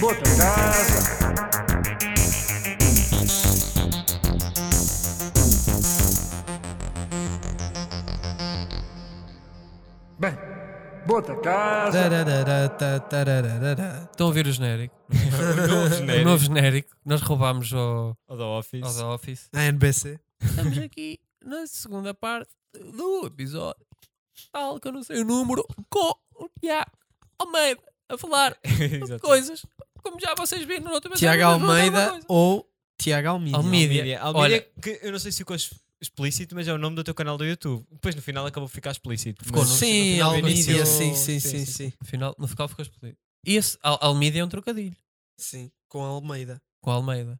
Bota 0.00 0.22
casa. 0.36 2.10
Bem, 10.18 10.32
bota 11.06 11.34
casa. 11.36 11.98
Estão 14.10 14.26
a 14.26 14.28
ouvir 14.28 14.46
o 14.46 14.52
genérico? 14.52 14.94
O 15.10 15.66
novo 15.68 15.86
O 15.86 15.88
genérico. 15.98 16.24
novo 16.28 16.44
genérico. 16.44 16.96
Nós 17.04 17.20
roubámos 17.22 17.72
ao, 17.72 18.16
Ao 18.28 18.36
da 18.36 18.46
Office. 18.46 18.82
ao 18.82 18.94
The 18.94 19.04
Office. 19.04 19.48
A 19.52 19.62
NBC. 19.64 20.18
Estamos 20.42 20.78
aqui 20.78 21.18
na 21.44 21.66
segunda 21.66 22.12
parte 22.14 22.50
do 22.74 23.26
episódio. 23.26 23.84
Tal 24.52 24.80
que 24.80 24.88
eu 24.88 24.92
não 24.92 25.02
sei 25.02 25.20
o 25.20 25.24
número. 25.24 25.66
Com 25.88 26.14
o 26.36 26.48
Tiago 26.60 26.90
Almeida 27.38 27.82
a 28.08 28.16
falar 28.18 28.58
de 28.64 29.18
coisas. 29.20 29.64
Como 30.02 30.18
já 30.20 30.34
vocês 30.34 30.64
viram 30.64 30.84
no 30.84 30.92
outro 30.92 31.12
Tiago 31.14 31.40
é 31.40 31.44
Almeida 31.44 32.20
ou 32.28 32.68
Tiago 33.00 33.28
Almeida. 33.28 33.56
Almeida. 33.58 33.92
Almídia. 33.94 34.20
Almídia, 34.20 34.40
Olha- 34.40 34.62
que 34.82 34.98
eu 35.02 35.12
não 35.12 35.18
sei 35.18 35.30
se 35.32 35.38
ficou 35.38 35.56
explícito, 36.00 36.54
mas 36.54 36.66
é 36.66 36.72
o 36.72 36.78
nome 36.78 36.96
do 36.96 37.04
teu 37.04 37.14
canal 37.14 37.36
do 37.36 37.44
YouTube. 37.44 37.86
Depois 37.90 38.14
no 38.14 38.22
final 38.22 38.46
acabou 38.46 38.68
por 38.68 38.74
ficar 38.74 38.90
explícito. 38.92 39.44
Ficou 39.44 39.64
Sim, 39.64 40.14
final 40.14 40.30
Almeida, 40.30 40.50
iniciou- 40.50 40.86
sim, 40.86 41.14
sim, 41.14 41.38
sim, 41.40 41.66
sim. 41.66 41.92
No 42.00 42.06
final, 42.06 42.34
no 42.38 42.48
final 42.48 42.66
ficou 42.68 42.82
explodido. 42.82 43.18
E 43.46 43.56
esse 43.56 43.78
Al 43.82 43.98
Almeida 44.02 44.38
é 44.38 44.44
um 44.44 44.48
trocadilho 44.48 44.96
Sim, 45.38 45.70
com 45.88 46.02
Almeida. 46.02 46.60
com 46.82 46.90
Almeida. 46.90 47.38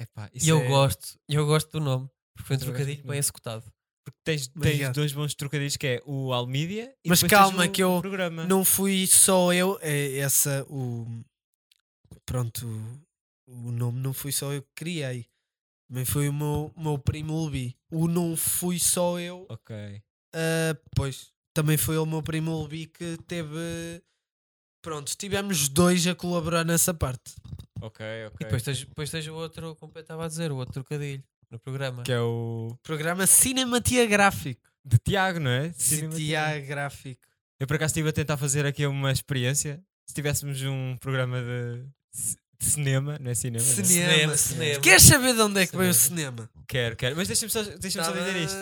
Epá, 0.00 0.30
E 0.32 0.38
isso 0.38 0.48
eu 0.50 0.58
é- 0.60 0.68
gosto, 0.68 1.18
eu 1.28 1.44
gosto 1.46 1.70
do 1.72 1.80
nome. 1.80 2.08
Porque 2.36 2.46
foi 2.46 2.56
um 2.56 2.60
Eu 2.60 2.66
gosto 2.66 2.74
trocadilho 2.76 3.06
bem 3.08 3.18
executado. 3.18 3.64
Porque 4.10 4.20
tens, 4.24 4.48
tens 4.48 4.92
dois 4.92 5.12
bons 5.12 5.34
trocadilhos 5.34 5.76
que 5.76 5.86
é 5.86 6.02
o 6.06 6.32
Almídia 6.32 6.94
e 7.04 7.08
Mas 7.08 7.22
calma, 7.22 7.66
o 7.66 7.70
que 7.70 7.82
eu 7.82 8.00
programa. 8.00 8.46
Não 8.46 8.64
fui 8.64 9.06
só 9.06 9.52
eu, 9.52 9.78
é 9.82 10.18
essa 10.18 10.64
o 10.68 11.06
pronto, 12.24 12.66
o 13.46 13.70
nome 13.70 14.00
não 14.00 14.12
fui 14.12 14.32
só 14.32 14.52
eu 14.52 14.62
que 14.62 14.68
criei. 14.74 15.26
Também 15.88 16.04
foi 16.04 16.28
o 16.28 16.32
meu, 16.32 16.72
meu 16.76 16.98
primo 16.98 17.34
Lubi. 17.34 17.74
O 17.90 18.06
não 18.06 18.36
fui 18.36 18.78
só 18.78 19.18
eu, 19.18 19.46
Ok. 19.48 20.02
ah, 20.34 20.76
pois, 20.94 21.32
também 21.54 21.76
foi 21.76 21.96
o 21.96 22.04
meu 22.04 22.22
primo 22.22 22.52
Lubi 22.58 22.86
que 22.86 23.16
teve 23.26 24.02
pronto, 24.82 25.14
tivemos 25.16 25.68
dois 25.68 26.06
a 26.06 26.14
colaborar 26.14 26.64
nessa 26.64 26.92
parte. 26.92 27.34
Ok, 27.80 28.04
ok. 28.26 28.36
E 28.40 28.44
depois 28.44 28.62
tens, 28.62 28.84
depois 28.84 29.10
tens 29.10 29.26
o 29.28 29.34
outro, 29.34 29.74
como 29.76 29.92
eu 29.94 30.00
estava 30.00 30.24
a 30.24 30.28
dizer, 30.28 30.50
o 30.52 30.56
outro 30.56 30.74
trocadilho 30.74 31.22
no 31.50 31.58
programa. 31.58 32.02
Que 32.02 32.12
é 32.12 32.20
o 32.20 32.76
Programa 32.82 33.26
Cinematiagráfico. 33.26 34.68
de 34.84 34.98
Tiago, 34.98 35.38
não 35.40 35.50
é? 35.50 35.72
Cinema 35.72 36.14
Tiago. 36.14 36.46
Cinematiagráfico. 36.48 37.26
Eu 37.60 37.66
por 37.66 37.76
acaso 37.76 37.90
estive 37.90 38.08
a 38.08 38.12
tentar 38.12 38.36
fazer 38.36 38.64
aqui 38.66 38.86
uma 38.86 39.10
experiência. 39.10 39.82
Se 40.06 40.14
tivéssemos 40.14 40.62
um 40.62 40.96
programa 40.98 41.40
de, 41.40 41.82
de 42.58 42.64
cinema, 42.64 43.18
não 43.20 43.30
é 43.30 43.34
cinema? 43.34 43.64
não 43.64 43.70
é? 43.70 43.74
Cinema. 43.74 43.86
Cinema, 43.86 44.36
cinema. 44.36 44.80
Queres 44.80 45.02
saber 45.02 45.34
de 45.34 45.40
onde 45.40 45.60
é 45.60 45.66
que 45.66 45.76
veio 45.76 45.90
o 45.90 45.94
Cinema. 45.94 46.42
cinema? 46.44 46.50
Quero, 46.66 46.96
quero. 46.96 47.16
Mas 47.16 47.26
deixa-me 47.28 47.50
só, 47.50 47.62
deixa 47.62 48.02
só 48.04 48.12
dizer 48.12 48.36
isto. 48.36 48.56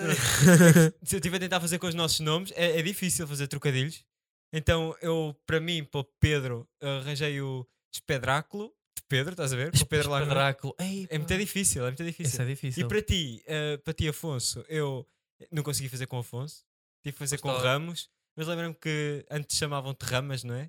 Se 1.05 1.17
eu 1.17 1.19
estiver 1.19 1.37
a 1.37 1.41
tentar 1.41 1.61
fazer 1.61 1.79
com 1.79 1.87
os 1.87 1.95
nossos 1.95 2.21
nomes, 2.21 2.53
é, 2.57 2.79
é 2.79 2.83
difícil 2.83 3.27
fazer 3.29 3.47
trocadilhos. 3.49 4.05
Então 4.53 4.97
eu, 5.03 5.37
para 5.47 5.61
mim, 5.61 5.85
para 5.85 6.01
o 6.01 6.05
Pedro, 6.19 6.67
arranjei 6.81 7.41
o 7.41 7.67
Espedráculo 7.93 8.73
Pedro, 9.09 9.33
estás 9.33 9.53
a 9.53 9.57
ver? 9.57 9.71
Com 9.73 9.79
o 9.79 9.87
Pedro 9.87 10.11
lá 10.11 10.21
no- 10.21 10.27
Drácula. 10.27 10.75
Ei, 10.81 11.07
É 11.11 11.19
muito 11.19 11.37
difícil, 11.37 11.83
é 11.83 11.87
muito 11.87 12.03
Isso 12.03 12.11
difícil. 12.11 12.43
é 12.43 12.47
difícil. 12.47 12.85
E 12.85 12.89
para 12.89 13.03
ti, 13.03 13.43
eh, 13.47 13.77
para 13.79 13.93
ti, 13.95 14.09
Afonso, 14.09 14.65
eu 14.69 15.07
não 15.51 15.63
consegui 15.63 15.89
fazer 15.89 16.07
com 16.07 16.17
o 16.17 16.21
Afonso, 16.21 16.65
tive 17.03 17.13
que 17.13 17.19
fazer 17.19 17.39
com 17.39 17.49
Gostava. 17.49 17.69
Ramos, 17.75 18.09
mas 18.37 18.47
lembro-me 18.49 18.75
que 18.75 19.25
antes 19.31 19.57
chamavam-te 19.57 20.03
Ramas, 20.05 20.43
não 20.45 20.55
é? 20.55 20.69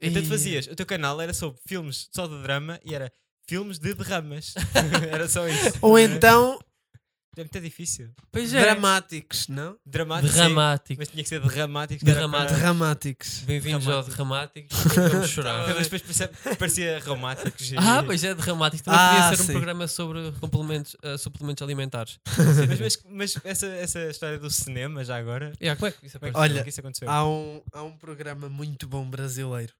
Então 0.00 0.22
tu 0.22 0.26
Ei. 0.26 0.30
fazias, 0.30 0.66
o 0.66 0.74
teu 0.76 0.86
canal 0.86 1.20
era 1.20 1.32
sobre 1.34 1.60
filmes 1.66 2.08
só 2.12 2.26
de 2.26 2.40
drama 2.42 2.80
e 2.84 2.94
era 2.94 3.12
filmes 3.48 3.78
de 3.78 3.94
derramas. 3.94 4.54
era 5.12 5.28
só 5.28 5.46
isso. 5.48 5.78
Ou 5.80 5.98
É- 5.98 6.02
então 6.04 6.58
É 7.34 7.40
muito 7.40 7.60
difícil. 7.62 8.10
Pois 8.30 8.52
é. 8.52 8.60
dramáticos, 8.60 9.48
não? 9.48 9.78
Dramático. 9.86 10.30
sim, 10.34 10.38
Derramático. 10.38 11.00
Mas 11.00 11.08
tinha 11.08 11.22
que 11.22 11.28
ser 11.30 11.40
para- 11.40 11.48
Dramáticos. 12.58 13.38
Bem-vindos 13.38 13.88
ao 13.88 14.02
Dramático. 14.02 14.68
Derramático. 14.68 14.68
Vamos 15.10 15.30
chorar. 15.30 15.66
Mas 15.74 15.88
depois 15.88 16.02
parecia, 16.02 16.30
e- 17.72 17.76
Ah, 17.78 18.02
pois 18.04 18.22
é, 18.22 18.34
Derramático. 18.34 18.84
Também 18.84 19.00
Ah, 19.00 19.14
podia 19.22 19.36
ser 19.36 19.42
um 19.42 19.46
sim. 19.46 19.52
programa 19.52 19.88
sobre 19.88 20.32
complementos, 20.40 20.94
eh, 21.02 21.16
suplementos 21.16 21.62
alimentares. 21.62 22.20
Mas, 22.68 22.78
mas, 22.78 23.02
mas 23.34 23.36
essa, 23.46 23.66
essa 23.66 24.10
história 24.10 24.38
do 24.38 24.50
cinema, 24.50 25.02
já 25.02 25.16
agora. 25.16 25.54
Yeah, 25.58 25.78
como 25.80 25.88
é 25.88 25.92
que 25.92 26.06
isso 26.06 26.18
Como 26.20 26.30
é? 26.30 26.38
Olha, 26.38 26.60
é 26.60 26.62
que 26.62 26.68
isso 26.68 26.80
aconteceu? 26.80 27.08
Há 27.08 27.26
um, 27.26 27.62
há 27.72 27.82
um 27.82 27.96
programa 27.96 28.50
muito 28.50 28.86
bom 28.86 29.08
brasileiro 29.08 29.72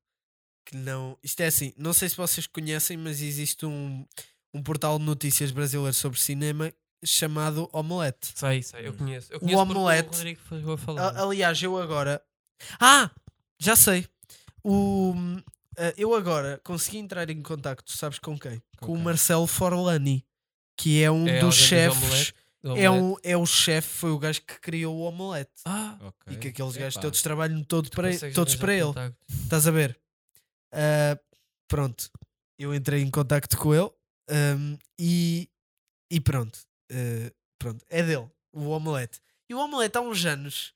que 0.65 0.75
não. 0.75 1.19
Isto 1.23 1.41
é 1.43 1.49
assim, 1.49 1.75
não 1.77 1.93
sei 1.93 2.09
se 2.09 2.17
vocês 2.17 2.47
conhecem, 2.47 2.97
mas 2.97 3.21
existe 3.21 3.67
um, 3.67 4.07
um 4.55 4.63
portal 4.63 4.99
de 4.99 5.05
notícias 5.05 5.51
brasileiro 5.51 5.93
sobre 5.93 6.19
cinema 6.19 6.73
chamado 7.05 7.69
Omelete. 7.73 8.33
Sei, 8.35 8.63
sei, 8.63 8.87
eu 8.89 8.95
conheço. 8.95 9.33
Eu 9.33 9.37
O 9.39 9.41
conheço 9.41 9.67
porque 9.67 9.79
omelete- 9.79 10.37
O 10.89 10.99
a 10.99 11.23
aliás, 11.23 11.63
eu 11.63 11.79
agora. 11.79 12.23
Ah! 12.81 13.11
Já 13.59 13.77
sei. 13.77 14.07
O, 14.65 15.15
ah, 15.77 15.93
eu 15.97 16.15
agora 16.15 16.61
consegui 16.65 16.99
entrar 16.99 17.29
em 17.31 17.43
contacto, 17.43 17.91
sabes 17.93 18.19
com 18.19 18.39
quem? 18.39 18.63
Com 18.79 18.87
Com, 18.87 18.93
o 18.93 18.95
quem? 18.97 19.05
Marcelo 19.05 19.47
Forlani, 19.47 20.25
que 20.77 21.03
é 21.03 21.11
um 21.11 21.27
É 21.27 21.41
dos 21.41 21.55
chefes. 21.57 21.97
omelete- 22.03 22.35
do 22.63 22.77
É, 22.77 22.89
um, 22.89 23.17
é 23.25 23.37
o 23.37 23.45
chefe, 23.45 23.89
foi 23.89 24.11
o 24.13 24.19
gajo 24.21 24.41
que 24.43 24.61
criou 24.61 24.97
o 24.97 25.01
Omelete. 25.03 25.51
Ah, 25.65 25.99
Ok. 26.01 26.33
E 26.33 26.37
que 26.37 26.49
aqueles 26.49 26.77
gajos 26.77 27.01
todos 27.01 27.21
trabalham 27.21 27.65
todo 27.65 27.91
para, 27.91 28.09
todos 28.33 28.55
para 28.55 28.73
ele. 28.73 28.85
contacto. 28.85 29.17
Estás 29.43 29.67
a 29.67 29.71
ver? 29.73 29.99
Ah, 30.73 31.19
pronto. 31.67 32.09
Eu 32.57 32.73
entrei 32.73 33.03
em 33.03 33.11
contacto 33.11 33.57
com 33.59 33.75
ele 33.75 33.91
ahm, 34.31 34.77
e, 34.97 35.49
e 36.09 36.21
pronto. 36.21 36.61
Ah, 36.93 37.33
pronto. 37.59 37.85
É 37.89 38.03
dele, 38.03 38.29
o 38.53 38.69
Omelete. 38.69 39.21
E 39.49 39.55
o 39.55 39.59
Omelete 39.59 39.97
há 39.99 40.01
uns 40.01 40.25
anos 40.25 40.73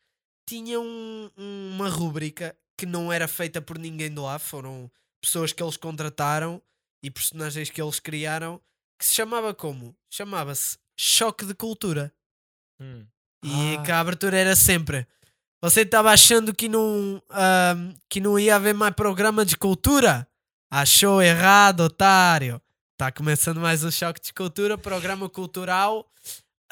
tinha 0.48 0.80
um- 0.80 1.30
uma 1.36 1.88
rúbrica 1.88 2.56
que 2.78 2.86
não 2.86 3.12
era 3.12 3.26
feita 3.28 3.60
por 3.60 3.78
ninguém 3.78 4.12
de 4.12 4.20
lá. 4.20 4.38
Foram 4.38 4.90
pessoas 5.20 5.52
que 5.52 5.62
eles 5.62 5.76
contrataram 5.76 6.60
e 7.02 7.10
personagens 7.10 7.70
que 7.70 7.80
eles 7.82 7.98
criaram 8.00 8.60
que 8.98 9.04
se 9.06 9.14
chamava 9.14 9.52
como? 9.54 9.94
Chamava-se 10.10 10.78
Choque 10.98 11.44
de 11.44 11.54
Cultura. 11.54 12.12
Hum. 12.80 13.06
E 13.44 13.76
Ah. 13.76 13.82
que 13.82 13.92
a 13.92 14.00
abertura 14.00 14.36
era 14.38 14.56
sempre. 14.56 15.06
Você 15.62 15.80
estava 15.82 16.10
achando 16.10 16.54
que 16.54 16.68
não, 16.68 17.22
ahm, 17.30 17.94
que 18.08 18.20
não 18.20 18.38
ia 18.38 18.56
haver 18.56 18.74
mais 18.74 18.94
programa 18.94 19.44
de 19.44 19.56
cultura? 19.56 20.26
Achou 20.70 21.20
errado, 21.22 21.80
otário. 21.80 22.60
Está 22.96 23.12
começando 23.12 23.60
mais 23.60 23.84
um 23.84 23.90
choque 23.90 24.18
de 24.22 24.32
cultura, 24.32 24.78
programa 24.78 25.28
cultural. 25.28 26.10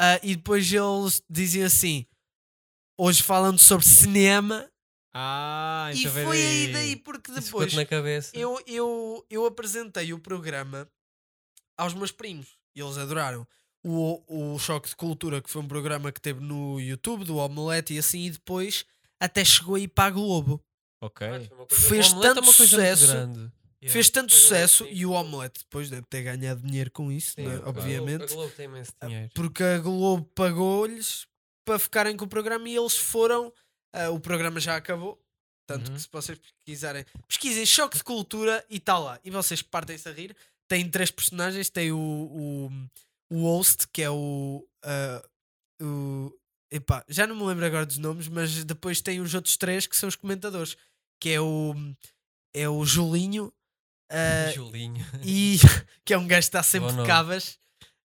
Ah, 0.01 0.19
e 0.23 0.35
depois 0.35 0.73
eles 0.73 1.23
diziam 1.29 1.67
assim: 1.67 2.07
hoje 2.99 3.23
falando 3.23 3.59
sobre 3.59 3.85
cinema. 3.87 4.67
Ah, 5.13 5.91
e 5.93 6.01
então 6.01 6.13
veio 6.13 6.27
foi 6.27 6.43
aí 6.43 6.73
daí. 6.73 6.97
porque 6.97 7.29
depois 7.31 7.45
ficou-te 7.45 7.77
na 7.77 7.85
cabeça. 7.85 8.31
eu, 8.35 8.59
eu, 8.67 9.27
eu 9.29 9.45
apresentei 9.45 10.15
o 10.15 10.19
programa 10.19 10.89
aos 11.77 11.93
meus 11.93 12.11
primos 12.11 12.57
e 12.75 12.81
eles 12.81 12.97
adoraram. 12.97 13.47
O, 13.85 14.55
o 14.55 14.59
Choque 14.59 14.89
de 14.89 14.97
Cultura, 14.97 15.43
que 15.43 15.51
foi 15.51 15.61
um 15.61 15.69
programa 15.69 16.11
que 16.11 16.23
teve 16.23 16.41
no 16.41 16.81
YouTube, 16.81 17.27
do 17.27 17.37
Omelete 17.37 17.93
e 17.93 17.99
assim, 17.99 18.25
e 18.25 18.31
depois 18.31 18.87
até 19.21 19.45
chegou 19.45 19.75
aí 19.75 19.87
para 19.87 20.07
a 20.07 20.11
Globo. 20.11 20.59
Ok. 21.03 21.27
Ah, 21.27 21.67
Fez 21.69 22.07
é 22.07 22.19
tanto 22.19 22.41
uma 22.41 22.55
coisa 22.55 22.79
muito 22.79 22.97
sucesso, 22.97 23.07
grande. 23.09 23.53
Yeah. 23.85 23.93
Fez 23.93 24.09
tanto 24.11 24.31
Globo 24.31 24.41
sucesso 24.43 24.87
e 24.91 25.05
o 25.05 25.11
Omelete 25.11 25.61
depois 25.61 25.91
deve 25.91 26.07
ter 26.09 26.23
ganhado 26.23 26.67
dinheiro 26.67 26.91
com 26.91 27.13
isso, 27.13 27.33
Sim, 27.35 27.43
né, 27.43 27.55
a 27.57 27.59
Globo- 27.59 27.69
obviamente. 27.81 28.23
A 28.25 28.35
Globo 28.35 28.53
tem 28.57 28.65
imenso 28.65 28.93
dinheiro. 29.03 29.31
Porque 29.35 29.63
a 29.63 29.79
Globo 29.79 30.25
pagou-lhes 30.35 31.27
para 31.67 31.79
ficarem 31.79 32.17
com 32.17 32.25
o 32.25 32.29
programa 32.29 32.69
e 32.69 32.77
eles 32.77 32.97
foram. 32.97 33.53
ah, 33.93 34.11
o 34.11 34.19
programa 34.19 34.59
já 34.59 34.77
acabou. 34.77 35.21
Tanto 35.67 35.89
Uhum. 35.89 35.95
que 35.97 36.03
se 36.03 36.09
vocês 36.13 36.39
pesquisarem, 36.39 37.05
pesquisem 37.29 37.65
choque 37.67 37.97
de 37.97 38.05
cultura 38.05 38.65
e 38.69 38.77
está 38.77 38.99
lá. 38.99 39.19
E 39.25 39.31
vocês 39.31 39.63
partem-se 39.63 40.09
a 40.09 40.13
rir. 40.13 40.37
Tem 40.69 40.89
três 40.91 41.11
personagens: 41.11 41.69
tem 41.71 41.93
o, 41.93 41.99
o, 41.99 42.71
o 43.35 43.43
host, 43.43 43.87
que 43.93 44.03
é 44.03 44.11
o. 44.11 44.67
ah, 44.83 45.23
o 45.83 46.33
epá, 46.71 47.05
já 47.09 47.27
não 47.27 47.37
me 47.37 47.45
lembro 47.45 47.65
agora 47.67 47.85
dos 47.87 47.99
nomes, 47.99 48.29
mas 48.29 48.65
depois 48.65 49.01
tem 49.01 49.21
os 49.21 49.35
outros 49.35 49.57
três 49.57 49.87
que 49.87 49.97
são 49.97 50.09
os 50.09 50.17
comentadores, 50.17 50.77
que 51.21 51.31
é 51.31 51.41
o. 51.41 51.75
É 52.55 52.69
o 52.69 52.85
Julinho. 52.85 53.53
Ah, 54.11 54.51
Julinho. 54.55 55.05
e 55.23 55.59
que 56.05 56.13
é 56.15 56.19
um 56.19 56.27
gajo 56.27 56.41
que 56.43 56.45
está 56.57 56.63
sempre 56.63 56.93
de 56.93 57.05
cavas. 57.07 57.59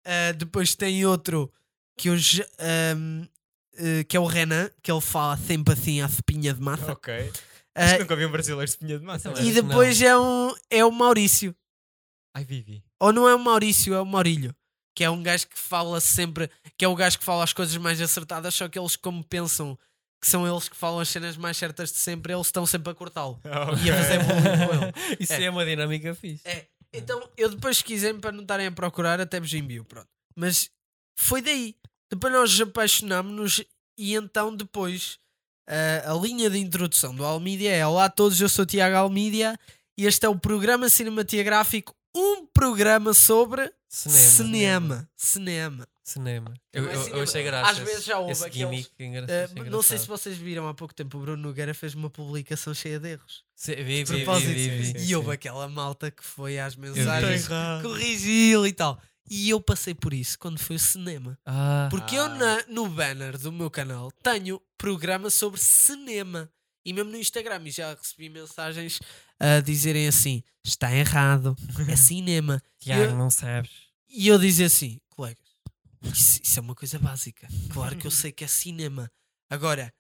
Ah, 0.05 0.31
depois 0.33 0.75
tem 0.75 1.05
outro 1.05 1.51
que, 1.97 2.15
já- 2.17 2.45
ahm, 2.59 3.25
eh, 3.77 4.03
que 4.03 4.17
é 4.17 4.19
o 4.19 4.25
Renan, 4.25 4.69
que 4.81 4.91
ele 4.91 5.01
fala 5.01 5.37
sempre 5.37 5.73
assim 5.73 6.01
à 6.01 6.07
cepinha 6.09 6.53
de 6.53 6.61
massa. 6.61 6.91
Ok. 6.91 7.31
Ah, 7.75 7.85
Acho 7.85 7.93
que 7.95 7.99
nunca 8.01 8.15
vi 8.15 8.25
um 8.25 8.31
brasileiro 8.31 8.65
de 8.65 8.69
espinha 8.71 8.99
de 8.99 9.05
massa. 9.05 9.31
Mas- 9.31 9.39
e 9.39 9.51
depois 9.51 10.01
é, 10.01 10.17
um, 10.17 10.53
é 10.69 10.83
o 10.85 10.91
Maurício. 10.91 11.55
Ai, 12.35 12.43
Vivi. 12.43 12.83
Ou 12.99 13.11
não 13.13 13.27
é 13.27 13.33
o 13.35 13.39
Maurício, 13.39 13.93
é 13.93 14.01
o 14.01 14.05
Maurílio. 14.05 14.55
Que 14.95 15.03
é 15.03 15.09
um 15.09 15.23
gajo 15.23 15.47
que 15.47 15.57
fala 15.57 15.99
sempre, 15.99 16.49
que 16.77 16.85
é 16.85 16.87
o 16.87 16.95
gajo 16.95 17.17
que 17.17 17.25
fala 17.25 17.43
as 17.43 17.53
coisas 17.53 17.75
mais 17.77 17.99
acertadas, 17.99 18.53
só 18.53 18.67
que 18.69 18.77
eles, 18.77 18.95
como 18.95 19.23
pensam 19.23 19.77
que 20.23 20.29
são 20.29 20.47
eles 20.47 20.69
que 20.69 20.75
falam 20.77 21.01
as 21.01 21.09
cenas 21.09 21.35
mais 21.35 21.57
certas 21.57 21.91
de 21.91 21.97
sempre, 21.97 22.31
eles 22.33 22.47
estão 22.47 22.65
sempre 22.65 22.93
a 22.93 22.95
cortá-lo. 22.95 23.41
Ok. 23.43 23.83
E 23.83 23.91
a 23.91 23.97
fazer 23.97 24.19
bullying 24.23 24.67
com 24.67 24.73
ele. 24.85 24.93
Isso 25.19 25.33
É. 25.33 25.43
é. 25.43 25.49
uma 25.49 25.65
dinâmica 25.65 26.15
fixe. 26.15 26.47
É. 26.47 26.65
Então, 26.93 27.29
eu 27.35 27.49
depois, 27.49 27.77
se 27.79 27.83
quiserem, 27.83 28.21
para 28.21 28.31
não 28.31 28.43
estarem 28.43 28.67
a 28.67 28.71
procurar, 28.71 29.19
até 29.19 29.37
vos 29.37 29.53
envio. 29.53 29.83
Pronto. 29.83 30.07
Mas 30.33 30.69
foi 31.19 31.41
daí. 31.41 31.75
Depois 32.09 32.31
nós 32.31 32.51
nos 32.51 32.61
apaixonámos-nos 32.61 33.63
e 33.97 34.15
então 34.15 34.55
depois 34.55 35.19
ah, 35.67 36.11
a 36.11 36.13
linha 36.15 36.49
de 36.49 36.57
introdução 36.57 37.13
do 37.13 37.25
Almídia 37.25 37.75
é 37.75 37.85
Olá 37.85 38.05
a 38.05 38.09
todos, 38.09 38.39
eu 38.39 38.47
sou 38.47 38.65
Tiago 38.65 38.95
Almídia 38.95 39.59
e 39.97 40.05
este 40.05 40.25
é 40.25 40.29
o 40.29 40.39
programa 40.39 40.87
cinematográfico, 40.89 41.93
um 42.15 42.45
programa 42.45 43.13
sobre 43.13 43.69
Cinema. 43.89 44.19
cinema. 44.19 44.29
Cinema. 44.29 45.07
Cinema. 45.17 45.87
Eu, 46.73 46.83
Não 46.83 46.89
é 46.89 46.93
eu, 46.93 46.97
eu 46.97 47.03
cinema. 47.05 47.23
achei 47.23 47.43
graça. 47.43 47.71
Às 47.71 47.77
vezes 47.77 48.03
já 48.03 48.19
houve 48.19 48.31
aqueles- 48.45 48.91
achei 48.97 49.71
não 49.71 49.81
sei 49.81 49.97
se 49.97 50.07
vocês 50.07 50.37
viram 50.37 50.67
há 50.67 50.73
pouco 50.73 50.93
tempo, 50.93 51.17
o 51.17 51.21
Bruno 51.21 51.41
Nogueira 51.41 51.73
fez 51.73 51.93
uma 51.95 52.09
publicação 52.09 52.73
cheia 52.73 52.99
de 52.99 53.09
erros. 53.13 53.43
Sim, 53.55 53.75
vi, 53.75 53.83
vi, 53.83 54.03
vi, 54.03 54.23
propósito. 54.23 54.51
vi, 54.53 55.05
E 55.07 55.15
houve 55.15 55.31
aquela 55.31 55.67
malta 55.69 56.11
que 56.11 56.23
foi 56.23 56.59
às 56.59 56.75
mensagens 56.75 57.47
corrigi-lo 57.81 58.67
e 58.67 58.73
tal. 58.73 58.99
E 59.29 59.49
eu 59.49 59.61
passei 59.61 59.93
por 59.93 60.13
isso 60.13 60.37
quando 60.37 60.59
foi 60.59 60.75
o 60.75 60.79
cinema. 60.79 61.37
Ah, 61.45 61.87
Porque 61.89 62.15
eu 62.15 62.27
na- 62.27 62.63
no 62.67 62.87
banner 62.89 63.37
do 63.37 63.51
meu 63.53 63.71
canal 63.71 64.11
tenho 64.21 64.61
programa 64.77 65.29
sobre 65.29 65.59
cinema. 65.61 66.49
E 66.85 66.91
mesmo 66.91 67.11
no 67.11 67.17
Instagram 67.17 67.61
e 67.65 67.71
já 67.71 67.93
recebi 67.93 68.27
mensagens 68.29 68.99
a 69.39 69.61
dizerem 69.61 70.05
assim: 70.09 70.43
está 70.65 70.93
errado, 70.93 71.55
é 71.87 71.95
cinema. 71.95 72.61
Tiago, 72.79 73.03
eu- 73.03 73.15
não 73.15 73.29
sabes. 73.29 73.71
E 74.09 74.27
eu 74.27 74.37
dizia 74.37 74.65
assim, 74.67 74.99
isso, 76.03 76.39
isso 76.43 76.59
é 76.59 76.61
uma 76.61 76.75
coisa 76.75 76.99
básica. 76.99 77.47
Claro 77.71 77.95
que 77.97 78.07
eu 78.07 78.11
sei 78.11 78.31
que 78.31 78.43
é 78.43 78.47
cinema. 78.47 79.09
Agora, 79.49 79.93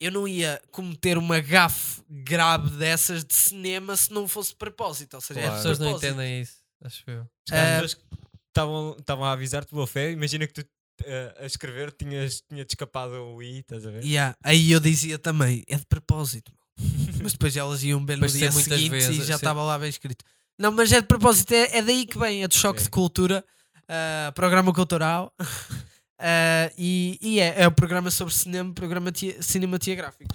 eu 0.00 0.10
não 0.10 0.26
ia 0.26 0.60
cometer 0.70 1.16
uma 1.16 1.40
gafe 1.40 2.02
grave 2.08 2.70
dessas 2.76 3.24
de 3.24 3.34
cinema 3.34 3.96
se 3.96 4.12
não 4.12 4.26
fosse 4.26 4.50
de 4.50 4.56
propósito. 4.56 5.14
Ou 5.14 5.20
seja, 5.20 5.40
é 5.40 5.42
Claro. 5.44 5.56
As 5.56 5.62
de 5.62 5.68
pessoas 5.68 5.78
não 5.80 5.96
entendem 5.96 6.40
isso, 6.40 6.56
acho 6.82 7.04
eu. 7.06 7.28
Ah, 7.50 7.62
as 7.62 7.70
pessoas 7.70 7.94
que 7.94 8.02
estavam 8.48 8.96
estavam 8.98 9.24
a 9.24 9.32
avisar-te 9.32 9.72
boa 9.72 9.86
fé, 9.86 10.10
imagina 10.10 10.46
que 10.46 10.52
tu 10.52 10.66
eh, 11.04 11.34
a 11.40 11.46
escrever 11.46 11.92
tinhas, 11.92 12.42
tinha 12.48 12.62
escapado 12.62 13.14
o 13.14 13.42
i, 13.42 13.58
estás 13.60 13.86
a 13.86 13.90
ver? 13.90 14.04
Yeah, 14.04 14.36
Aí 14.42 14.70
eu 14.70 14.80
dizia 14.80 15.18
também, 15.18 15.64
é 15.68 15.76
de 15.76 15.86
propósito. 15.86 16.52
Mas 17.22 17.32
depois 17.32 17.56
elas 17.56 17.82
iam 17.82 18.04
ver 18.04 18.16
no 18.18 18.26
dia 18.26 18.50
seguinte 18.52 18.86
e 18.86 18.88
vezes, 18.88 19.16
já 19.26 19.34
sim. 19.34 19.34
estava 19.34 19.62
lá 19.62 19.78
bem 19.78 19.88
escrito. 19.88 20.24
Não, 20.58 20.70
mas 20.70 20.92
é 20.92 21.00
de 21.00 21.06
propósito, 21.08 21.52
é, 21.52 21.78
é 21.78 21.82
daí 21.82 22.06
que 22.06 22.16
vem, 22.16 22.44
é 22.44 22.48
de 22.48 22.54
choque 22.54 22.78
Ok. 22.78 22.84
de 22.84 22.90
cultura, 22.90 23.44
ah, 23.88 24.32
programa 24.34 24.72
cultural. 24.72 25.32
Ah, 26.16 26.70
e 26.78 27.18
e 27.20 27.40
é, 27.40 27.62
é 27.62 27.66
o 27.66 27.72
programa 27.72 28.08
sobre 28.08 28.32
cinema, 28.32 28.72
programa 28.72 29.10
ti- 29.10 29.36
cinematográfico. 29.42 30.34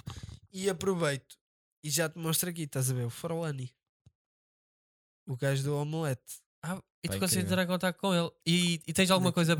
E 0.52 0.68
aproveito 0.68 1.36
e 1.82 1.88
já 1.88 2.06
te 2.06 2.18
mostro 2.18 2.50
aqui, 2.50 2.62
estás 2.64 2.90
a 2.90 2.94
ver? 2.94 3.06
O 3.06 3.10
Forlani, 3.10 3.72
o 5.26 5.36
gajo 5.36 5.62
do 5.62 5.74
Omelete. 5.76 6.40
Ah, 6.62 6.80
e 7.02 7.08
tu 7.08 7.18
consegues 7.18 7.44
entrar 7.44 7.62
em 7.62 7.66
contato 7.66 7.96
com 7.98 8.14
ele. 8.14 8.30
E, 8.46 8.80
e 8.86 8.92
tens 8.92 9.10
alguma 9.10 9.32
coisa. 9.32 9.56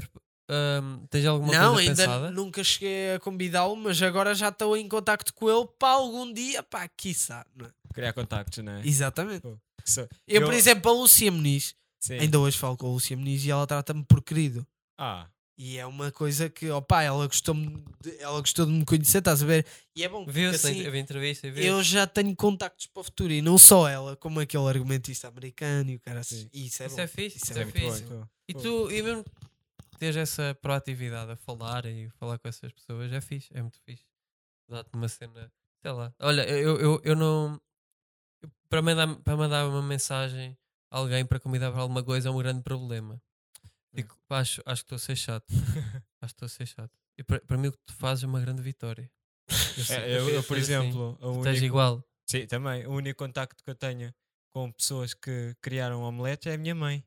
ahm, 0.48 1.06
tens 1.08 1.24
alguma 1.24 1.52
não, 1.52 1.72
coisa 1.74 1.90
ainda 1.90 2.02
pensada? 2.02 2.30
nunca 2.30 2.62
cheguei 2.62 3.14
a 3.14 3.18
convidá-lo, 3.20 3.74
mas 3.74 4.00
agora 4.02 4.34
já 4.34 4.50
estou 4.50 4.76
em 4.76 4.86
contacto 4.88 5.32
com 5.32 5.48
ele 5.50 5.66
para 5.78 5.94
algum 5.94 6.30
dia, 6.32 6.62
pá, 6.62 6.86
quiçá. 6.88 7.46
Não 7.56 7.64
é? 7.66 7.70
Criar 7.94 8.12
contactos, 8.12 8.62
não 8.62 8.72
é? 8.72 8.86
Exatamente. 8.86 9.42
So- 9.86 10.06
Eu, 10.28 10.44
por 10.44 10.52
exemplo, 10.52 10.90
a 10.90 10.94
Lúcia 10.94 11.32
Muniz, 11.32 11.74
sim. 12.00 12.14
ainda 12.18 12.38
hoje 12.40 12.58
falo 12.58 12.76
com 12.76 12.86
a 12.86 12.90
Lúcia 12.90 13.16
Muniz 13.16 13.44
e 13.44 13.50
ela 13.50 13.66
trata-me 13.66 14.04
por 14.04 14.22
querido. 14.22 14.66
Ah, 14.98 15.28
E 15.56 15.76
é 15.78 15.84
uma 15.86 16.10
coisa 16.10 16.48
que, 16.48 16.70
opá, 16.70 17.02
ela 17.02 17.26
gostou, 17.26 17.54
de, 17.54 18.16
ela 18.18 18.40
gostou 18.40 18.64
de 18.66 18.72
me 18.72 18.84
conhecer, 18.84 19.18
estás 19.18 19.42
a 19.42 19.46
ver? 19.46 19.66
E 19.94 20.02
é 20.02 20.08
bom, 20.08 20.24
Viu-se, 20.26 20.66
assim, 20.68 20.80
eu 20.80 20.90
vi 20.90 20.98
entrevista 20.98 21.46
e 21.46 21.50
vi. 21.50 21.66
eu 21.66 21.82
já 21.82 22.06
tenho 22.06 22.34
contactos 22.34 22.86
para 22.86 23.00
o 23.00 23.04
futuro 23.04 23.30
e 23.32 23.42
não 23.42 23.58
só 23.58 23.86
ela, 23.88 24.16
como 24.16 24.40
aquele 24.40 24.66
argumentista 24.66 25.28
americano 25.28 25.90
e 25.90 25.96
o 25.96 26.00
cara 26.00 26.22
Sim. 26.22 26.48
e 26.52 26.66
isso 26.66 26.82
é 26.82 26.86
Isso 26.86 26.96
bom. 26.96 27.02
é 27.02 27.06
fixe, 27.06 27.36
Isso 27.36 27.44
isso 27.50 27.58
é 27.58 27.62
é 27.62 27.64
muito 27.64 27.78
fixe. 27.78 28.02
bom. 28.04 28.26
E 28.48 28.54
tu, 28.54 28.90
e 28.90 29.02
mesmo 29.02 29.24
teres 29.98 30.16
essa 30.16 30.56
proatividade 30.62 31.30
a 31.32 31.36
falar 31.36 31.84
e 31.84 32.08
falar 32.18 32.38
com 32.38 32.48
essas 32.48 32.72
pessoas 32.72 33.12
é 33.12 33.20
fixe, 33.20 33.50
é 33.52 33.60
muito 33.60 33.78
fixe. 33.84 34.04
Dá-te 34.66 34.88
uma 34.94 35.08
cena, 35.08 35.52
sei 35.82 35.92
lá. 35.92 36.10
Olha, 36.20 36.42
eu, 36.48 36.78
eu, 36.80 37.00
eu 37.04 37.14
não. 37.16 37.60
para, 38.70 38.80
mandar, 38.80 39.14
para 39.16 39.36
mandar 39.36 39.66
uma 39.68 39.82
mensagem 39.82 40.56
a 40.69 40.69
alguém 40.90 41.24
para 41.24 41.38
convidar 41.40 41.70
para 41.70 41.80
alguma 41.80 42.02
coisa 42.02 42.28
é 42.28 42.32
um 42.32 42.38
grande 42.38 42.62
problema. 42.62 43.20
Pá, 44.28 44.38
acho, 44.40 44.62
acho 44.66 44.82
que 44.84 44.94
estou 44.94 44.96
a 44.96 44.98
ser 44.98 45.16
chato. 45.16 45.46
acho 46.22 46.34
que 46.34 46.44
estou 46.44 46.46
a 46.46 46.48
ser 46.48 46.66
chato. 46.66 46.90
E 47.18 47.22
para, 47.24 47.56
mim 47.58 47.68
o 47.68 47.72
que 47.72 47.78
tu 47.86 47.92
fazes 47.94 48.24
é 48.24 48.26
uma 48.26 48.40
grande 48.40 48.62
vitória. 48.62 49.10
Eu, 49.76 49.84
sei- 49.84 49.96
É, 49.96 50.16
eu, 50.18 50.24
queria 50.24 50.38
eu, 50.38 50.42
por 50.44 50.56
assim. 50.56 50.62
exemplo, 50.72 51.18
o 51.20 51.32
Tu 51.32 51.38
estás 51.38 51.46
único, 51.58 51.66
igual. 51.66 52.04
sim, 52.28 52.46
também, 52.46 52.86
o 52.86 52.92
único 52.92 53.18
contacto 53.18 53.62
que 53.64 53.70
eu 53.70 53.74
tenho 53.74 54.14
com 54.52 54.70
pessoas 54.72 55.12
que 55.14 55.54
criaram 55.60 56.02
omeletes 56.02 56.46
é 56.46 56.54
a 56.54 56.58
minha 56.58 56.74
mãe. 56.74 57.04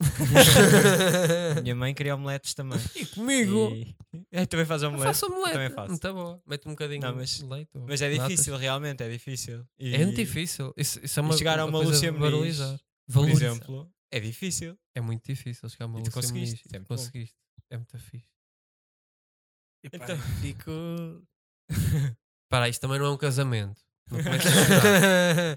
Minha 1.62 1.74
mãe 1.76 1.94
cria 1.94 2.14
omeletes 2.16 2.54
também. 2.54 2.78
E 2.96 3.06
comigo? 3.06 3.70
E... 3.74 3.94
É, 4.32 4.44
também 4.46 4.66
faz 4.66 4.82
Eu 4.82 4.88
omeletes. 4.88 5.20
faço 5.20 5.32
omelete. 5.32 5.52
também 5.52 5.70
faço. 5.70 5.88
Muito 5.90 6.12
boa. 6.12 6.42
Mete 6.46 6.66
um 6.66 6.70
bocadinho 6.72 7.00
Não, 7.02 7.14
mas- 7.14 7.38
de 7.38 7.44
leite. 7.44 7.70
Mas 7.74 8.02
é 8.02 8.10
natas. 8.10 8.28
difícil, 8.32 8.56
realmente, 8.56 9.02
é 9.02 9.08
difícil. 9.08 9.64
E, 9.78 9.94
É 9.94 9.98
muito 10.04 10.16
difícil. 10.16 10.72
Isso, 10.76 10.98
isso 11.04 11.20
é 11.20 11.22
uma, 11.22 11.36
chegar 11.36 11.58
a 11.58 11.64
uma 11.64 11.78
coisa 11.78 11.92
Lúcia 11.92 12.12
Muniz, 12.12 12.58
valorizar. 13.12 13.38
Por 13.48 13.54
exemplo, 13.54 13.92
é 14.10 14.20
difícil. 14.20 14.78
É 14.94 15.00
muito 15.00 15.24
difícil 15.24 15.68
chegar 15.68 15.84
a 15.86 15.88
uma 15.88 16.00
E 16.00 16.02
tu 16.02 16.06
Lúcia 16.06 16.20
conseguiste, 16.22 16.78
bom. 16.78 16.84
conseguiste. 16.84 17.36
É 17.70 17.76
muito 17.76 17.98
fixe. 17.98 18.26
Epá, 19.84 20.04
Então- 20.04 20.18
fico. 20.40 20.70
Para, 22.50 22.68
isto 22.68 22.80
também 22.80 22.98
não 22.98 23.06
é 23.06 23.10
um 23.10 23.16
casamento. 23.16 23.80
Chorar. 24.10 25.56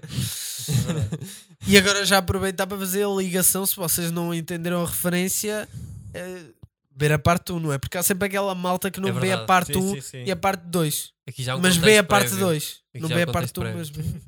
e 1.66 1.76
agora 1.76 2.04
já 2.06 2.18
aproveitar 2.18 2.66
para 2.66 2.78
fazer 2.78 3.04
a 3.04 3.08
ligação, 3.08 3.66
se 3.66 3.76
vocês 3.76 4.10
não 4.10 4.32
entenderam 4.32 4.82
a 4.82 4.86
referência, 4.86 5.68
é, 6.14 6.44
ver 6.90 7.12
a 7.12 7.18
parte 7.18 7.52
1, 7.52 7.60
não 7.60 7.72
é? 7.72 7.78
Porque 7.78 7.98
há 7.98 8.02
sempre 8.02 8.26
aquela 8.28 8.54
malta 8.54 8.90
que 8.90 8.98
não 9.00 9.10
É 9.10 9.12
vê 9.12 9.32
a 9.32 9.44
parte 9.44 9.74
Sim, 9.74 9.78
1 9.80 9.94
sim, 9.96 10.00
sim. 10.00 10.24
e 10.24 10.30
a 10.30 10.36
parte 10.36 10.62
2. 10.66 11.12
Aqui 11.28 11.42
já 11.42 11.52
há 11.52 11.56
um 11.56 11.60
mas 11.60 11.76
vê 11.76 11.98
a 11.98 12.04
parte 12.04 12.28
prévio. 12.28 12.46
2. 12.46 12.82
Aqui 12.94 13.02
Não 13.02 13.08
vê 13.08 13.22
a 13.22 13.26
parte 13.26 13.50
1, 13.50 13.52
contexto 13.62 13.76
mas 13.76 13.88
vê. 13.90 14.20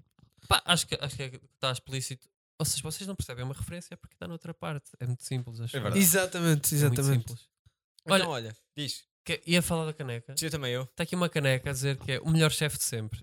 Pá, 0.46 0.62
acho 0.66 0.86
que, 0.86 0.98
acho 1.00 1.16
que 1.16 1.22
é 1.22 1.28
que 1.30 1.36
está 1.54 1.72
explícito. 1.72 2.28
Ou 2.58 2.64
seja, 2.66 2.82
vocês 2.82 3.06
não 3.06 3.14
percebem 3.14 3.44
uma 3.44 3.54
referência 3.54 3.94
é 3.94 3.96
porque 3.96 4.14
está 4.14 4.26
noutra 4.26 4.52
parte. 4.52 4.90
É 4.98 5.06
muito 5.06 5.22
simples. 5.22 5.60
Acho 5.60 5.76
É 5.76 5.80
verdade. 5.80 6.02
Exatamente, 6.02 6.74
É 6.74 6.78
muito 6.78 7.00
exatamente. 7.00 7.20
simples. 7.28 7.48
Olha, 8.06 8.24
Olha- 8.24 8.28
olha, 8.28 8.56
diz. 8.76 9.04
Que- 9.24 9.42
ia 9.46 9.60
falar 9.62 9.84
da 9.86 9.92
caneca. 9.92 10.34
Sim, 10.36 10.46
eu 10.46 10.50
também 10.50 10.72
eu. 10.72 10.82
Está 10.84 11.02
aqui 11.04 11.14
uma 11.14 11.28
caneca 11.28 11.70
a 11.70 11.72
dizer 11.72 11.96
que 11.98 12.12
é 12.12 12.20
o 12.20 12.28
melhor 12.30 12.50
chefe 12.50 12.78
de 12.78 12.84
sempre. 12.84 13.22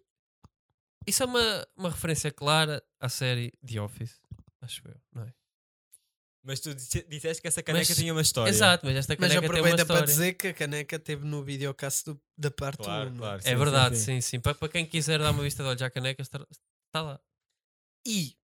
Isso 1.08 1.22
é 1.24 1.26
uma, 1.26 1.68
uma 1.76 1.90
referência 1.90 2.32
clara 2.32 2.84
à 3.00 3.10
série 3.10 3.52
The 3.66 3.82
Office. 3.82 4.20
Acho 4.62 4.88
eu, 4.88 4.96
não 5.14 5.24
é? 5.24 5.34
Mas 6.44 6.60
tu 6.60 6.74
disse- 6.76 7.04
disseste 7.10 7.42
que 7.42 7.48
essa 7.48 7.62
caneca 7.64 7.88
Mas- 7.90 7.98
tinha 7.98 8.14
uma 8.14 8.22
história. 8.22 8.50
Exato, 8.52 8.86
mas 8.86 8.96
esta 8.96 9.14
Mas 9.14 9.20
caneca 9.20 9.42
tem 9.42 9.50
uma 9.50 9.56
aproveita 9.56 9.86
para 9.86 9.96
história. 9.96 10.06
dizer 10.14 10.34
que 10.34 10.48
a 10.50 10.54
caneca 10.54 11.00
teve 11.00 11.26
no 11.26 11.44
videocast 11.44 12.06
do- 12.06 12.22
da 12.38 12.52
parte 12.52 12.82
1. 12.82 12.84
Claro, 12.84 13.16
claro. 13.16 13.40
É 13.44 13.50
Sim, 13.50 13.56
verdade, 13.56 13.98
sim, 13.98 14.04
sim, 14.06 14.22
sim. 14.22 14.40
Para, 14.40 14.54
para 14.54 14.70
quem 14.70 14.86
quiser 14.86 15.20
dar 15.20 15.32
uma 15.32 15.42
vista 15.44 15.64
de 15.64 15.70
olhos 15.70 15.82
à 15.82 15.90
caneca, 15.90 16.22
está, 16.22 16.38
está 16.88 17.02
lá. 17.02 17.20
E. 18.06 18.36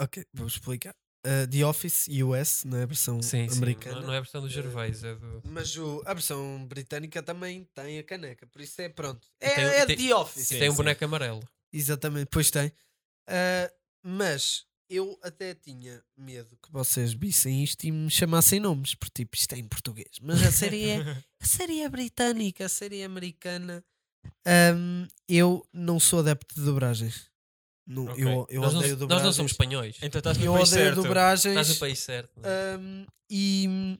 Ok, 0.00 0.24
vou 0.32 0.46
explicar. 0.46 0.94
Uh, 1.26 1.46
The 1.50 1.64
Office 1.66 2.08
US, 2.24 2.64
na 2.64 2.86
versão 2.86 3.20
Sim, 3.20 3.46
sim. 3.48 3.56
americana. 3.58 3.96
Não, 4.00 4.06
não 4.06 4.14
é 4.14 4.16
a 4.16 4.20
versão 4.20 4.40
do 4.40 4.48
Gervais, 4.48 5.04
é 5.04 5.14
do. 5.14 5.42
Mas 5.44 5.76
o- 5.76 6.02
a 6.06 6.14
versão 6.14 6.66
britânica 6.66 7.22
também 7.22 7.68
tem 7.74 7.98
a 7.98 8.02
caneca, 8.02 8.46
por 8.46 8.62
isso 8.62 8.80
é 8.80 8.88
pronto. 8.88 9.28
É, 9.38 9.54
tem- 9.54 9.64
é 9.66 9.86
tem- 9.86 9.96
The 9.98 10.14
Office. 10.16 10.48
Sim, 10.48 10.58
tem 10.58 10.68
um 10.68 10.72
sim. 10.72 10.76
boneco 10.78 11.04
amarelo. 11.04 11.42
Exatamente, 11.70 12.28
pois 12.30 12.50
tem. 12.50 12.72
Ah, 13.28 13.70
mas 14.02 14.64
eu 14.88 15.18
até 15.22 15.54
tinha 15.54 16.02
medo 16.16 16.56
que 16.62 16.72
vocês 16.72 17.12
vissem 17.12 17.62
isto 17.62 17.84
e 17.84 17.92
me 17.92 18.10
chamassem 18.10 18.58
nomes, 18.58 18.94
porque 18.94 19.22
tipo, 19.22 19.36
isto 19.36 19.54
é 19.54 19.58
em 19.58 19.68
português. 19.68 20.18
Mas 20.22 20.42
a 20.42 20.50
série 20.50 20.88
é, 20.88 20.96
a 21.38 21.44
série 21.46 21.82
é 21.82 21.88
britânica, 21.90 22.64
a 22.64 22.68
série 22.68 23.00
é 23.00 23.04
americana. 23.04 23.84
Ahm, 24.46 25.06
eu 25.28 25.62
não 25.72 26.00
sou 26.00 26.20
adepto 26.20 26.54
de 26.54 26.62
dobragens. 26.64 27.29
Não, 27.92 28.04
Ok. 28.04 28.22
Eu, 28.24 28.46
eu 28.48 28.60
nós, 28.62 28.72
não, 28.72 28.78
odeio 28.80 28.92
nós 28.92 29.00
dobragens. 29.00 29.24
não 29.26 29.32
somos 29.32 29.52
espanhóis. 29.52 29.96
Então 30.00 30.18
estás 30.20 30.38
no 30.38 30.44
eu 30.44 30.52
país 30.54 30.68
odeio 30.72 30.84
certo. 30.86 31.02
dobragens. 31.02 31.46
Estás 31.46 31.68
no 31.70 31.74
país 31.76 31.98
certo. 31.98 32.30
não? 32.36 32.48
Ahm, 32.48 33.06
e 33.28 33.66
hum, 33.68 33.98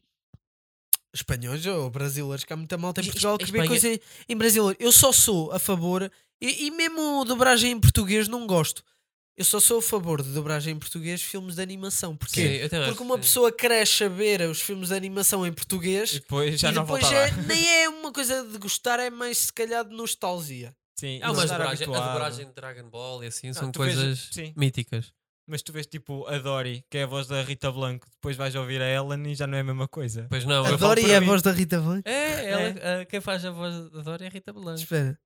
espanhóis 1.14 1.64
ou 1.66 1.90
brasileiros, 1.90 2.44
que 2.44 2.52
há 2.52 2.56
muita 2.56 2.78
malta 2.78 3.00
em 3.00 3.04
Portugal 3.04 3.36
que 3.36 3.44
vê 3.46 3.50
Espanha- 3.58 3.68
coisa 3.68 3.88
em, 3.88 4.00
em 4.28 4.36
brasileiro. 4.36 4.76
Eu 4.80 4.92
só 4.92 5.10
sou 5.12 5.50
a 5.52 5.58
favor, 5.58 6.10
e, 6.40 6.66
e 6.66 6.70
mesmo 6.70 7.24
dobragem 7.24 7.72
em 7.72 7.80
português 7.80 8.28
não 8.28 8.46
gosto. 8.46 8.84
Eu 9.36 9.44
só 9.44 9.58
sou 9.58 9.78
a 9.78 9.82
favor 9.82 10.22
de 10.22 10.28
dobragem 10.30 10.74
em 10.74 10.78
português 10.78 11.22
filmes 11.22 11.54
de 11.56 11.62
animação. 11.62 12.12
Sim, 12.12 12.16
Porquê? 12.18 12.68
também 12.68 12.88
Porque 12.88 13.02
uma 13.02 13.14
sim. 13.14 13.20
pessoa 13.22 13.50
cresce 13.50 14.04
a 14.04 14.08
ver 14.08 14.42
os 14.42 14.60
filmes 14.60 14.88
de 14.88 14.94
animação 14.94 15.46
em 15.46 15.52
português 15.52 16.10
E 16.12 16.20
depois 16.20 16.60
já 16.60 16.70
e 16.70 16.74
não 16.74 16.82
depois 16.82 17.02
volta 17.02 17.16
é- 17.16 17.30
nem 17.46 17.68
é 17.82 17.88
uma 17.88 18.12
coisa 18.12 18.44
de 18.44 18.58
gostar, 18.58 19.00
é 19.00 19.08
mais 19.08 19.38
se 19.38 19.52
calhar 19.52 19.82
de 19.84 19.94
nostalgia. 19.96 20.74
Sim, 21.00 21.20
umas 21.22 21.44
estar 21.44 21.58
dobragens, 21.58 21.88
a 21.88 22.12
dobragem 22.12 22.46
de 22.46 22.52
Dragon 22.52 22.88
Ball 22.90 23.24
e 23.24 23.26
assim 23.28 23.52
são 23.52 23.70
tu 23.72 23.82
vês- 23.82 23.94
coisas 23.96 24.28
sim. 24.32 24.52
míticas. 24.56 25.12
Mas 25.48 25.62
tu 25.62 25.72
vês 25.72 25.86
tipo 25.86 26.26
a 26.28 26.38
Dory, 26.38 26.84
que 26.88 26.98
é 26.98 27.02
a 27.02 27.06
voz 27.06 27.26
da 27.26 27.42
Rita 27.42 27.72
Blanco, 27.72 28.06
depois 28.10 28.36
vais 28.36 28.54
ouvir 28.54 28.80
a 28.80 28.88
Ellen 28.88 29.32
e 29.32 29.34
já 29.34 29.46
não 29.48 29.56
é 29.58 29.62
a 29.62 29.64
mesma 29.64 29.88
coisa. 29.88 30.26
Pois 30.30 30.44
não, 30.44 30.64
a 30.64 30.76
Dory 30.76 31.10
é 31.10 31.16
a 31.16 31.20
mim. 31.20 31.26
voz 31.26 31.42
da 31.42 31.50
Rita 31.50 31.80
Blanco? 31.80 32.08
É, 32.08 32.44
ela, 32.50 33.00
a- 33.00 33.04
quem 33.04 33.20
faz 33.20 33.44
a 33.44 33.50
voz 33.50 33.90
da 33.90 34.02
Dora 34.02 34.24
é 34.24 34.28
a 34.28 34.30
Rita 34.30 34.52
Blanco. 34.52 34.78
Espera. 34.78 35.18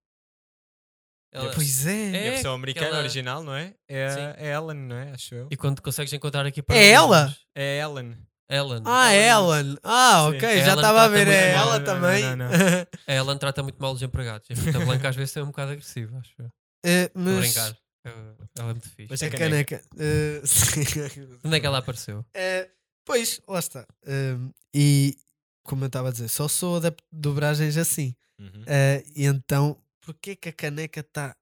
Ela- 1.32 1.52
Pois 1.52 1.84
é. 1.86 2.10
E 2.10 2.16
a 2.16 2.20
É, 2.20 2.30
versão 2.30 2.54
americana 2.54 2.86
aquela- 2.86 3.00
original, 3.02 3.42
não 3.42 3.54
é? 3.54 3.74
É, 3.88 4.06
a- 4.06 4.34
é 4.38 4.52
Ellen, 4.54 4.76
não 4.76 4.96
é? 4.96 5.10
Acho 5.10 5.34
eu. 5.34 5.48
E 5.50 5.56
quando 5.56 5.82
consegues 5.82 6.12
encontrar 6.12 6.46
aqui 6.46 6.62
É 6.70 6.90
ela? 6.90 7.36
É 7.54 7.80
Ellen. 7.80 8.16
Ellen. 8.48 8.82
Ah, 8.84 9.14
Ellen. 9.14 9.76
Ah, 9.82 10.28
Sim. 10.30 10.36
ok. 10.36 10.48
Ellen 10.50 10.64
Já 10.64 10.74
estava 10.74 11.02
a 11.02 11.08
ver. 11.08 11.26
É 11.28 11.54
mal. 11.54 11.62
ela 11.68 11.72
Não, 11.72 11.78
não, 11.78 11.84
também. 11.84 12.22
não, 12.22 12.36
não, 12.36 12.46
A 13.06 13.12
Ellen 13.14 13.38
trata 13.38 13.62
muito 13.62 13.80
mal 13.80 13.92
os 13.92 14.02
empregados. 14.02 14.48
A 14.50 14.56
Fita 14.56 14.78
Blanca 14.84 15.08
às 15.08 15.16
vezes 15.16 15.36
é 15.36 15.42
um 15.42 15.46
bocado 15.46 15.72
agressiva, 15.72 16.18
acho 16.18 16.34
eu. 16.38 16.50
Eh, 16.84 17.10
Vou 17.14 17.24
mas 17.24 17.38
brincar. 17.40 17.76
Eu- 18.04 18.36
Ela 18.58 18.70
é 18.70 18.72
muito 18.74 18.88
fixe. 18.90 19.06
Mas 19.10 19.22
a 19.22 19.26
é 19.26 19.30
caneca. 19.30 19.78
caneca. 19.78 19.88
eh, 19.98 20.42
sim. 20.46 21.38
Onde 21.42 21.56
é 21.56 21.60
que 21.60 21.66
ela 21.66 21.78
apareceu? 21.78 22.24
Eh, 22.34 22.70
pois, 23.04 23.40
lá 23.48 23.58
está. 23.58 23.86
Um, 24.06 24.50
e 24.74 25.16
como 25.64 25.84
eu 25.84 25.86
estava 25.86 26.08
a 26.10 26.12
dizer, 26.12 26.28
só 26.28 26.46
sou 26.46 26.76
adepto 26.76 27.02
de 27.10 27.18
dobragens 27.20 27.78
assim. 27.78 28.14
Uhum. 28.38 28.62
Eh, 28.66 29.02
e 29.16 29.24
então, 29.24 29.80
porquê 30.02 30.36
que 30.36 30.50
a 30.50 30.52
caneca 30.52 31.00
está 31.00 31.34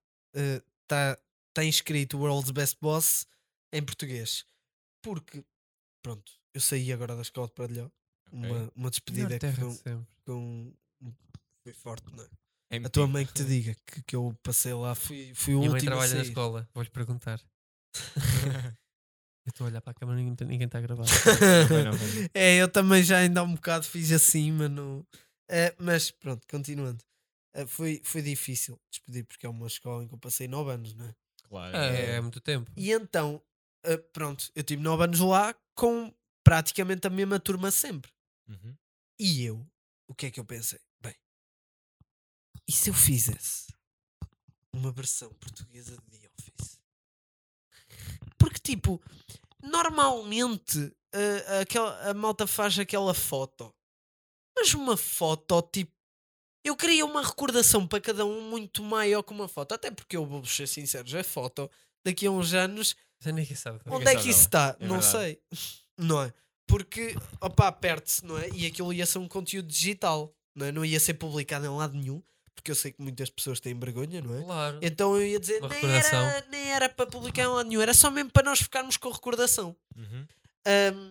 tá, 0.86 1.18
tá 1.52 1.64
inscrito 1.64 2.16
World's 2.18 2.52
Best 2.52 2.76
Boss 2.80 3.26
em 3.72 3.82
português? 3.82 4.44
Porque, 5.02 5.42
pronto, 6.00 6.32
eu 6.54 6.60
saí 6.60 6.92
agora 6.92 7.14
da 7.16 7.22
escola 7.22 7.46
de 7.48 7.54
Pradilhó. 7.54 7.88
Uma, 8.30 8.72
uma 8.74 8.90
despedida 8.90 9.38
que 9.38 9.52
foi, 9.52 9.64
de 9.64 9.64
um- 10.32 10.74
sempre. 11.02 11.14
foi 11.62 11.72
forte, 11.74 12.04
não 12.14 12.24
é? 12.24 12.28
MP. 12.76 12.86
A 12.86 12.90
tua 12.90 13.06
mãe 13.06 13.26
que 13.26 13.34
te 13.34 13.44
diga 13.44 13.76
que, 13.86 14.02
que 14.02 14.16
eu 14.16 14.34
passei 14.42 14.72
lá, 14.72 14.94
fui, 14.94 15.32
fui 15.34 15.54
o 15.54 15.58
Minha 15.58 15.70
mãe 15.72 15.80
último 15.80 15.92
a 15.92 15.96
trabalha 15.98 16.14
na 16.14 16.22
escola. 16.22 16.68
Vou-lhe 16.72 16.88
perguntar. 16.90 17.40
Eu 19.44 19.50
estou 19.50 19.64
a 19.66 19.70
olhar 19.70 19.80
para 19.80 19.90
a 19.90 19.94
câmera 19.94 20.20
e 20.20 20.24
ninguém- 20.24 20.46
ninguém 20.46 20.66
está 20.66 20.78
a 20.78 20.80
gravar. 20.80 21.04
É, 22.32 22.58
eu 22.62 22.68
também 22.68 23.02
já 23.02 23.18
ainda 23.18 23.40
há 23.40 23.42
um 23.42 23.54
bocado 23.56 23.84
fiz 23.84 24.12
assim, 24.12 24.52
mas 24.52 24.70
não. 24.70 25.04
Eh, 25.50 25.74
mas 25.78 26.12
pronto, 26.12 26.46
continuando. 26.48 27.02
Eh, 27.52 27.66
foi, 27.66 28.00
foi 28.04 28.22
difícil 28.22 28.80
despedir 28.88 29.24
porque 29.26 29.44
é 29.44 29.48
uma 29.48 29.66
escola 29.66 30.04
em 30.04 30.08
que 30.08 30.14
eu 30.14 30.18
passei 30.18 30.46
9 30.46 30.70
anos, 30.70 30.94
não 30.94 31.06
é? 31.06 31.14
Claro. 31.42 31.76
É, 31.76 32.14
é 32.16 32.20
muito 32.20 32.40
tempo. 32.40 32.70
E 32.76 32.92
então, 32.92 33.42
eh, 33.84 33.96
pronto, 33.96 34.48
eu 34.54 34.62
tive 34.62 34.80
9 34.80 35.02
anos 35.04 35.18
lá 35.18 35.52
com 35.74 36.14
praticamente 36.52 37.06
a 37.06 37.10
mesma 37.10 37.40
turma 37.40 37.70
sempre. 37.70 38.12
Uhum. 38.46 38.76
E 39.18 39.42
eu, 39.42 39.66
o 40.06 40.14
que 40.14 40.26
é 40.26 40.30
que 40.30 40.38
eu 40.38 40.44
pensei? 40.44 40.78
Bem, 41.00 41.14
e 42.68 42.72
se 42.72 42.90
eu 42.90 42.94
fizesse 42.94 43.72
uma 44.70 44.92
versão 44.92 45.32
portuguesa 45.32 45.96
de 45.96 46.18
The 46.18 46.28
Office? 46.38 46.78
Porque, 48.36 48.58
tipo, 48.58 49.02
normalmente 49.62 50.94
eh, 51.14 51.60
aquela, 51.62 52.10
a 52.10 52.12
malta 52.12 52.46
faz 52.46 52.78
aquela 52.78 53.14
foto, 53.14 53.74
mas 54.54 54.74
uma 54.74 54.98
foto, 54.98 55.62
tipo, 55.72 55.92
eu 56.62 56.76
queria 56.76 57.06
uma 57.06 57.22
recordação 57.22 57.88
para 57.88 57.98
cada 57.98 58.26
um 58.26 58.50
muito 58.50 58.82
maior 58.82 59.22
que 59.22 59.32
uma 59.32 59.48
foto. 59.48 59.72
Até 59.72 59.90
porque 59.90 60.18
eu 60.18 60.26
vou 60.26 60.44
ser 60.44 60.66
sincero, 60.66 61.18
a 61.18 61.24
foto 61.24 61.70
daqui 62.04 62.26
a 62.26 62.30
uns 62.30 62.52
anos 62.52 62.94
Onde 63.26 64.08
é 64.08 64.16
que 64.16 64.28
isso 64.28 64.40
está? 64.40 64.76
É 64.78 64.86
não 64.86 65.00
verdade. 65.00 65.10
sei. 65.10 65.42
Não 65.98 66.22
é? 66.22 66.32
Porque, 66.66 67.14
opá, 67.40 67.70
perde-se, 67.70 68.24
não 68.24 68.38
é? 68.38 68.48
E 68.50 68.66
aquilo 68.66 68.92
ia 68.92 69.04
ser 69.04 69.18
um 69.18 69.28
conteúdo 69.28 69.68
digital, 69.68 70.34
não 70.54 70.66
é? 70.66 70.72
Não 70.72 70.84
ia 70.84 71.00
ser 71.00 71.14
publicado 71.14 71.66
em 71.66 71.68
lado 71.68 71.94
nenhum, 71.94 72.22
porque 72.54 72.70
eu 72.70 72.74
sei 72.74 72.92
que 72.92 73.02
muitas 73.02 73.28
pessoas 73.28 73.60
têm 73.60 73.78
vergonha, 73.78 74.20
não 74.20 74.38
é? 74.38 74.42
Claro. 74.42 74.78
Então 74.80 75.16
eu 75.16 75.26
ia 75.26 75.40
dizer, 75.40 75.58
Uma 75.58 75.68
nem 75.68 75.90
era, 75.90 76.46
nem 76.50 76.70
era 76.70 76.88
para 76.88 77.06
publicar 77.06 77.42
em 77.42 77.46
lado 77.46 77.68
nenhum, 77.68 77.82
era 77.82 77.92
só 77.92 78.10
mesmo 78.10 78.30
para 78.30 78.44
nós 78.44 78.60
ficarmos 78.60 78.96
com 78.96 79.10
recordação. 79.10 79.76
Uhum. 79.96 80.26
Ahm, 80.64 81.10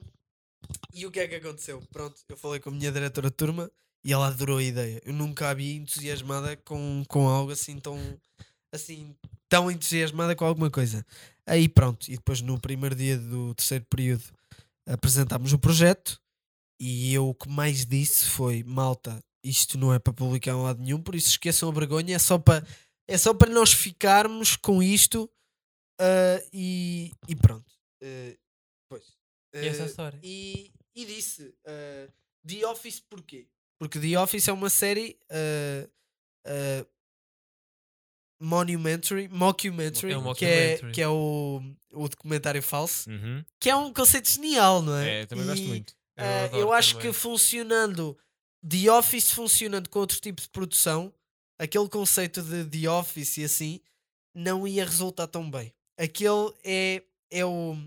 e 0.93 1.05
o 1.05 1.12
que 1.12 1.20
é 1.20 1.27
que 1.27 1.36
aconteceu? 1.36 1.81
Pronto, 1.91 2.22
eu 2.27 2.38
falei 2.38 2.60
com 2.60 2.70
a 2.70 2.74
minha 2.74 2.91
diretora 2.91 3.29
de 3.29 3.36
turma 3.36 3.72
e 4.03 4.13
ela 4.13 4.27
adorou 4.27 4.58
a 4.58 4.63
ideia. 4.63 5.01
Eu 5.05 5.13
nunca 5.13 5.50
a 5.50 5.53
vi 5.53 5.75
entusiasmada 5.75 6.55
com, 6.58 7.03
com 7.08 7.27
algo 7.27 7.51
assim 7.51 7.77
tão 7.79 7.98
assim 8.72 9.15
tão 9.50 9.70
entusiasmada 9.70 10.36
com 10.36 10.46
alguma 10.46 10.70
coisa. 10.70 11.05
Aí 11.46 11.67
pronto, 11.67 12.08
e 12.10 12.15
depois 12.15 12.41
no 12.41 12.60
primeiro 12.60 12.96
dia 12.96 13.17
do 13.17 13.53
terceiro 13.53 13.86
período 13.89 14.24
apresentámos 14.91 15.53
o 15.53 15.60
projeto 15.60 16.21
e 16.79 17.13
eu 17.13 17.29
o 17.29 17.36
que 17.36 17.50
mais 17.50 17.86
disse 17.86 18.29
foi 18.29 18.63
malta, 18.63 19.24
isto 19.43 19.77
não 19.77 19.93
é 19.93 20.00
para 20.00 20.13
publicar 20.13 20.51
em 20.51 20.62
lado 20.62 20.81
nenhum, 20.81 21.01
por 21.01 21.15
isso 21.15 21.29
esqueçam 21.29 21.69
a 21.69 21.74
vergonha, 21.74 22.15
é 22.15 22.19
só 22.19 22.38
para 22.38 22.65
é 23.07 23.17
só 23.17 23.33
para 23.33 23.51
nós 23.51 23.74
ficarmos 23.74 24.55
com 24.55 24.81
isto 24.81 25.29
ah, 26.00 26.43
e, 26.51 27.12
e 27.27 27.36
pronto. 27.36 27.71
Ah, 28.03 28.38
pois. 28.89 29.17
E 29.53 29.67
essa 29.67 29.86
história? 29.86 30.19
e, 30.24 30.71
e 30.95 31.05
disse 31.05 31.48
uh, 31.48 32.12
The 32.48 32.65
Office 32.67 33.00
porquê? 33.00 33.48
Porque 33.79 34.00
The 34.00 34.17
Office 34.19 34.48
é 34.48 34.53
uma 34.53 34.69
série 34.69 35.19
uh, 35.29 35.89
uh, 36.48 36.88
monumentary, 38.41 39.27
mockumentary, 39.29 40.13
É 40.13 40.17
um 40.17 40.33
que 40.33 40.45
é, 40.45 40.77
que 40.91 41.01
é 41.01 41.07
o, 41.07 41.62
o 41.93 42.10
documentário 42.10 42.62
falso, 42.62 43.10
Uhum. 43.10 43.43
que 43.60 43.69
é 43.69 43.75
um 43.75 43.93
conceito 43.93 44.29
genial, 44.29 44.81
não 44.81 44.95
é? 44.98 45.21
É, 45.21 45.25
também 45.25 45.45
gosto 45.45 45.62
E, 45.63 45.67
muito. 45.67 45.93
Eu 46.17 46.24
uh, 46.25 46.55
eu 46.57 46.74
acho 46.74 46.95
também. 46.95 47.12
que 47.12 47.17
funcionando 47.17 48.17
The 48.67 48.91
Office 48.91 49.31
funcionando 49.31 49.89
com 49.89 50.00
outro 50.00 50.19
tipo 50.19 50.41
de 50.41 50.50
produção, 50.50 51.13
aquele 51.57 51.88
conceito 51.88 52.41
de 52.41 52.65
The 52.65 52.89
Office 52.89 53.38
e 53.38 53.43
assim, 53.45 53.79
não 54.36 54.67
ia 54.67 54.83
resultar 54.86 55.27
tão 55.27 55.50
bem. 55.50 55.74
Aquele 55.98 56.53
é, 56.63 57.03
é 57.29 57.45
o 57.45 57.77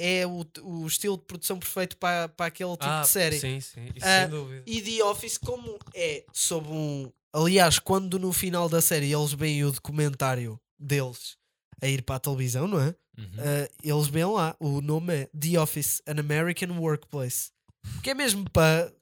é 0.00 0.24
o, 0.26 0.46
o 0.62 0.86
estilo 0.86 1.16
de 1.16 1.24
produção 1.24 1.58
perfeito 1.58 1.96
para, 1.96 2.28
para 2.28 2.46
aquele 2.46 2.70
tipo 2.72 2.84
ah, 2.84 3.00
de 3.02 3.08
série. 3.08 3.38
Sim, 3.40 3.60
sim. 3.60 3.86
Isso 3.96 4.06
Ah, 4.06 4.20
sem 4.22 4.30
dúvida. 4.30 4.62
E 4.64 4.80
The 4.80 5.04
Office, 5.04 5.36
como 5.38 5.76
é 5.94 6.24
sob 6.32 6.68
um. 6.68 7.12
Aliás, 7.38 7.78
quando 7.78 8.18
no 8.18 8.32
final 8.32 8.68
da 8.68 8.80
série 8.80 9.12
eles 9.12 9.32
veem 9.32 9.64
o 9.64 9.70
documentário 9.72 10.58
deles 10.78 11.36
a 11.80 11.86
ir 11.86 12.02
para 12.02 12.16
a 12.16 12.20
televisão, 12.20 12.66
não 12.66 12.80
é? 12.80 12.94
Uhum. 13.16 13.30
Ah, 13.38 13.68
eles 13.82 14.08
veem 14.08 14.26
lá, 14.26 14.56
o 14.58 14.80
nome 14.80 15.14
é 15.14 15.26
The 15.38 15.60
Office, 15.60 16.02
An 16.06 16.18
American 16.18 16.76
Workplace. 16.78 17.50
Que 18.02 18.10
é 18.10 18.14
mesmo 18.14 18.48
para 18.50 18.92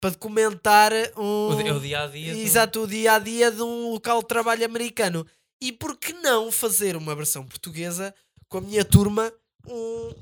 para 0.00 0.10
documentar 0.10 0.92
um. 1.16 1.22
O, 1.22 1.76
o 1.76 1.80
dia 1.80 2.02
a 2.02 2.06
dia. 2.06 2.32
Exato, 2.34 2.82
o 2.82 2.86
dia 2.86 3.14
a 3.14 3.18
dia 3.18 3.50
de 3.50 3.62
um 3.62 3.90
local 3.92 4.20
de 4.22 4.28
trabalho 4.28 4.64
americano. 4.64 5.26
E 5.62 5.72
por 5.72 5.96
que 5.98 6.12
não 6.14 6.50
fazer 6.50 6.96
uma 6.96 7.14
versão 7.14 7.46
portuguesa 7.46 8.14
com 8.48 8.58
a 8.58 8.60
minha 8.62 8.84
turma? 8.84 9.30
Um, 9.66 10.14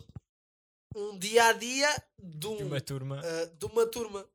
um 0.97 1.19
dia 1.19 1.45
a 1.47 1.53
dia 1.53 2.03
de, 2.21 2.47
um, 2.49 2.57
De 2.57 2.63
uma 2.65 2.81
turma. 2.81 3.21
ah, 3.25 3.51
de 3.57 3.67
uma 3.67 3.87
turma. 3.87 4.27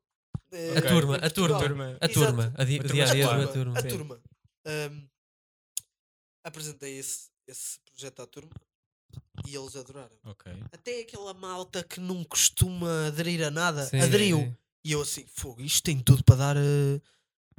A 0.76 0.82
turma, 0.82 1.16
a 1.16 1.30
turma. 1.30 1.98
A 2.00 2.06
Exato. 2.06 2.12
turma. 2.26 2.54
A 2.56 2.64
di- 2.64 2.74
Uma 2.78 2.84
o 2.84 2.86
turma 2.88 2.94
dia 2.94 3.04
a 3.04 3.06
dia 3.14 3.22
escolar. 3.24 3.40
uma 3.44 3.52
turma. 3.52 3.78
A 3.78 3.82
Sim. 3.82 3.88
turma. 3.88 4.20
Ahm, 4.66 5.06
apresentei 6.44 6.98
esse, 6.98 7.28
esse 7.46 7.78
projeto 7.80 8.22
à 8.22 8.26
turma 8.26 8.50
e 9.46 9.54
eles 9.54 9.76
adoraram. 9.76 10.16
Ok. 10.24 10.52
Até 10.72 11.00
aquela 11.00 11.34
malta 11.34 11.82
que 11.82 12.00
não 12.00 12.24
costuma 12.24 13.06
aderir 13.08 13.42
a 13.46 13.50
nada 13.50 13.84
Sim, 13.86 14.00
aderiu. 14.00 14.38
sim. 14.38 14.56
E 14.84 14.92
eu 14.92 15.00
assim, 15.00 15.24
fogo, 15.34 15.60
isto 15.62 15.82
tem 15.82 15.98
tudo 16.00 16.22
para 16.24 16.36
dar. 16.36 16.56
eh, 16.56 17.00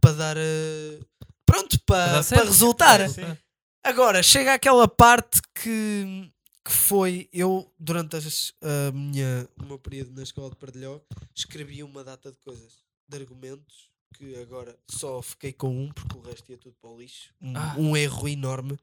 para 0.01 0.13
dar. 0.13 0.37
eh, 0.37 0.99
pronto, 1.45 1.79
para, 1.85 2.05
dar 2.05 2.11
para 2.13 2.23
certo. 2.23 2.45
resultar. 2.45 2.99
Para 2.99 3.09
Sim. 3.09 3.37
Agora, 3.83 4.21
chega 4.23 4.53
aquela 4.53 4.87
parte 4.87 5.41
que, 5.55 6.31
que 6.63 6.71
foi. 6.71 7.27
Eu, 7.33 7.71
durante 7.79 8.15
as, 8.15 8.53
a 8.61 8.91
minha, 8.91 9.47
o 9.61 9.65
meu 9.65 9.77
período 9.79 10.11
na 10.13 10.23
escola 10.23 10.49
de 10.51 10.55
Pardilhó, 10.55 10.99
escrevi 11.35 11.81
uma 11.83 12.03
data 12.03 12.31
de 12.31 12.37
coisas, 12.39 12.83
de 13.07 13.17
argumentos, 13.17 13.89
que 14.13 14.35
agora 14.37 14.77
só 14.89 15.21
fiquei 15.21 15.51
com 15.53 15.85
um, 15.85 15.91
porque 15.91 16.17
o 16.17 16.21
resto 16.21 16.49
ia 16.51 16.57
tudo 16.57 16.75
para 16.81 16.89
o 16.89 16.99
lixo. 16.99 17.33
Um, 17.41 17.53
Ah. 17.57 17.75
um 17.77 17.97
erro 17.97 18.27
enorme. 18.27 18.77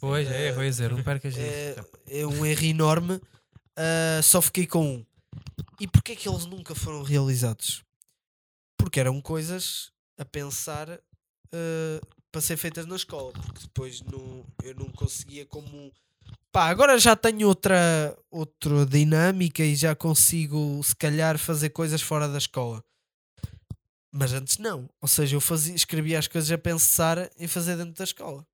Pois 0.00 0.28
é, 0.28 0.48
Eh, 0.48 0.52
vou 0.52 0.62
dizer, 0.64 0.90
não 0.90 1.02
percas 1.04 1.36
É, 1.36 1.70
isso. 1.72 1.88
é 2.06 2.26
um 2.26 2.44
erro 2.44 2.64
enorme. 2.64 3.20
ah, 3.76 4.20
só 4.22 4.40
fiquei 4.42 4.66
com 4.66 4.96
um. 4.96 5.06
E 5.80 5.86
porquê 5.88 6.12
é 6.12 6.16
que 6.16 6.28
eles 6.28 6.46
nunca 6.46 6.74
foram 6.74 7.02
realizados? 7.02 7.82
Porque 8.78 9.00
eram 9.00 9.20
coisas 9.20 9.90
a 10.18 10.24
pensar 10.24 10.90
ah, 10.90 12.00
para 12.30 12.40
ser 12.40 12.56
feitas 12.56 12.86
na 12.86 12.96
escola. 12.96 13.32
Porque 13.32 13.60
depois 13.62 14.00
não, 14.02 14.44
eu 14.62 14.74
não 14.74 14.86
conseguia 14.90 15.46
como. 15.46 15.92
Pá, 16.52 16.68
agora 16.68 16.98
já 16.98 17.16
tenho 17.16 17.48
outra, 17.48 18.16
outra 18.30 18.86
dinâmica 18.86 19.64
e 19.64 19.74
já 19.74 19.94
consigo, 19.94 20.80
se 20.84 20.94
calhar, 20.94 21.36
fazer 21.38 21.70
coisas 21.70 22.00
fora 22.00 22.28
da 22.28 22.38
escola. 22.38 22.84
Mas 24.16 24.32
antes 24.32 24.58
não. 24.58 24.88
Ou 25.00 25.08
seja, 25.08 25.34
eu 25.34 25.40
fazia, 25.40 25.74
escrevia 25.74 26.18
as 26.20 26.28
coisas 26.28 26.50
a 26.52 26.56
pensar 26.56 27.28
em 27.36 27.48
fazer 27.48 27.76
dentro 27.76 27.94
da 27.94 28.04
escola. 28.04 28.46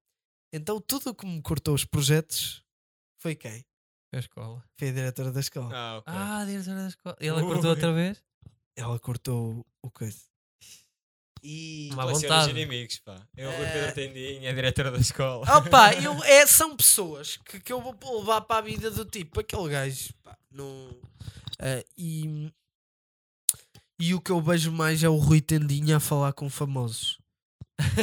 Então 0.53 0.81
tudo 0.81 1.11
o 1.11 1.15
que 1.15 1.27
me 1.27 1.43
cortou 1.43 1.75
os 1.75 1.85
projetos 1.85 2.65
foi 3.19 3.35
quem? 3.35 3.63
A 4.13 4.19
escola. 4.19 4.65
Foi 4.79 4.89
a 4.89 4.93
diretora 4.93 5.31
da 5.31 5.41
escola. 5.41 5.71
Ah, 5.73 5.99
ok. 5.99 6.13
Ah, 6.17 6.45
diretora 6.47 6.77
da 6.83 6.89
escola. 6.89 7.17
E 7.21 7.27
ela 7.29 7.43
Ui. 7.43 7.47
cortou 7.53 7.71
outra 7.71 7.93
vez? 7.93 8.23
Ela 8.75 8.99
cortou 8.99 9.67
o 9.83 9.91
coisa. 9.91 10.19
E. 11.43 11.91
Os 11.91 12.21
vontade. 12.23 12.51
inimigos, 12.51 12.99
pá. 12.99 13.17
Eu, 13.37 13.51
o 13.51 13.57
Rui 13.57 13.67
Eh, 13.67 13.73
Pedro 13.73 13.95
Tendinha, 13.95 14.51
a 14.51 14.55
diretora 14.55 14.91
da 14.91 14.99
escola. 14.99 15.47
Opa, 15.59 15.93
eu, 16.03 16.23
é, 16.25 16.47
são 16.47 16.77
pessoas 16.77 17.37
que, 17.37 17.61
que 17.61 17.73
eu 17.73 17.81
vou 17.81 18.21
levar 18.21 18.41
para 18.43 18.57
a 18.59 18.63
vida 18.63 18.91
do 18.91 19.05
tipo, 19.05 19.41
aquele 19.41 19.69
gajo, 19.69 20.13
pá, 20.23 20.37
não. 20.51 20.91
eh, 21.59 21.85
e, 21.97 22.53
e 24.01 24.15
o 24.15 24.21
que 24.21 24.33
eu 24.33 24.41
vejo 24.41 24.73
mais 24.73 25.03
é 25.03 25.09
o 25.09 25.17
Rui 25.17 25.41
Tendinha 25.41 25.99
a 25.99 26.01
falar 26.01 26.33
com 26.33 26.49
famosos. 26.49 27.19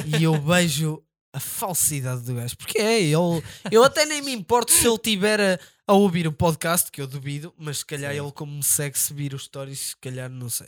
E 0.05 0.23
eu 0.23 0.39
vejo 0.39 1.03
a 1.33 1.39
falsidade 1.39 2.21
do 2.21 2.35
gajo. 2.35 2.55
Porque 2.55 2.77
é, 2.77 3.01
ele. 3.01 3.43
Eu 3.71 3.83
até 3.83 4.05
nem 4.05 4.21
me 4.21 4.31
importo 4.31 4.71
se 4.71 4.87
ele 4.87 4.97
tiver 4.99 5.41
a, 5.41 5.59
a 5.87 5.93
ouvir 5.93 6.27
o 6.27 6.31
podcast, 6.31 6.91
que 6.91 7.01
eu 7.01 7.07
duvido, 7.07 7.53
mas 7.57 7.79
se 7.79 7.85
calhar 7.85 8.13
Sim. 8.13 8.19
ele, 8.21 8.31
como 8.31 8.51
me 8.51 8.63
segue, 8.63 8.97
se 8.97 9.13
vir 9.13 9.33
os 9.33 9.45
stories, 9.45 9.79
se 9.79 9.97
calhar 9.97 10.29
não 10.29 10.49
sei. 10.49 10.67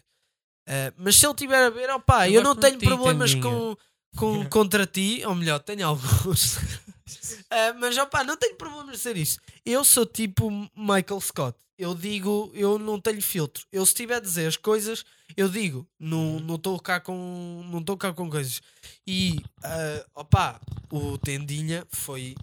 Ah, 0.68 0.94
mas 0.98 1.16
se 1.16 1.26
ele 1.26 1.34
tiver 1.34 1.64
a 1.64 1.70
ver, 1.70 1.90
opá, 1.90 2.28
Eu 2.28 2.36
eu, 2.36 2.44
não 2.44 2.56
tenho 2.56 2.78
ti, 2.78 2.86
problemas 2.86 3.34
Tendinha. 3.34 3.52
com, 3.52 3.78
com, 4.16 4.46
contra 4.50 4.86
ti, 4.86 5.24
ou 5.26 5.34
melhor, 5.36 5.60
tenho 5.60 5.88
alguns. 5.88 6.58
Ah, 7.50 7.74
mas 7.74 7.98
opá, 7.98 8.24
não 8.24 8.38
tenho 8.38 8.56
problemas 8.56 8.98
de 8.98 9.02
ser 9.02 9.18
isso. 9.18 9.40
Eu 9.66 9.84
sou 9.84 10.06
tipo 10.06 10.50
Michael 10.76 11.22
Scott. 11.22 11.58
Eu 11.78 11.96
digo, 11.96 12.52
eu 12.54 12.78
não 12.78 13.00
tenho 13.00 13.22
filtro. 13.22 13.66
Eu 13.72 13.86
se 13.86 13.94
tiver 13.94 14.16
a 14.16 14.20
dizer 14.20 14.48
as 14.48 14.58
coisas, 14.58 15.06
eu 15.36 15.48
digo. 15.48 15.88
Não 15.98 16.40
não 16.40 16.56
estou 16.56 16.80
cá 16.80 17.00
com 17.00 17.64
não 17.72 17.80
estou 17.80 17.98
cá 17.98 18.14
com 18.14 18.30
coisas. 18.30 18.62
E 19.08 19.42
ah, 19.64 20.06
opá, 20.16 20.60
o 20.92 21.18
Tendinha 21.18 21.86
foi 21.90 22.36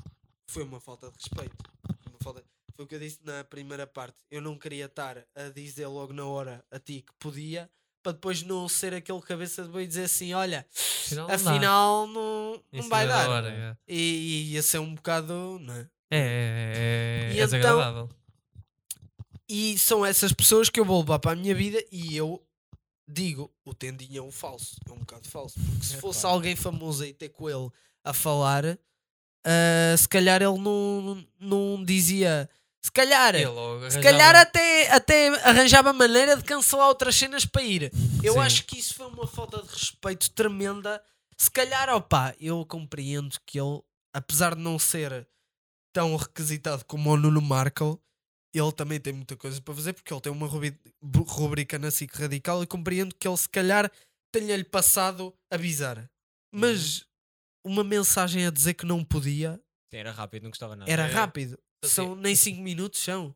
foi 0.47 0.63
uma 0.63 0.81
falta 0.81 1.11
de 1.11 1.17
respeito. 1.19 1.57
Uma 2.09 2.19
falta, 2.23 2.43
foi 2.75 2.85
o 2.85 2.89
que 2.89 2.95
eu 2.95 3.01
disse 3.01 3.19
na 3.25 3.45
primeira 3.45 3.87
parte. 3.87 4.17
Eu 4.31 4.41
não 4.41 4.57
queria 4.57 4.87
estar 4.87 5.19
a 5.35 5.49
dizer 5.51 5.87
logo 5.87 6.13
na 6.13 6.25
hora 6.25 6.65
a 6.71 6.79
ti 6.79 7.05
que 7.07 7.13
podia, 7.19 7.71
para 8.07 8.13
depois 8.13 8.41
não 8.45 8.69
ser 8.69 8.95
aquele 8.95 9.21
cabeça 9.21 9.65
de 9.65 9.69
boi 9.69 9.83
e 9.83 9.87
dizer 9.89 10.05
assim: 10.05 10.33
olha, 10.33 10.65
Afinal, 10.73 11.27
não 11.27 11.35
afinal 11.35 12.07
não, 12.07 12.63
não 12.73 12.89
vai 12.89 13.05
da 13.05 13.17
dar. 13.25 13.29
hora, 13.29 13.49
é. 13.51 13.77
E, 13.93 13.99
e 13.99 14.53
ia 14.53 14.63
ser 14.63 14.79
um 14.79 14.95
bocado, 14.95 15.59
não 15.61 15.75
é? 15.75 15.89
É, 16.09 16.19
é, 16.19 16.73
é, 16.77 17.35
E 17.35 17.41
é 17.41 17.45
então- 17.45 17.59
desagradável. 17.59 18.09
E 19.49 19.77
são 19.79 20.05
essas 20.07 20.33
pessoas 20.33 20.69
que 20.71 20.79
eu 20.79 20.85
vou 20.85 21.01
levar 21.01 21.19
para 21.19 21.33
a 21.33 21.37
minha 21.37 21.55
vida 21.55 21.83
e 21.91 22.17
eu 22.17 22.41
digo, 23.09 23.53
o 23.65 23.75
Tendinha 23.75 24.19
é 24.21 24.23
um 24.23 24.31
falso, 24.33 24.77
é 24.89 24.93
um 24.93 24.99
bocado 24.99 25.29
falso. 25.29 25.59
Porque 25.59 25.85
se 25.85 25.93
Epá. 25.95 26.01
fosse 26.01 26.25
alguém 26.27 26.55
famoso 26.57 27.03
aí 27.03 27.13
ter 27.13 27.29
com 27.31 27.49
ele 27.51 27.69
a 28.05 28.13
falar, 28.13 28.79
ah, 29.45 29.97
se 29.97 30.09
calhar 30.09 30.41
ele 30.43 30.59
não, 30.59 31.25
não 31.41 31.85
dizia. 31.85 32.49
Se 32.87 32.93
calhar, 32.93 33.35
logo 33.53 33.81
se 33.91 33.99
arranjava- 33.99 34.03
calhar 34.03 34.37
até, 34.37 34.91
até 34.93 35.29
arranjava 35.49 35.93
maneira 35.93 36.37
de 36.37 36.45
cancelar 36.45 36.87
outras 36.87 37.17
cenas 37.17 37.45
para 37.45 37.63
ir. 37.63 37.91
Eu 38.23 38.35
Sim. 38.35 38.39
acho 38.39 38.65
que 38.65 38.79
isso 38.79 38.95
foi 38.95 39.07
uma 39.09 39.27
falta 39.27 39.61
de 39.61 39.69
respeito 39.69 40.31
tremenda. 40.31 41.03
Se 41.37 41.51
calhar, 41.51 41.89
opá, 41.91 42.33
eu 42.41 42.65
compreendo 42.65 43.37
que 43.45 43.59
ele, 43.61 43.81
apesar 44.15 44.55
de 44.55 44.61
não 44.63 44.79
ser 44.79 45.27
tão 45.93 46.15
requisitado 46.15 46.85
como 46.85 47.11
o 47.11 47.17
Nuno 47.17 47.41
Markle, 47.43 47.99
ele 48.55 48.73
também 48.73 49.01
tem 49.01 49.13
muita 49.13 49.37
coisa 49.37 49.61
para 49.61 49.75
fazer 49.75 49.93
porque 49.93 50.15
ele 50.15 50.21
tem 50.21 50.33
uma 50.33 50.47
rubrica 51.27 51.79
na 51.81 51.91
SIC 51.91 52.15
Radical 52.15 52.63
e 52.63 52.67
compreendo 52.69 53.15
que 53.19 53.27
ele 53.27 53.37
se 53.37 53.49
calhar 53.49 53.91
tenha-lhe 54.33 54.65
passado 54.65 55.35
avisar. 55.53 56.09
Mas 56.55 57.05
uma 57.67 57.83
mensagem 57.83 58.47
a 58.47 58.51
dizer 58.51 58.75
que 58.75 58.87
não 58.87 59.05
podia 59.05 59.61
era 59.93 60.13
rápido, 60.13 60.45
não 60.45 60.51
gostava 60.51 60.77
nada. 60.77 60.91
era 60.91 61.03
É. 61.09 61.11
rápido. 61.11 61.59
Assim, 61.87 61.95
São 61.95 62.15
nem 62.17 62.35
5 62.35 62.61
minutos, 62.61 63.01
são. 63.01 63.35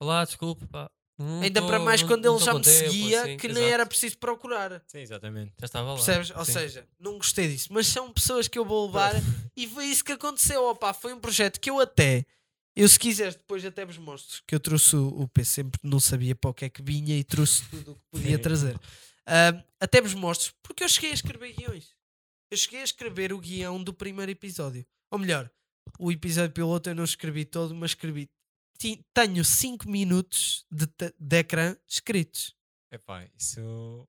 Olá, 0.00 0.24
desculpa, 0.24 0.66
pá. 0.66 0.90
Não 1.16 1.42
Ainda 1.42 1.60
tô- 1.60 1.66
para 1.68 1.78
mais 1.78 2.00
não- 2.00 2.08
quando 2.08 2.24
não 2.24 2.32
ele 2.32 2.38
tô 2.40 2.44
já 2.46 2.52
com 2.52 2.58
me 2.58 2.64
tempo, 2.64 2.76
seguia 2.90 3.22
assim, 3.22 3.36
que 3.36 3.46
nem 3.46 3.56
exato. 3.58 3.72
era 3.74 3.86
preciso 3.86 4.18
procurar. 4.18 4.82
Sim, 4.88 4.98
exatamente. 4.98 5.52
Já 5.60 5.66
estava 5.66 5.88
lá. 5.90 5.94
Percebes? 5.94 6.30
Ou 6.32 6.44
sim. 6.44 6.52
seja, 6.52 6.88
não 6.98 7.16
gostei 7.18 7.46
disso. 7.48 7.68
Mas 7.72 7.86
são 7.86 8.12
pessoas 8.12 8.48
que 8.48 8.58
eu 8.58 8.64
vou 8.64 8.86
levar 8.86 9.12
e 9.56 9.68
foi 9.68 9.84
isso 9.86 10.04
que 10.04 10.10
aconteceu. 10.10 10.64
Opa, 10.64 10.92
foi 10.92 11.14
um 11.14 11.20
projeto 11.20 11.60
que 11.60 11.70
eu 11.70 11.78
até. 11.78 12.26
Eu, 12.76 12.88
se 12.88 12.98
quiseres, 12.98 13.36
depois 13.36 13.64
até 13.64 13.84
vos 13.86 13.96
mostro 13.96 14.42
que 14.44 14.52
eu 14.52 14.58
trouxe 14.58 14.96
o, 14.96 15.06
o 15.20 15.28
PC, 15.28 15.50
sempre 15.62 15.78
não 15.84 16.00
sabia 16.00 16.34
para 16.34 16.50
o 16.50 16.54
que 16.54 16.64
é 16.64 16.68
que 16.68 16.82
vinha 16.82 17.16
e 17.16 17.22
trouxe 17.22 17.62
tudo 17.70 17.92
o 17.92 17.94
que 17.94 18.00
podia 18.10 18.36
Sim. 18.36 18.42
trazer. 18.42 18.80
Até 19.80 20.00
vos 20.00 20.14
mostro, 20.14 20.52
porque 20.64 20.82
eu 20.82 20.88
cheguei 20.88 21.12
a 21.12 21.14
escrever 21.14 21.52
guiões. 21.52 21.94
Eu 22.50 22.56
cheguei 22.56 22.80
a 22.80 22.84
escrever 22.84 23.32
o 23.32 23.38
guião 23.38 23.80
do 23.82 23.94
primeiro 23.94 24.32
episódio. 24.32 24.84
Ou 25.12 25.18
melhor, 25.20 25.48
o 25.98 26.10
episódio 26.12 26.52
piloto 26.52 26.88
eu 26.90 26.94
não 26.94 27.04
escrevi 27.04 27.44
todo, 27.44 27.74
mas 27.74 27.92
escrevi. 27.92 28.28
Tenho 29.14 29.44
5 29.44 29.88
minutos 29.88 30.66
de, 30.70 30.86
de 31.18 31.36
ecrã 31.38 31.76
escritos. 31.88 32.54
Epá, 32.92 33.26
isso 33.38 34.06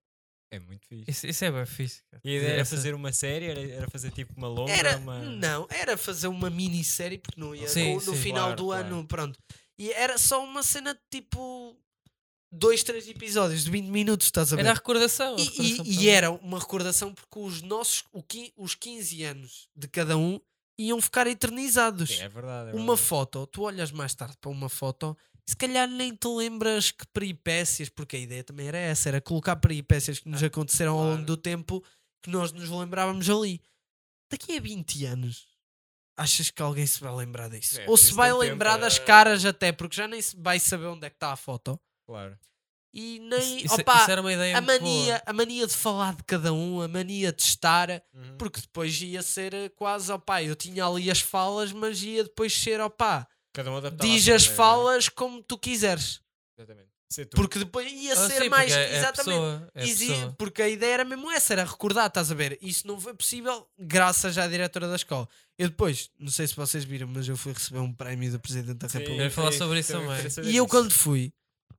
é 0.52 0.60
muito 0.60 0.86
fixe. 0.88 1.10
Isso, 1.12 1.28
isso 1.28 1.46
é 1.46 1.52
bem 1.52 1.66
fixe. 1.66 2.04
cara. 2.10 2.22
E 2.24 2.30
a 2.30 2.38
ideia 2.38 2.52
era 2.54 2.62
Essa- 2.62 2.76
fazer 2.76 2.94
uma 2.96 3.14
série, 3.14 3.46
era, 3.46 3.62
era 3.62 3.90
fazer 3.90 4.12
tipo 4.12 4.34
uma 4.36 4.48
longa, 4.48 4.72
Era, 4.72 4.98
uma... 4.98 5.20
não, 5.22 5.68
era 5.70 5.96
fazer 5.98 6.28
uma 6.28 6.50
minissérie 6.50 7.18
porque 7.20 7.40
não 7.40 7.54
ia 7.56 7.68
Sim, 7.68 7.90
no, 7.90 7.96
no 7.96 8.02
sim, 8.02 8.16
final 8.16 8.44
claro, 8.48 8.56
do 8.58 8.66
claro. 8.66 8.86
ano, 8.88 9.08
pronto. 9.08 9.40
E 9.78 9.92
era 9.92 10.18
só 10.18 10.44
uma 10.44 10.64
cena 10.64 10.94
de 10.94 11.00
tipo 11.12 11.78
dois, 12.52 12.84
três 12.84 13.08
episódios 13.08 13.66
de 13.66 13.72
20 13.72 13.88
minutos, 13.88 14.28
estás 14.28 14.52
a 14.52 14.56
ver? 14.56 14.62
Era 14.64 14.72
a 14.72 14.76
recordação. 14.76 15.36
a 15.36 15.40
E- 15.40 15.44
recordação 15.44 15.86
e, 15.86 16.04
e 16.06 16.10
era 16.10 16.32
uma 16.32 16.60
recordação 16.60 17.14
porque 17.14 17.40
os 17.40 17.62
nossos, 17.62 18.04
o 18.14 18.24
os 18.58 18.76
15 18.76 19.24
anos 19.24 19.68
de 19.76 19.88
cada 19.88 20.18
um 20.18 20.40
iam 20.78 21.02
ficar 21.02 21.28
eternizados. 21.28 22.10
Sim, 22.10 22.24
é 22.24 22.30
verdade. 22.30 22.70
é 22.72 22.74
uma 22.74 22.96
verdade. 22.96 23.02
foto, 23.02 23.48
tu 23.48 23.64
olhas 23.64 23.92
mais 23.92 24.14
tarde 24.14 24.36
para 24.40 24.52
uma 24.52 24.70
foto, 24.70 25.18
se 25.48 25.56
calhar 25.56 25.88
nem 25.88 26.16
te 26.16 26.28
lembras 26.28 26.92
que 26.92 27.06
peripécias, 27.08 27.88
porque 27.90 28.16
a 28.16 28.20
ideia 28.20 28.44
também 28.44 28.68
era 28.68 28.78
essa, 28.78 29.10
era 29.10 29.22
colocar 29.22 29.56
peripécias 29.58 30.20
que 30.20 30.28
nos 30.28 30.42
aconteceram 30.42 30.94
ao 30.94 31.04
longo 31.04 31.12
claro. 31.18 31.26
do 31.26 31.38
tempo 31.38 31.84
que 32.24 32.30
nós 32.30 32.52
nos 32.52 32.70
lembrávamos 32.70 33.30
ali. 33.30 33.62
Daqui 34.32 34.58
a 34.58 34.60
20 34.60 35.06
anos, 35.06 35.48
achas 36.18 36.50
que 36.50 36.62
alguém 36.62 36.88
se 36.88 37.00
vai 37.00 37.14
lembrar 37.14 37.50
disso? 37.50 37.80
É, 37.80 37.88
Ou 37.88 37.96
se 37.96 38.14
vai 38.14 38.30
tempo, 38.32 38.42
lembrar 38.42 38.78
é. 38.78 38.82
das 38.82 38.98
caras 38.98 39.46
até, 39.46 39.72
porque 39.72 39.96
já 39.96 40.08
nem 40.08 40.22
se 40.22 40.36
vai 40.36 40.60
saber 40.60 40.88
onde 40.88 41.06
é 41.06 41.10
que 41.10 41.16
está 41.16 41.32
a 41.32 41.36
foto. 41.36 41.80
Claro. 42.08 42.38
E 42.98 43.20
nem, 43.20 43.66
Isso, 43.66 43.76
opa, 43.76 43.98
isso 44.04 44.12
era 44.12 44.22
uma 44.22 44.32
ideia 44.32 44.58
a 44.58 44.62
mania, 44.62 44.80
boa. 45.18 45.22
a 45.26 45.34
mania 45.34 45.68
de 45.68 45.74
falar 45.74 46.16
de 46.16 46.24
cada 46.24 46.54
um, 46.54 46.82
a 46.82 46.88
mania 46.88 47.34
de 47.34 47.42
estar, 47.42 47.90
Uhum. 48.14 48.38
porque 48.38 48.62
depois 48.62 49.02
ia 49.02 49.22
ser 49.22 49.54
eh, 49.54 49.68
quase, 49.68 50.10
opá, 50.14 50.42
eu 50.42 50.56
tinha 50.56 50.86
ali 50.86 51.12
as 51.12 51.20
falas, 51.20 51.74
mas 51.74 52.02
ia 52.02 52.24
depois 52.24 52.54
ser, 52.58 52.80
opá, 52.80 53.28
Cada 53.54 53.70
um 53.70 53.82
diz 53.98 54.30
as 54.30 54.48
né? 54.48 54.56
falas 54.56 55.10
como 55.10 55.44
tu 55.44 55.58
quiseres. 55.58 56.22
Exatamente. 56.58 56.90
Porque 57.34 57.60
depois 57.60 57.90
ia 57.92 58.14
Ah, 58.14 58.30
ser 58.30 58.44
sim, 58.44 58.50
mais. 58.50 58.72
porque 58.72 58.80
é- 58.82 58.92
é 58.92 58.96
a 58.96 58.98
exatamente. 59.00 59.40
pessoa, 59.40 59.72
é 59.76 60.24
a 60.26 60.32
porque 60.38 60.62
a 60.62 60.68
ideia 60.70 60.94
era 60.96 61.06
mesmo 61.06 61.32
essa, 61.32 61.54
era 61.54 61.64
recordar, 61.64 62.08
estás 62.08 62.32
a 62.32 62.36
ver? 62.36 62.58
Isso 62.62 62.88
não 62.88 63.00
foi 63.00 63.14
possível 63.14 63.68
graças 63.78 64.38
à 64.38 64.48
diretora 64.48 64.88
da 64.88 64.96
escola. 64.96 65.28
Eu 65.58 65.70
depois, 65.70 66.10
não 66.20 66.30
sei 66.32 66.48
se 66.48 66.56
vocês 66.56 66.84
viram, 66.84 67.08
mas 67.08 67.28
eu 67.28 67.38
fui 67.38 67.54
receber 67.54 67.80
um 67.80 67.94
prémio 67.94 68.32
do 68.32 68.40
Presidente 68.40 68.78
da 68.80 68.90
Sim, 68.90 68.98
República. 69.00 69.24
Quero 69.24 69.34
falar 69.34 69.52
sobre 69.54 69.80
isso 69.80 69.92
também 69.94 70.50
E 70.52 70.56
eu 70.58 70.68
quando 70.68 70.92
fui, 70.92 71.32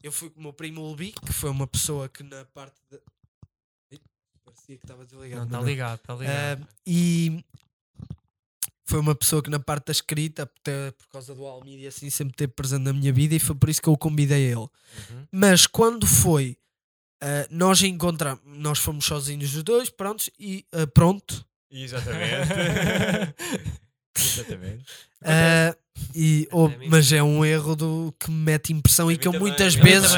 eu 0.06 0.12
fui 0.12 0.30
com 0.30 0.38
o 0.38 0.42
meu 0.44 0.52
primo 0.52 0.82
Lubi, 0.82 1.12
que 1.12 1.32
foi 1.32 1.50
uma 1.50 1.66
pessoa 1.66 2.08
que 2.08 2.22
na 2.22 2.44
parte 2.44 2.76
de... 2.88 3.00
Ih, 3.90 4.00
Parecia 4.44 4.76
que 4.76 4.84
estava 4.84 5.04
desligado. 5.04 5.40
Não, 5.40 5.46
está 5.46 5.58
não. 5.58 5.66
ligado, 5.66 5.96
está 5.96 6.14
ligado. 6.14 6.62
Ah, 6.62 6.74
e 6.86 7.44
foi 8.88 9.00
uma 9.00 9.16
pessoa 9.16 9.42
que 9.42 9.50
na 9.50 9.58
parte 9.58 9.86
da 9.86 9.92
escrita, 9.92 10.44
até 10.44 10.92
por 10.92 11.08
causa 11.08 11.34
do 11.34 11.44
Almídia, 11.44 11.86
e 11.86 11.86
assim, 11.88 12.08
sempre 12.08 12.34
esteve 12.34 12.52
presente 12.52 12.82
na 12.82 12.92
minha 12.92 13.12
vida 13.12 13.34
e 13.34 13.40
foi 13.40 13.56
por 13.56 13.68
isso 13.68 13.82
que 13.82 13.88
eu 13.88 13.94
o 13.94 13.98
convidei 13.98 14.46
a 14.46 14.50
ele. 14.50 14.60
Uhum. 14.60 15.26
Mas 15.32 15.66
quando 15.66 16.06
foi, 16.06 16.56
ah, 17.20 17.48
nós 17.50 17.82
encontramos, 17.82 18.44
nós 18.44 18.78
fomos 18.78 19.04
sozinhos 19.04 19.56
os 19.56 19.64
dois, 19.64 19.90
prontos, 19.90 20.30
e 20.38 20.64
ah, 20.70 20.86
pronto. 20.86 21.44
Exatamente. 21.68 22.52
Exatamente. 24.14 24.84
Ah, 25.22 25.76
e, 26.14 26.48
oh, 26.52 26.68
É, 26.68 26.88
mas 26.88 27.12
é 27.12 27.22
um 27.22 27.44
erro 27.44 27.74
do, 27.76 28.14
que 28.18 28.30
me 28.30 28.36
mete 28.38 28.72
impressão 28.72 29.10
e 29.10 29.16
que 29.16 29.26
eu 29.28 29.32
também, 29.32 29.48
muitas 29.48 29.74
vezes 29.74 30.10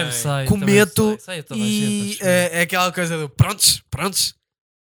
cometo 0.47 1.19
e 1.55 2.19
é, 2.21 2.59
é 2.59 2.61
aquela 2.63 2.93
coisa 2.93 3.19
do 3.19 3.29
prontos, 3.29 3.83
prontos, 3.91 4.35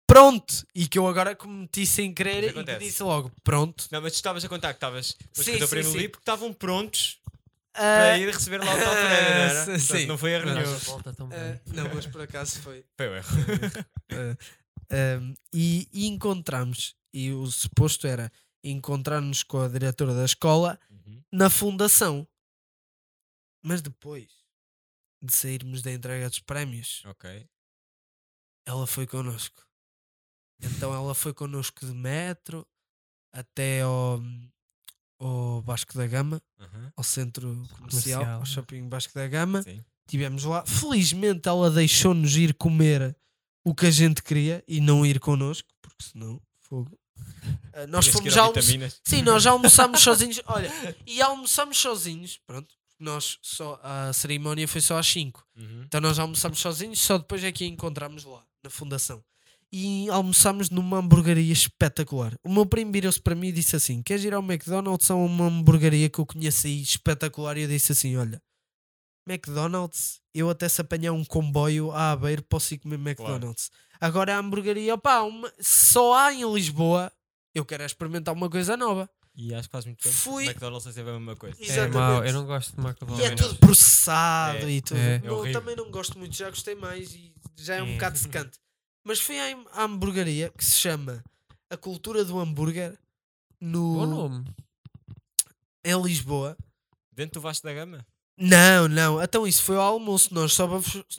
pronto. 0.07 0.66
E 0.74 0.87
que 0.87 0.98
eu 0.98 1.07
agora 1.07 1.35
cometi 1.35 1.87
sem 1.87 2.12
querer 2.12 2.38
e 2.38 2.52
que 2.52 2.59
acontece. 2.59 2.85
disse 2.85 3.02
logo 3.02 3.31
pronto. 3.42 3.87
Não, 3.90 4.00
mas 4.00 4.12
tu 4.12 4.16
estavas 4.16 4.44
a 4.44 4.48
contar 4.48 4.68
que 4.68 4.76
estavas 4.76 5.16
Sim, 5.33 5.59
sim, 5.59 5.66
primo 5.66 5.90
sim. 5.90 5.98
ali 5.98 6.09
porque 6.09 6.22
estavam 6.22 6.52
prontos 6.52 7.18
Ah, 7.74 7.81
para 7.81 8.18
ir 8.18 8.26
receber 8.31 8.59
lá 8.59 8.74
o 8.74 8.78
tal 8.78 8.94
prémio, 8.94 9.72
não 9.72 9.78
sim, 9.81 10.07
não 10.07 10.18
foi 10.18 10.33
erro 10.33 10.46
nenhum. 10.52 10.76
ah, 11.33 11.59
não, 11.74 11.94
mas 11.94 12.07
por 12.07 12.20
acaso 12.22 12.61
foi. 12.61 12.85
Foi 12.96 13.09
o 13.09 13.14
erro. 13.16 13.28
Um, 15.20 15.35
e, 15.52 15.88
e 15.92 16.07
encontramos, 16.07 16.94
e 17.14 17.33
o 17.33 17.46
suposto 17.46 18.07
era 18.07 18.31
encontrar-nos 18.62 19.42
com 19.42 19.61
a 19.61 19.68
diretora 19.68 20.14
da 20.14 20.25
escola 20.25 20.79
Uhum. 20.90 21.22
na 21.33 21.51
fundação. 21.51 22.27
Mas 23.62 23.81
depois 23.81 24.29
de 25.22 25.35
sairmos 25.35 25.83
da 25.83 25.92
entrega 25.92 26.29
dos 26.29 26.40
prémios, 26.40 27.03
Ok. 27.07 27.48
ela 28.66 28.87
foi 28.87 29.07
connosco. 29.07 29.64
Então 30.61 30.94
ela 30.94 31.14
foi 31.14 31.33
connosco 31.35 31.85
de 31.85 31.92
metro 31.92 32.66
até 33.33 33.83
ao, 33.83 34.20
ao 35.18 35.61
Vasco 35.62 35.94
da 35.96 36.07
Gama, 36.07 36.40
Uhum. 36.59 36.92
ao 36.96 37.05
centro 37.05 37.48
comercial, 37.77 37.79
Comercial, 38.20 38.40
ao 38.40 38.46
shopping 38.46 38.88
Vasco 38.88 39.14
da 39.14 39.27
Gama. 39.29 39.62
Sim. 39.62 39.85
Tivemos 40.07 40.44
lá. 40.44 40.64
Felizmente 40.66 41.48
ela 41.48 41.70
deixou-nos 41.70 42.37
ir 42.37 42.55
comer 42.55 43.16
o 43.64 43.75
que 43.75 43.87
a 43.87 43.90
gente 43.90 44.22
queria 44.22 44.62
e 44.66 44.81
não 44.81 45.07
ir 45.07 45.18
connosco, 45.20 45.68
porque 45.81 46.03
senão 46.05 46.40
fogo. 46.59 46.98
Ah, 47.73 47.87
nós 47.87 48.05
Tinhas 48.05 48.17
fomos 48.19 48.35
já 48.35 48.47
vitaminas. 48.49 49.01
Sim, 49.05 49.23
nós 49.23 49.43
já 49.43 49.51
almoçámos 49.53 50.01
sozinhos. 50.01 50.41
Olha, 50.47 50.71
e 51.07 51.23
almoçámos 51.23 51.79
sozinhos. 51.79 52.39
Pronto, 52.47 52.75
nós 52.99 53.39
só, 53.43 53.81
a 53.83 54.13
cerimónia 54.13 54.69
foi 54.69 54.81
só 54.81 54.99
às 54.99 55.07
5. 55.07 55.45
Uhum. 55.57 55.83
Então 55.87 56.01
nós 56.01 56.19
almoçámos 56.19 56.59
sozinhos, 56.59 57.01
só 57.01 57.19
depois 57.19 57.43
é 57.43 57.51
que 57.51 57.65
a 57.65 57.67
encontramos 57.67 58.25
lá, 58.25 58.45
na 58.63 58.71
fundação. 58.71 59.23
e 59.73 60.09
almoçámos 60.11 60.69
numa 60.69 60.99
hamburgueria 60.99 61.53
espetacular. 61.53 62.37
O 62.45 62.53
meu 62.53 62.67
primo 62.67 62.93
virou-se 62.93 63.21
para 63.21 63.35
mim 63.35 63.49
e 63.49 63.53
disse 63.53 63.75
assim: 63.75 64.03
Queres 64.03 64.23
ir 64.25 64.35
ao 64.35 64.43
McDonald's 64.43 65.09
ou 65.11 65.25
uma 65.25 65.47
hamburgueria 65.47 66.11
que 66.11 66.19
eu 66.19 66.27
conheço 66.27 66.67
aí 66.67 66.83
espetacular? 66.83 67.57
E 67.57 67.63
eu 67.63 67.69
disse 67.69 67.93
assim: 67.93 68.17
Olha, 68.17 68.41
McDonald's, 69.27 70.21
eu 70.35 70.51
até 70.51 70.69
se 70.69 70.81
apanhar 70.81 71.13
um 71.13 71.25
comboio 71.25 71.91
a 71.91 72.13
Aveiro 72.13 72.43
posso 72.43 72.75
ir 72.75 72.79
comer 72.79 72.97
McDonald's. 72.97 73.71
Agora 74.03 74.35
a 74.35 74.38
hamburgueria, 74.38 74.95
opá, 74.95 75.21
uma- 75.23 75.53
só 75.61 76.15
há 76.15 76.35
em 76.35 76.53
Lisboa. 76.53 77.12
Eu 77.55 77.65
quero 77.65 77.85
é 77.85 77.87
experimentar 77.87 78.35
uma 78.35 78.51
coisa 78.51 78.77
nova. 78.77 79.09
E 79.35 79.55
acho 79.55 79.69
que 79.69 79.73
faz 79.73 79.85
muito 79.87 80.03
tempo. 80.03 80.15
Fui- 80.17 80.45
McDonald's 80.47 80.87
é 80.88 80.93
sempre 80.93 81.11
a 81.11 81.15
mesma 81.15 81.37
coisa. 81.37 81.57
É 81.61 81.65
Exatamente. 81.65 81.95
mau, 81.95 82.25
eu 82.25 82.33
não 82.33 82.45
gosto 82.45 82.75
de 82.75 82.81
E 82.81 82.85
McDonald's. 82.85 83.25
é 83.25 83.31
Também 83.31 83.45
tudo 83.49 83.59
processado 83.61 84.59
É, 84.67 84.71
e 84.71 84.83
tudo. 84.83 84.99
é. 84.99 85.19
Não, 85.21 85.47
É 85.47 85.53
também 85.53 85.77
não 85.77 85.91
gosto 85.91 86.19
muito, 86.19 86.35
já 86.35 86.51
gostei 86.51 86.75
mais 86.75 87.15
e 87.15 87.33
já 87.57 87.77
é 87.77 87.83
um 87.83 87.88
É. 87.91 87.93
bocado 87.93 88.19
secante. 88.19 88.59
Mas 89.05 89.21
fui 89.21 89.38
à, 89.38 89.57
à 89.73 89.85
hamburgueria 89.85 90.51
que 90.51 90.65
se 90.65 90.77
chama 90.77 91.23
A 91.71 91.77
Cultura 91.77 92.25
do 92.25 92.38
Hambúrguer 92.41 92.99
Bom 93.61 93.69
no, 93.69 94.07
nome. 94.07 94.45
em 95.85 96.03
Lisboa. 96.03 96.57
Dentro 97.12 97.35
do 97.35 97.43
Vasco 97.43 97.67
da 97.67 97.73
Gama? 97.75 98.05
Não, 98.37 98.88
não, 98.88 99.23
então 99.23 99.47
isso 99.47 99.62
foi 99.62 99.77
ao 99.77 99.83
almoço. 99.83 100.33
Nós 100.35 100.53
só, 100.55 100.66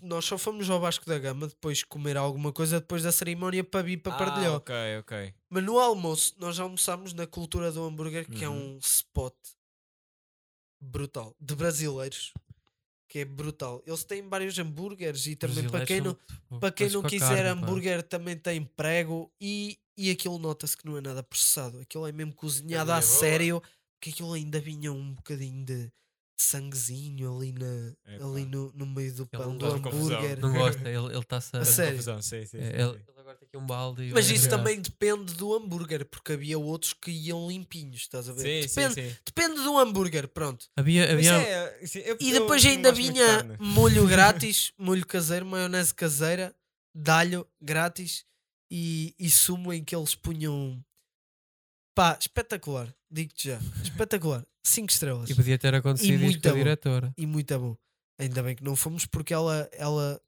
nós 0.01 0.25
só 0.25 0.37
fomos 0.37 0.69
ao 0.69 0.79
Vasco 0.79 1.05
da 1.05 1.17
Gama 1.19 1.47
depois 1.47 1.83
comer 1.83 2.17
alguma 2.17 2.51
coisa 2.51 2.79
depois 2.79 3.03
da 3.03 3.11
cerimónia 3.11 3.63
para 3.63 3.83
vir 3.83 3.97
para 3.97 4.13
ah, 4.13 4.17
Pardilhó. 4.17 4.55
ok, 4.57 4.75
ok. 4.99 5.33
Mas 5.49 5.63
no 5.63 5.79
almoço 5.79 6.35
nós 6.39 6.59
almoçámos 6.59 7.13
na 7.13 7.27
Cultura 7.27 7.71
do 7.71 7.83
Hambúrguer, 7.83 8.27
que 8.29 8.43
é 8.43 8.49
Uhum. 8.49 8.75
um 8.75 8.77
spot 8.79 9.33
brutal 10.81 11.35
de 11.39 11.55
brasileiros. 11.55 12.33
Que 13.07 13.19
é 13.19 13.25
brutal. 13.25 13.81
Eles 13.85 14.03
têm 14.03 14.27
vários 14.27 14.57
hambúrgueres 14.57 15.27
e 15.27 15.35
também 15.35 15.69
para 15.69 15.85
quem 15.85 16.01
não, 16.01 16.17
para 16.59 16.71
quem 16.71 16.89
não 16.89 17.03
quiser 17.03 17.45
hambúrguer 17.45 18.01
também 18.01 18.35
tem 18.35 18.63
prego 18.65 19.31
e, 19.39 19.77
e 19.95 20.09
aquilo 20.09 20.39
nota-se 20.39 20.75
que 20.75 20.85
não 20.85 20.97
é 20.97 21.01
nada 21.01 21.21
processado. 21.21 21.79
Aquilo 21.79 22.07
é 22.07 22.11
mesmo 22.11 22.33
cozinhado 22.33 22.87
Carinha 22.89 22.97
a 22.97 23.07
boa. 23.07 23.19
sério, 23.19 23.63
porque 23.93 24.09
aquilo 24.09 24.33
ainda 24.33 24.59
vinha 24.59 24.91
um 24.91 25.13
bocadinho 25.13 25.63
de 25.63 25.91
sanguezinho 26.35 27.35
ali, 27.35 27.51
na, 27.53 27.93
Epá. 28.15 28.25
ali 28.25 28.45
no, 28.45 28.71
no 28.73 28.85
meio 28.85 29.13
do 29.13 29.25
pão 29.27 29.57
do 29.57 29.65
hambúrguer. 29.65 30.39
Não 30.39 30.51
gosta, 30.53 30.89
ele 30.89 31.17
está-se 31.19 31.55
a. 31.55 31.59
A 31.59 31.65
sério? 31.65 31.91
Confusão, 31.93 32.21
sim, 32.21 32.45
sim, 32.45 32.57
É, 32.57 32.61
sim, 32.61 32.67
ele, 32.67 32.91
sim. 32.93 33.03
ele 33.07 33.19
agora 33.19 33.37
tem 33.37 33.47
aqui 33.47 33.57
um 33.57 33.65
balde. 33.65 34.11
Mas 34.13 34.29
isso 34.29 34.49
também 34.49 34.79
depende 34.81 35.33
do 35.35 35.53
hambúrguer, 35.53 36.05
porque 36.05 36.33
havia 36.33 36.57
outros 36.59 36.93
que 36.93 37.11
iam 37.11 37.47
limpinhos, 37.47 38.01
estás 38.01 38.27
a 38.29 38.33
ver? 38.33 38.67
Depende, 38.67 38.93
sim. 38.95 39.15
depende 39.25 39.55
do 39.63 39.77
hambúrguer, 39.77 40.27
pronto. 40.27 40.65
Havia. 40.75 41.11
Havia 41.11 41.33
é, 41.33 41.85
sim, 41.87 41.99
eu- 41.99 42.17
E 42.19 42.31
depois 42.31 42.65
ainda 42.65 42.91
vinha 42.91 43.57
molho 43.59 44.05
grátis, 44.07 44.71
molho 44.77 45.05
caseiro, 45.05 45.45
maionese 45.45 45.93
caseira, 45.93 46.53
dalho 46.95 47.47
grátis 47.61 48.25
e, 48.71 49.13
e 49.19 49.29
sumo 49.29 49.71
em 49.71 49.83
que 49.83 49.95
eles 49.95 50.15
punham. 50.15 50.83
Pá, 51.95 52.17
espetacular, 52.19 52.93
digo-te 53.11 53.49
já, 53.49 53.59
espetacular. 53.83 54.45
5 54.65 54.89
estrelas. 54.91 55.29
E 55.29 55.35
podia 55.35 55.57
ter 55.59 55.75
acontecido 55.75 56.19
muito 56.19 56.41
com 56.41 56.49
a 56.49 56.53
diretora. 56.53 57.13
E 57.17 57.25
muito 57.25 57.59
bom. 57.59 57.75
Ainda 58.19 58.41
bem 58.41 58.55
que 58.55 58.63
não 58.63 58.75
fomos 58.75 59.05
porque 59.05 59.33
ela, 59.33 59.69
ela 59.73 60.21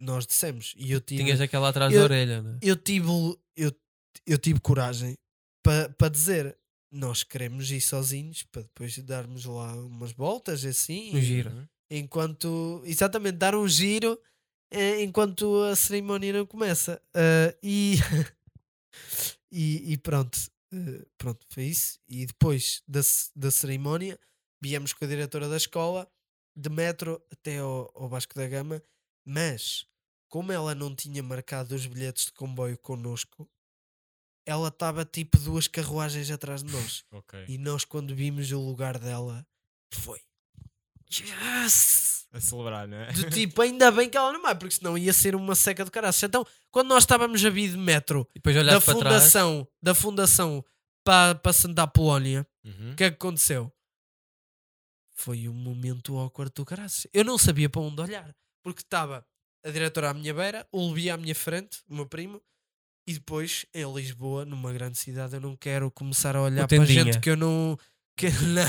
nós 0.00 0.26
dissemos 0.26 0.74
e 0.76 0.92
eu 0.92 1.00
tive, 1.00 1.24
Tinhas 1.24 1.40
aquela 1.40 1.68
atrás 1.70 1.92
Eu- 1.92 1.98
da 2.00 2.04
orelha, 2.04 2.40
né? 2.42 2.58
eu 2.62 2.76
tive, 2.76 3.08
eu, 3.56 3.72
eu 4.26 4.38
tive 4.38 4.60
coragem 4.60 5.16
para 5.62 5.88
pa 5.90 6.08
dizer 6.08 6.56
nós 6.92 7.24
queremos 7.24 7.70
ir 7.70 7.80
sozinhos 7.80 8.44
para 8.44 8.62
depois 8.62 8.96
darmos 9.00 9.44
lá 9.44 9.74
umas 9.74 10.12
voltas 10.12 10.64
assim 10.64 11.14
Um 11.16 11.20
giro. 11.20 11.50
Uhum. 11.50 11.66
enquanto 11.90 12.80
exatamente 12.84 13.36
dar 13.36 13.54
um 13.56 13.66
giro 13.68 14.18
eh, 14.72 15.02
enquanto 15.02 15.62
a 15.64 15.74
cerimónia 15.74 16.32
não 16.32 16.46
começa 16.46 17.02
Ah, 17.12 17.52
e, 17.62 17.96
e 19.50 19.92
e 19.92 19.98
pronto 19.98 20.38
eh, 20.72 21.06
pronto 21.16 21.46
foi 21.50 21.64
isso 21.64 21.98
e 22.08 22.26
depois 22.26 22.82
da, 22.86 23.00
da 23.34 23.50
cerimónia 23.50 24.18
viemos 24.62 24.92
com 24.92 25.04
a 25.04 25.08
diretora 25.08 25.48
da 25.48 25.56
escola 25.56 26.10
de 26.56 26.68
metro 26.68 27.22
até 27.30 27.58
ao, 27.58 27.90
ao 27.94 28.08
Vasco 28.08 28.34
da 28.34 28.46
Gama 28.48 28.82
mas 29.26 29.86
como 30.28 30.52
ela 30.52 30.74
não 30.74 30.94
tinha 30.94 31.22
marcado 31.22 31.74
os 31.74 31.86
bilhetes 31.86 32.26
de 32.26 32.32
comboio 32.32 32.76
connosco 32.78 33.48
ela 34.46 34.68
estava 34.68 35.04
tipo 35.04 35.38
duas 35.38 35.68
carruagens 35.68 36.30
atrás 36.30 36.62
de 36.62 36.72
nós 36.72 37.04
Ok. 37.12 37.44
e 37.48 37.58
nós, 37.58 37.84
quando 37.84 38.14
vimos 38.14 38.50
o 38.50 38.58
lugar 38.58 38.98
dela, 38.98 39.46
foi. 39.92 40.20
Yes! 41.10 42.26
A 42.32 42.40
celebrar, 42.40 42.86
não 42.86 42.98
é? 42.98 43.12
Do 43.12 43.30
tipo, 43.30 43.62
ainda 43.62 43.90
bem 43.90 44.08
que 44.10 44.16
ela 44.16 44.32
não 44.32 44.42
vai, 44.42 44.54
porque 44.54 44.74
senão 44.74 44.98
ia 44.98 45.12
ser 45.12 45.34
uma 45.34 45.54
seca 45.54 45.84
de 45.84 45.90
caraças. 45.90 46.22
Então, 46.22 46.44
quando 46.70 46.88
nós 46.88 47.02
estávamos 47.04 47.42
a 47.44 47.48
vir 47.50 47.70
de 47.70 47.76
metro 47.78 48.28
E 48.34 48.38
depois 48.38 48.54
da 48.54 48.62
para 48.64 48.80
trás. 48.80 48.98
fundação, 48.98 49.68
da 49.82 49.94
fundação 49.94 50.64
para, 51.04 51.34
para 51.36 51.52
Santa 51.52 51.82
Apolónia, 51.84 52.46
Uhum. 52.64 52.92
o 52.92 52.96
que 52.96 53.04
é 53.04 53.10
que 53.10 53.16
aconteceu? 53.16 53.72
Foi 55.14 55.48
um 55.48 55.54
momento 55.54 56.16
awkward 56.18 56.52
do 56.54 56.64
caraças. 56.64 57.06
Eu 57.14 57.24
não 57.24 57.38
sabia 57.38 57.68
para 57.70 57.80
onde 57.80 58.00
olhar, 58.00 58.34
porque 58.62 58.82
estava 58.82 59.24
a 59.64 59.70
diretora 59.70 60.10
à 60.10 60.14
minha 60.14 60.32
beira, 60.34 60.66
o 60.70 60.88
Levi 60.88 61.10
à 61.10 61.16
minha 61.16 61.34
frente, 61.34 61.78
o 61.88 61.94
meu 61.94 62.06
primo, 62.06 62.42
e 63.06 63.14
depois 63.14 63.64
em 63.74 63.90
Lisboa, 63.92 64.44
numa 64.44 64.70
grande 64.72 64.98
cidade, 64.98 65.34
eu 65.34 65.40
não 65.40 65.56
quero 65.56 65.90
começar 65.90 66.36
a 66.36 66.42
olhar 66.42 66.68
para 66.68 66.84
gente 66.84 67.18
que 67.20 67.30
eu 67.30 67.36
não. 67.36 67.76
Que, 68.18 68.30
não. 68.30 68.64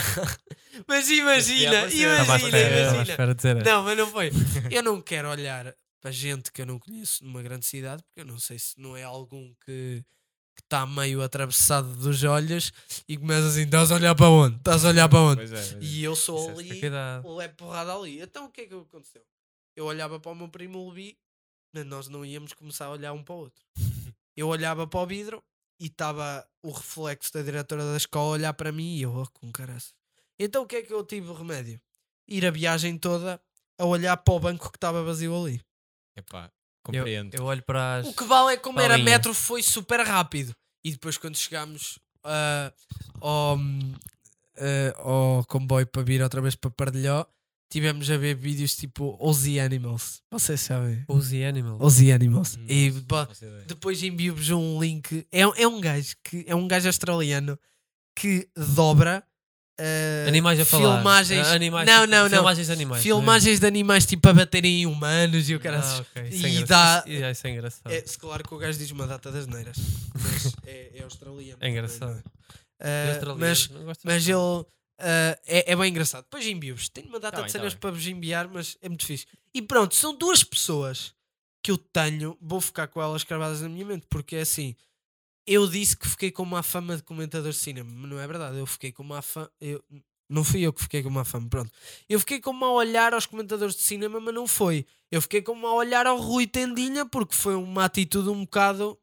Mas 0.87 1.09
imagina, 1.09 1.71
imagina, 1.89 2.21
espera, 2.21 2.91
imagina. 2.93 3.31
espera. 3.31 3.63
Não, 3.63 3.83
mas 3.83 3.97
não 3.97 4.07
foi. 4.07 4.29
Eu 4.69 4.83
não 4.83 5.01
quero 5.01 5.27
olhar 5.27 5.75
para 5.99 6.11
gente 6.11 6.51
que 6.51 6.61
eu 6.61 6.65
não 6.67 6.77
conheço 6.77 7.23
numa 7.25 7.41
grande 7.41 7.65
cidade, 7.65 8.03
porque 8.03 8.21
eu 8.21 8.25
não 8.25 8.39
sei 8.39 8.59
se 8.59 8.79
não 8.79 8.95
é 8.95 9.03
algum 9.03 9.51
que 9.65 10.03
está 10.61 10.85
meio 10.85 11.23
atravessado 11.23 11.95
dos 11.95 12.23
olhos 12.23 12.71
e 13.07 13.17
começa 13.17 13.47
assim: 13.47 13.63
estás 13.63 13.91
a 13.91 13.95
olhar 13.95 14.13
para 14.13 14.29
onde? 14.29 14.57
Estás 14.57 14.85
a 14.85 14.89
olhar 14.89 15.09
para 15.09 15.19
onde? 15.19 15.37
Pois 15.37 15.51
é, 15.51 15.55
pois 15.55 15.73
é. 15.73 15.85
E 15.85 16.03
eu 16.03 16.15
sou 16.15 16.37
Isso 16.37 16.49
é 16.49 16.53
ali, 16.53 16.79
Cuidado. 16.79 17.35
levo 17.35 17.55
porrada 17.55 17.93
ali. 17.95 18.21
Então 18.21 18.45
o 18.45 18.49
que 18.49 18.61
é 18.61 18.65
que 18.67 18.73
aconteceu? 18.75 19.23
Eu 19.75 19.85
olhava 19.85 20.19
para 20.19 20.31
o 20.31 20.35
meu 20.35 20.47
primo 20.47 20.87
Levi, 20.89 21.17
mas 21.73 21.85
nós 21.85 22.07
não 22.07 22.23
íamos 22.23 22.53
começar 22.53 22.85
a 22.85 22.91
olhar 22.91 23.13
um 23.13 23.23
para 23.23 23.33
o 23.35 23.39
outro. 23.39 23.63
Eu 24.37 24.47
olhava 24.47 24.87
para 24.87 24.99
o 25.01 25.05
vidro 25.05 25.43
e 25.79 25.85
estava 25.87 26.45
o 26.63 26.71
reflexo 26.71 27.31
da 27.33 27.41
diretora 27.41 27.83
da 27.83 27.97
escola 27.97 28.27
a 28.27 28.31
olhar 28.33 28.53
para 28.53 28.71
mim 28.71 28.95
e 28.97 29.01
eu, 29.03 29.15
oh, 29.15 29.27
com 29.39 29.51
caraças. 29.51 29.93
Então 30.37 30.63
o 30.63 30.67
que 30.67 30.77
é 30.77 30.81
que 30.81 30.93
eu 30.93 31.03
tive 31.05 31.27
de 31.31 31.33
remédio? 31.37 31.81
Ir 32.27 32.45
a 32.45 32.51
viagem 32.51 32.97
toda 32.97 33.41
a 33.77 33.85
olhar 33.85 34.15
para 34.17 34.33
o 34.33 34.39
banco 34.39 34.69
que 34.69 34.77
estava 34.77 35.03
vazio 35.03 35.35
ali. 35.35 35.61
Epá, 36.17 36.45
Eu, 36.45 36.51
compreendo. 36.83 37.35
eu 37.35 37.45
olho 37.45 37.63
para 37.63 37.95
as. 37.97 38.07
O 38.07 38.13
que 38.13 38.23
vale 38.25 38.53
é 38.53 38.57
como 38.57 38.79
era 38.79 38.93
Palinha. 38.95 39.05
metro 39.09 39.33
foi 39.33 39.63
super 39.63 40.01
rápido. 40.01 40.53
E 40.83 40.91
depois 40.91 41.17
quando 41.17 41.37
chegámos 41.37 41.97
ah, 42.23 42.73
ao, 43.21 43.57
ah, 44.57 45.01
ao 45.01 45.45
comboio 45.45 45.87
para 45.87 46.03
vir 46.03 46.21
outra 46.21 46.41
vez 46.41 46.55
para 46.55 46.69
Pardilhó, 46.71 47.25
tivemos 47.69 48.09
a 48.09 48.17
ver 48.17 48.35
vídeos 48.35 48.75
tipo 48.75 49.15
Ozzy 49.19 49.59
Animals. 49.59 50.21
Vocês 50.31 50.59
sabem? 50.61 51.03
Ozzy 51.07 51.43
Animal. 51.43 51.77
Ozzy 51.79 52.11
Animals. 52.11 52.57
Hum, 52.57 52.65
E 52.67 52.91
pá, 53.07 53.27
depois 53.67 54.01
envio-vos 54.03 54.49
um 54.49 54.81
link. 54.81 55.25
É, 55.31 55.41
é 55.41 55.67
um 55.67 55.79
gajo 55.79 56.15
que 56.23 56.43
é 56.47 56.55
um 56.55 56.67
gajo 56.67 56.87
australiano 56.87 57.57
que 58.15 58.49
dobra 58.57 59.23
ah, 59.81 60.27
Animais 60.27 60.59
a 60.59 60.65
falar. 60.65 60.95
filmagens. 60.97 61.47
Ah, 61.47 61.53
animais, 61.53 61.87
não, 61.87 62.01
tipo, 62.01 62.11
não, 62.11 62.23
não. 62.23 62.29
Filmagens 62.29 62.67
de 62.67 62.73
animais. 62.73 63.01
Filmagens 63.03 63.59
de 63.61 63.65
animais 63.65 64.05
tipo 64.05 64.27
a 64.27 64.33
baterem 64.33 64.81
em 64.81 64.85
humanos 64.85 65.49
e 65.49 65.53
o 65.55 65.57
Ah, 65.57 65.61
cara. 65.61 65.79
ok. 65.79 66.23
Isso 66.29 66.45
E 66.45 66.45
é 66.45 66.49
engraçado. 66.49 67.05
dá- 67.05 67.11
Isso, 67.13 67.23
é, 67.23 67.31
isso 67.31 67.47
é 67.47 67.49
engraçado. 67.51 67.91
É, 67.93 68.01
se 68.05 68.17
claro 68.17 68.43
que 68.45 68.53
o 68.53 68.57
gajo 68.57 68.77
diz 68.77 68.91
uma 68.91 69.07
data 69.07 69.31
das 69.31 69.47
neiras. 69.47 69.77
Mas 70.21 70.53
é, 70.65 70.91
é 70.99 71.03
australiano. 71.03 71.57
É 71.61 71.69
engraçado. 71.69 72.11
é? 72.17 72.23
Ah, 72.81 73.09
australianos, 73.13 73.69
mas 73.85 73.97
mas 74.03 74.27
ele 74.27 74.65
ah, 74.99 75.39
é, 75.45 75.71
é 75.71 75.75
bem 75.75 75.89
engraçado. 75.89 76.23
Depois 76.23 76.45
envio-vos. 76.45 76.89
Tenho 76.89 77.07
uma 77.07 77.19
data 77.19 77.37
Tá 77.37 77.41
de 77.41 77.43
bem, 77.43 77.51
tá 77.53 77.59
cenas 77.59 77.73
bem. 77.73 77.79
para 77.79 77.91
vos 77.91 78.05
enviar, 78.07 78.47
mas 78.47 78.77
é 78.81 78.89
muito 78.89 79.05
fixe. 79.05 79.25
E 79.53 79.61
pronto, 79.61 79.95
são 79.95 80.13
duas 80.13 80.43
pessoas 80.43 81.13
que 81.63 81.71
eu 81.71 81.77
tenho. 81.77 82.37
Vou 82.41 82.61
ficar 82.61 82.87
com 82.87 83.01
elas 83.01 83.23
cravadas 83.23 83.61
na 83.61 83.69
minha 83.69 83.85
mente, 83.85 84.05
porque 84.09 84.35
é 84.35 84.41
assim. 84.41 84.75
Eu 85.47 85.67
disse 85.67 85.97
que 85.97 86.07
fiquei 86.07 86.31
com 86.31 86.43
uma 86.43 86.61
fama 86.61 86.95
de 86.95 87.01
comentador 87.03 87.51
de 87.51 87.57
cinema, 87.57 87.89
mas 87.91 88.09
não 88.11 88.19
é 88.19 88.27
verdade. 88.27 88.57
Eu 88.57 88.65
fiquei 88.67 88.91
com 88.91 89.01
uma 89.01 89.21
fama. 89.21 89.51
Eu, 89.59 89.83
não 90.29 90.43
fui 90.43 90.61
eu 90.61 90.71
que 90.71 90.81
fiquei 90.83 91.01
com 91.01 91.09
uma 91.09 91.25
fama, 91.25 91.49
pronto. 91.49 91.71
Eu 92.07 92.19
fiquei 92.19 92.39
com 92.39 92.51
um 92.51 92.53
mau 92.53 92.75
olhar 92.75 93.15
aos 93.15 93.25
comentadores 93.25 93.75
de 93.75 93.81
cinema, 93.81 94.19
mas 94.19 94.33
não 94.33 94.45
foi. 94.47 94.85
Eu 95.09 95.21
fiquei 95.23 95.41
com 95.41 95.53
um 95.53 95.61
mau 95.61 95.75
olhar 95.75 96.05
ao 96.05 96.17
Rui 96.19 96.45
Tendinha, 96.45 97.03
porque 97.03 97.33
foi 97.33 97.55
uma 97.55 97.85
atitude 97.85 98.29
um 98.29 98.41
bocado. 98.45 98.99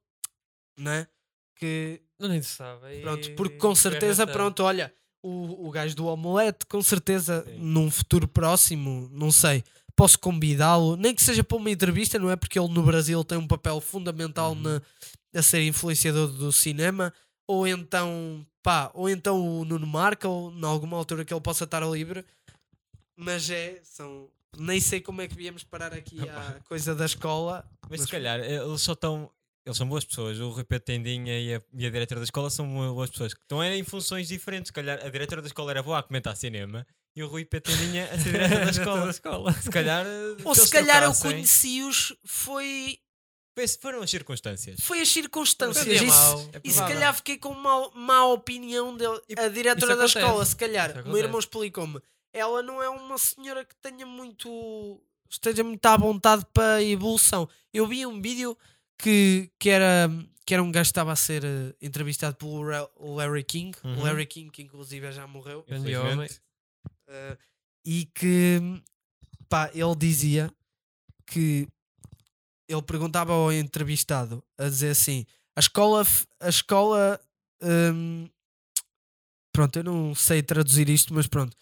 Né? 0.78 1.08
Que 1.56 2.00
Não 2.20 2.28
interessava. 2.28 2.86
Pronto, 3.00 3.34
porque 3.34 3.56
com 3.56 3.74
certeza, 3.74 4.24
pronto, 4.26 4.62
olha, 4.62 4.94
o, 5.26 5.66
o 5.66 5.70
gajo 5.70 5.94
do 5.96 6.06
Omelete, 6.06 6.66
com 6.66 6.82
certeza, 6.82 7.44
Sim. 7.46 7.58
num 7.58 7.90
futuro 7.90 8.26
próximo, 8.28 9.08
não 9.12 9.30
sei, 9.32 9.64
posso 9.94 10.18
convidá-lo, 10.18 10.96
nem 10.96 11.14
que 11.14 11.22
seja 11.22 11.42
para 11.42 11.56
uma 11.56 11.70
entrevista, 11.70 12.18
não 12.18 12.30
é? 12.30 12.36
Porque 12.36 12.58
ele 12.58 12.68
no 12.72 12.82
Brasil 12.82 13.22
tem 13.24 13.38
um 13.38 13.46
papel 13.46 13.80
fundamental 13.80 14.52
Uhum. 14.52 14.60
na, 14.62 14.82
a 15.34 15.42
ser 15.42 15.62
influenciador 15.66 16.28
do 16.28 16.50
cinema, 16.52 17.12
ou 17.46 17.66
então, 17.66 18.46
pá, 18.62 18.90
ou 18.94 19.08
então 19.08 19.40
o 19.60 19.64
Nuno 19.64 19.86
Marco, 19.86 20.26
em 20.56 20.64
alguma 20.64 20.96
altura 20.96 21.24
que 21.24 21.32
ele 21.32 21.40
possa 21.40 21.64
estar 21.64 21.80
livre, 21.88 22.24
mas 23.16 23.48
é, 23.50 23.80
são. 23.84 24.28
Nem 24.58 24.80
sei 24.80 25.00
como 25.02 25.20
é 25.20 25.28
que 25.28 25.34
viemos 25.36 25.62
parar 25.64 25.92
aqui 25.92 26.18
à 26.30 26.56
coisa 26.66 26.94
da 26.94 27.04
escola. 27.04 27.62
Mas 27.90 28.00
Mas- 28.00 28.00
se 28.02 28.08
calhar 28.10 28.40
eh, 28.40 28.54
eles 28.56 28.80
só 28.80 28.92
estão. 28.94 29.30
Eles 29.66 29.76
são 29.76 29.86
boas 29.88 30.04
pessoas. 30.04 30.38
O 30.40 30.48
Rui 30.50 30.64
Pedro 30.64 30.84
Tendinha 30.86 31.38
e 31.38 31.54
a, 31.56 31.62
e 31.74 31.86
a 31.86 31.90
diretora 31.90 32.20
da 32.20 32.24
escola 32.24 32.48
são 32.48 32.66
bo- 32.72 32.94
boas 32.94 33.10
pessoas. 33.10 33.32
Estão 33.32 33.62
em 33.64 33.82
funções 33.84 34.28
diferentes. 34.28 34.68
Se 34.68 34.72
calhar 34.72 35.04
a 35.04 35.08
diretora 35.10 35.42
da 35.42 35.48
escola 35.48 35.70
era 35.72 35.82
boa 35.82 35.98
a 35.98 36.02
comentar 36.02 36.36
cinema 36.36 36.86
e 37.14 37.22
o 37.22 37.26
Rui 37.28 37.44
Pedro 37.44 37.72
Tendinha 37.76 38.04
a 38.06 38.18
ser 38.18 38.30
diretor 38.32 38.64
da 38.64 38.70
escola. 38.70 39.10
escola. 39.10 39.52
Se 39.52 39.70
calhar. 39.70 40.06
Ou 40.44 40.54
se 40.54 40.70
calhar 40.70 41.02
eu 41.02 41.12
conheci-os, 41.14 42.14
foi, 42.24 42.98
Foram 43.80 44.02
as 44.02 44.10
circunstâncias. 44.10 44.78
foi 44.80 45.00
as 45.00 45.08
circunstâncias. 45.08 45.86
Isso- 45.86 46.06
mau. 46.06 46.50
É 46.52 46.60
E 46.62 46.70
se 46.70 46.78
calhar 46.78 47.14
fiquei 47.14 47.36
com 47.38 47.48
uma 47.50 47.90
má 47.94 48.24
opinião 48.26 48.96
dele. 48.96 49.20
E- 49.28 49.38
A 49.40 49.48
diretora 49.48 49.96
da 49.96 50.04
escola, 50.04 50.44
se 50.44 50.54
calhar, 50.56 51.02
o 51.04 51.08
meu 51.08 51.18
irmão 51.18 51.38
explicou-me. 51.40 52.00
Ela 52.32 52.62
não 52.62 52.82
é 52.82 52.88
uma 52.90 53.16
senhora 53.18 53.64
que 53.64 53.74
tenha 53.76 54.04
muito. 54.04 55.00
esteja 55.28 55.64
muito 55.64 55.84
à 55.86 55.96
vontade 55.96 56.44
para 56.52 56.74
a 56.74 56.82
evolução. 56.82 57.48
Eu 57.72 57.86
vi 57.86 58.06
um 58.06 58.20
vídeo 58.20 58.56
que, 58.98 59.50
que, 59.58 59.70
era, 59.70 60.08
que 60.44 60.54
era 60.54 60.62
um 60.62 60.70
gajo 60.70 60.88
que 60.88 60.92
estava 60.92 61.12
a 61.12 61.16
ser 61.16 61.44
eh, 61.44 61.74
entrevistado 61.80 62.36
pelo 62.36 62.62
Larry 63.14 63.44
King. 63.44 63.76
Uhum. 63.84 64.00
O 64.00 64.04
Larry 64.04 64.26
King, 64.26 64.50
que 64.50 64.62
inclusive 64.62 65.10
já 65.12 65.26
morreu. 65.26 65.64
Grande 65.66 65.90
Infelizmente. 65.92 66.12
homem. 66.12 66.28
Uh, 67.08 67.38
e 67.84 68.04
que 68.06 68.60
pá, 69.48 69.70
ele 69.72 69.94
dizia 69.96 70.50
que 71.26 71.68
ele 72.68 72.82
perguntava 72.82 73.32
ao 73.32 73.52
entrevistado 73.52 74.42
a 74.58 74.64
dizer 74.64 74.90
assim: 74.90 75.24
a 75.54 75.60
escola, 75.60 76.04
a 76.40 76.48
escola, 76.48 77.20
hum, 77.62 78.28
pronto, 79.52 79.76
eu 79.78 79.84
não 79.84 80.14
sei 80.14 80.42
traduzir 80.42 80.88
isto, 80.88 81.14
mas 81.14 81.26
pronto, 81.26 81.56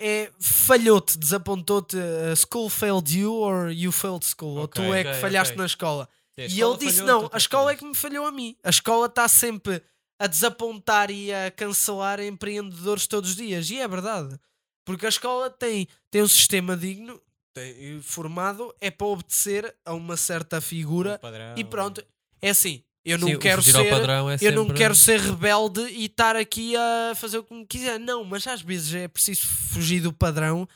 é 0.00 0.32
falhou-te, 0.40 1.16
desapontou-te. 1.16 1.96
a 1.96 2.34
school 2.34 2.68
failed 2.68 3.16
you 3.16 3.32
or 3.32 3.70
you 3.70 3.92
failed 3.92 4.24
school, 4.24 4.58
ou 4.58 4.68
tu 4.68 4.82
é 4.92 5.04
que 5.04 5.14
falhaste 5.14 5.52
ok. 5.52 5.58
na 5.58 5.66
escola. 5.66 6.08
A 6.38 6.42
E 6.42 6.60
ele 6.60 6.76
disse: 6.78 7.02
Não, 7.02 7.28
tu 7.28 7.34
a 7.34 7.38
escola 7.38 7.72
é 7.72 7.76
que 7.76 7.84
me 7.84 7.94
falhou 7.94 8.26
a 8.26 8.32
mim. 8.32 8.56
A 8.62 8.70
escola 8.70 9.06
está 9.06 9.28
sempre 9.28 9.82
a 10.18 10.26
desapontar 10.26 11.10
e 11.10 11.32
a 11.32 11.50
cancelar 11.50 12.20
empreendedores 12.20 13.06
todos 13.06 13.30
os 13.30 13.36
dias. 13.36 13.68
E 13.70 13.78
é 13.78 13.88
verdade. 13.88 14.38
Porque 14.84 15.06
a 15.06 15.08
escola 15.08 15.50
tem, 15.50 15.86
tem 16.10 16.22
um 16.22 16.28
sistema 16.28 16.76
digno, 16.76 17.20
tem- 17.54 18.00
formado, 18.02 18.74
é 18.80 18.90
para 18.90 19.06
obedecer 19.06 19.74
a 19.84 19.92
uma 19.94 20.16
certa 20.16 20.60
figura. 20.60 21.14
Um 21.14 21.18
padrão. 21.18 21.54
E 21.56 21.64
pronto, 21.64 22.04
é 22.40 22.50
assim. 22.50 22.82
Eu 23.04 23.18
não 23.18 23.28
Sim, 23.28 23.38
quero 23.38 23.60
ser. 23.62 23.90
padrão 23.90 24.30
é 24.30 24.36
Eu 24.40 24.52
não 24.52 24.68
quero 24.68 24.94
ser 24.94 25.18
rebelde 25.18 25.80
e 25.88 26.04
estar 26.06 26.36
aqui 26.36 26.76
a 26.76 27.12
fazer 27.16 27.38
o 27.38 27.42
que 27.44 27.52
me 27.52 27.66
quiser. 27.66 27.98
Não, 27.98 28.22
mas 28.24 28.46
às 28.46 28.62
vezes 28.62 28.94
é 28.94 29.08
preciso 29.08 29.44
fugir 29.46 30.00
do 30.00 30.12
padrão 30.12 30.68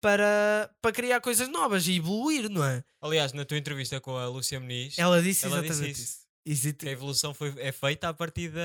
para, 0.00 0.70
para 0.80 0.92
criar 0.92 1.20
coisas 1.20 1.48
novas 1.48 1.86
e 1.86 1.96
evoluir, 1.96 2.48
não 2.48 2.64
é? 2.64 2.82
Aliás, 3.00 3.32
na 3.32 3.44
tua 3.44 3.58
entrevista 3.58 4.00
com 4.00 4.16
a 4.16 4.26
Lúcia 4.28 4.58
Muniz, 4.60 4.98
Ela 4.98 5.22
disse 5.22 5.44
ela 5.44 5.60
disse 5.60 5.72
exatamente 5.72 5.92
isso. 5.92 6.02
isso. 6.02 6.20
Exi- 6.46 6.72
que 6.72 6.88
a 6.88 6.92
evolução 6.92 7.34
foi, 7.34 7.52
é 7.58 7.70
feita 7.70 8.08
a 8.08 8.14
partir 8.14 8.48
da. 8.48 8.60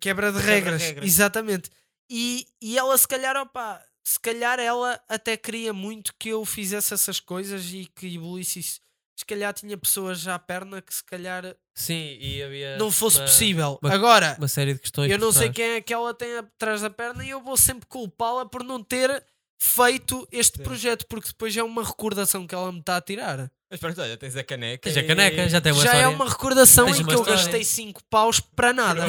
quebra 0.00 0.32
de 0.32 0.38
regras, 0.38 0.80
regras. 0.82 1.04
exatamente. 1.06 1.70
E, 2.10 2.46
e 2.60 2.78
ela, 2.78 2.96
se 2.96 3.06
calhar, 3.06 3.36
opa, 3.36 3.82
se 4.02 4.18
calhar 4.18 4.58
ela 4.58 4.98
até 5.08 5.36
queria 5.36 5.72
muito 5.74 6.14
que 6.18 6.30
eu 6.30 6.42
fizesse 6.46 6.94
essas 6.94 7.20
coisas 7.20 7.66
e 7.72 7.84
que 7.94 8.14
evoluísse 8.14 8.60
isso. 8.60 8.80
Se 9.14 9.26
calhar 9.26 9.52
tinha 9.52 9.76
pessoas 9.76 10.20
já 10.20 10.36
à 10.36 10.38
perna 10.38 10.80
que 10.80 10.94
se 10.94 11.04
calhar 11.04 11.54
Sim, 11.74 12.16
e 12.20 12.42
havia. 12.42 12.78
não 12.78 12.90
fosse 12.90 13.18
uma- 13.18 13.26
possível. 13.26 13.78
uma- 13.82 13.92
Agora, 13.92 14.34
Uma 14.38 14.48
série 14.48 14.72
de 14.74 14.80
questões. 14.80 15.10
eu 15.10 15.18
não 15.18 15.32
sei 15.32 15.50
quem 15.50 15.64
é 15.72 15.80
que 15.82 15.92
ela 15.92 16.14
tem 16.14 16.38
atrás 16.38 16.80
da 16.80 16.88
perna 16.88 17.22
e 17.24 17.28
eu 17.30 17.42
vou 17.42 17.56
sempre 17.56 17.84
culpá-la 17.86 18.46
por 18.46 18.62
não 18.64 18.82
ter 18.82 19.22
feito 19.60 20.26
este 20.30 20.58
Sim. 20.58 20.62
projeto, 20.64 21.06
porque 21.06 21.28
depois 21.28 21.56
é 21.56 21.62
uma 21.62 21.84
recordação 21.84 22.46
que 22.46 22.54
ela 22.54 22.70
me 22.72 22.80
está 22.80 22.96
a 22.96 23.00
tirar. 23.00 23.50
Mas 23.70 23.80
pronto, 23.80 24.00
olha, 24.00 24.16
tens 24.16 24.34
a 24.36 24.44
caneca. 24.44 24.82
Tens 24.84 24.96
a 24.96 25.00
e- 25.00 25.06
caneca, 25.06 25.48
já 25.48 25.60
tem 25.60 25.72
uma 25.72 25.82
já 25.82 25.90
é 25.92 25.96
história. 25.96 26.16
uma 26.16 26.28
recordação 26.28 26.86
Tens 26.86 26.98
em 27.00 27.02
uma 27.02 27.08
que 27.08 27.14
eu 27.14 27.20
história. 27.20 27.42
gastei 27.42 27.64
5 27.64 28.02
paus 28.08 28.40
para 28.40 28.72
nada. 28.72 29.02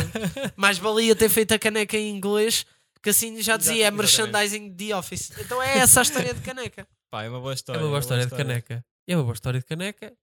Mais 0.57 0.77
valia 0.77 1.15
ter 1.15 1.29
feito 1.29 1.53
a 1.53 1.59
caneca 1.59 1.95
em 1.95 2.09
inglês, 2.09 2.65
que 3.01 3.09
assim 3.11 3.41
já 3.41 3.55
dizia, 3.57 3.87
é 3.87 3.91
merchandising 3.91 4.73
de 4.73 4.91
Office. 4.93 5.31
Então 5.39 5.61
é 5.61 5.77
essa 5.77 6.01
a 6.01 6.03
história 6.03 6.33
de 6.33 6.41
caneca. 6.41 6.85
Pá, 7.11 7.23
é 7.23 7.29
uma 7.29 7.39
boa 7.39 7.53
É 7.53 7.55
história. 7.55 7.81
uma 7.81 7.87
boa 7.89 7.99
história 7.99 8.25
de 8.25 8.35
caneca. 8.35 8.83
É 9.07 9.15
uma 9.15 9.23
boa 9.23 9.33
história 9.33 9.59
de 9.59 9.65
caneca. 9.65 10.13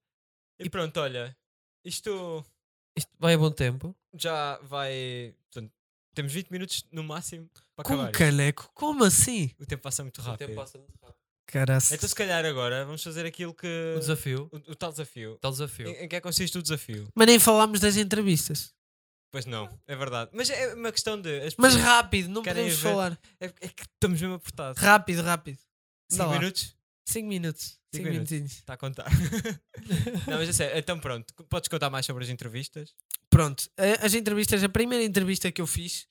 E 0.59 0.69
pronto, 0.69 0.97
olha, 0.99 1.35
isto 1.83 2.45
Isto 2.97 3.11
vai 3.19 3.33
a 3.33 3.37
bom 3.37 3.51
tempo. 3.51 3.95
já 4.13 4.57
vai. 4.63 5.33
portanto, 5.51 5.73
temos 6.17 6.33
20 6.33 6.49
minutos 6.51 6.85
no 6.91 7.03
máximo 7.03 7.49
para 7.75 7.85
Com 7.85 7.93
acabar. 7.93 8.09
isto. 8.11 8.17
caneco? 8.19 8.71
Como 8.73 9.03
assim? 9.03 9.51
O 9.59 9.65
tempo 9.65 9.83
passa 9.83 10.03
muito 10.03 10.19
O 10.19 10.23
rápido. 10.23 10.47
tempo 10.47 10.59
passa 10.59 10.77
muito 10.77 10.93
rápido. 11.01 11.17
Caraca. 11.45 11.93
Então, 11.95 12.09
se 12.09 12.15
calhar 12.15 12.43
agora 12.45 12.83
vamos 12.85 13.01
fazer 13.01 13.25
aquilo 13.25 13.53
que. 13.53 13.93
O 13.95 13.99
desafio. 13.99 14.49
O, 14.51 14.57
o 14.71 14.75
tal 14.75 14.91
desafio. 14.91 15.37
Tal 15.39 15.51
desafio. 15.51 15.87
Em, 15.87 15.91
em 16.03 16.07
que 16.09 16.15
é 16.15 16.19
que 16.19 16.21
consiste 16.21 16.57
o 16.57 16.61
desafio? 16.61 17.07
Mas 17.15 17.27
nem 17.27 17.39
falámos 17.39 17.79
das 17.79 17.95
entrevistas. 17.95 18.73
Pois 19.31 19.45
não, 19.45 19.69
é 19.87 19.95
verdade. 19.95 20.31
Mas 20.33 20.49
é 20.49 20.73
uma 20.73 20.91
questão 20.91 21.21
de. 21.21 21.37
as 21.39 21.55
Mas 21.57 21.73
pessoas- 21.73 21.75
rápido, 21.89 22.29
não 22.29 22.41
Querem 22.43 22.63
podemos 22.63 22.81
ver? 22.81 22.89
falar. 22.89 23.19
é, 23.39 23.45
é 23.45 23.67
que 23.69 23.83
estamos 23.83 24.19
mesmo 24.21 24.35
apertados. 24.35 24.81
Rápido, 24.81 25.21
rápido. 25.21 25.59
5 26.09 26.23
lá. 26.25 26.39
minutos? 26.39 26.75
5 27.05 27.27
minutos. 27.29 27.63
Cinco 27.63 27.79
5 27.93 28.09
minutos. 28.09 28.31
minutinhos. 28.31 28.51
Está 28.59 28.73
a 28.73 28.77
contar. 28.77 29.05
não, 30.27 30.37
mas 30.39 30.49
é 30.49 30.53
sério. 30.53 30.77
Então 30.77 30.99
pronto, 30.99 31.33
podes 31.49 31.69
contar 31.69 31.89
mais 31.89 32.05
sobre 32.05 32.23
as 32.25 32.29
entrevistas? 32.29 32.93
Pronto, 33.37 33.69
a- 33.77 34.03
as 34.03 34.15
entrevistas, 34.15 34.63
a 34.63 34.69
primeira 34.69 35.03
entrevista 35.05 35.51
que 35.51 35.61
eu 35.61 35.67
fiz 35.67 36.07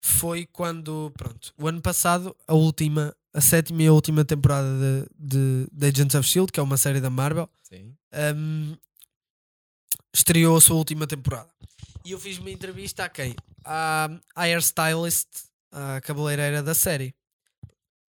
foi 0.00 0.46
quando, 0.46 1.12
pronto, 1.16 1.52
o 1.58 1.66
ano 1.66 1.82
passado, 1.82 2.36
a 2.46 2.54
última, 2.54 3.12
a 3.34 3.40
sétima 3.40 3.82
e 3.82 3.88
a 3.88 3.92
última 3.92 4.24
temporada 4.24 4.68
de, 5.18 5.28
de, 5.28 5.66
de 5.72 5.86
Agents 5.88 6.14
of 6.14 6.28
Shield, 6.28 6.52
que 6.52 6.60
é 6.60 6.62
uma 6.62 6.76
série 6.76 7.00
da 7.00 7.10
Marvel, 7.10 7.50
um, 8.36 8.76
estreou 10.14 10.56
a 10.56 10.60
sua 10.60 10.76
última 10.76 11.04
temporada. 11.04 11.50
E 12.04 12.12
eu 12.12 12.20
fiz 12.20 12.38
uma 12.38 12.48
entrevista 12.50 13.04
a 13.04 13.08
quem? 13.08 13.34
À 13.64 14.08
hairstylist, 14.36 15.26
a 15.72 16.00
cabeleireira 16.00 16.62
da 16.62 16.74
série. 16.76 17.12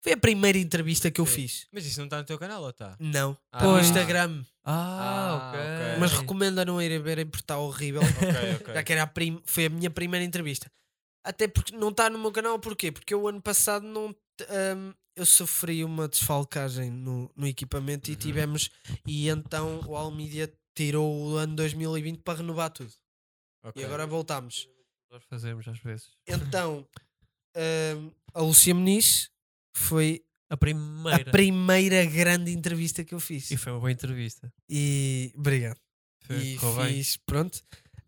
Foi 0.02 0.12
a 0.14 0.18
primeira 0.18 0.58
entrevista 0.58 1.10
que 1.10 1.22
eu 1.22 1.26
Sim. 1.26 1.34
fiz. 1.34 1.68
Mas 1.72 1.86
isso 1.86 1.98
não 2.00 2.06
está 2.08 2.18
no 2.18 2.24
teu 2.26 2.38
canal 2.38 2.62
ou 2.64 2.70
está? 2.72 2.98
Não, 3.00 3.38
Ah. 3.54 3.64
no 3.64 3.80
Instagram. 3.80 4.44
Ah, 4.72 5.02
Ah, 5.02 5.50
ok. 5.50 5.60
ok. 5.60 6.00
Mas 6.00 6.12
recomendo 6.12 6.60
a 6.60 6.66
não 6.66 6.82
irem 6.82 7.02
verem 7.02 7.26
porque 7.26 7.44
está 7.44 7.58
horrível. 7.58 8.02
Ok, 8.02 8.56
ok. 8.62 8.74
Já 8.76 8.84
que 8.84 8.92
era 8.94 9.04
a 9.04 9.08
prim- 9.08 9.42
foi 9.46 9.66
a 9.66 9.70
minha 9.70 9.90
primeira 9.90 10.24
entrevista. 10.26 10.72
Até 11.24 11.48
porque 11.48 11.76
não 11.76 11.90
está 11.90 12.10
no 12.10 12.20
meu 12.20 12.32
canal, 12.32 12.60
porquê? 12.60 12.92
Porque 12.92 13.14
eu 13.14 13.28
ano 13.28 13.42
passado 13.42 13.86
não. 13.86 14.16
ahm, 14.50 14.94
eu 15.16 15.26
sofri 15.26 15.84
uma 15.84 16.08
desfalcagem 16.08 16.90
no, 16.92 17.30
no 17.36 17.46
equipamento 17.48 18.10
e 18.10 18.14
Uhum. 18.14 18.20
tivemos. 18.20 18.70
E 19.06 19.28
então 19.28 19.82
o 19.86 19.96
Almeida 19.96 20.52
tirou 20.76 21.32
o 21.34 21.36
ano 21.38 21.56
2020 21.56 22.22
para 22.24 22.38
renovar 22.40 22.70
tudo. 22.70 22.94
Ok. 23.64 23.82
E 23.82 23.86
agora 23.86 24.06
voltamos. 24.08 24.68
Nós 25.12 25.24
fazemos 25.26 25.68
às 25.68 25.80
vezes. 25.80 26.12
Então 26.28 26.88
ahm, 27.56 28.12
a 28.34 28.42
Lucia 28.42 28.74
Muniz 28.74 29.30
foi 29.76 30.24
A 30.50 30.58
primeira. 30.58 31.22
a 31.22 31.32
primeira 31.32 32.06
grande 32.06 32.52
entrevista 32.52 33.04
que 33.04 33.14
eu 33.14 33.20
fiz. 33.20 33.52
E 33.52 33.58
foi 33.58 33.72
uma 33.72 33.80
boa 33.80 33.92
entrevista. 33.92 34.52
E 34.68 35.32
obrigado. 35.36 35.80
Foi, 36.22 36.38
e 36.38 36.58
bem. 36.58 36.96
fiz, 36.96 37.18
pronto. 37.18 37.64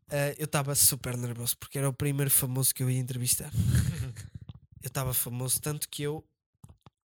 Ah, 0.10 0.34
eu 0.38 0.46
estava 0.46 0.76
super 0.76 1.16
nervoso 1.16 1.58
porque 1.58 1.78
era 1.78 1.88
o 1.88 1.94
primeiro 1.94 2.30
famoso 2.30 2.76
que 2.76 2.84
eu 2.84 2.90
ia 2.90 3.00
entrevistar. 3.00 3.52
eu 4.84 4.88
estava 4.88 5.14
famoso 5.14 5.62
tanto 5.62 5.88
que 5.88 6.04
eu 6.04 6.26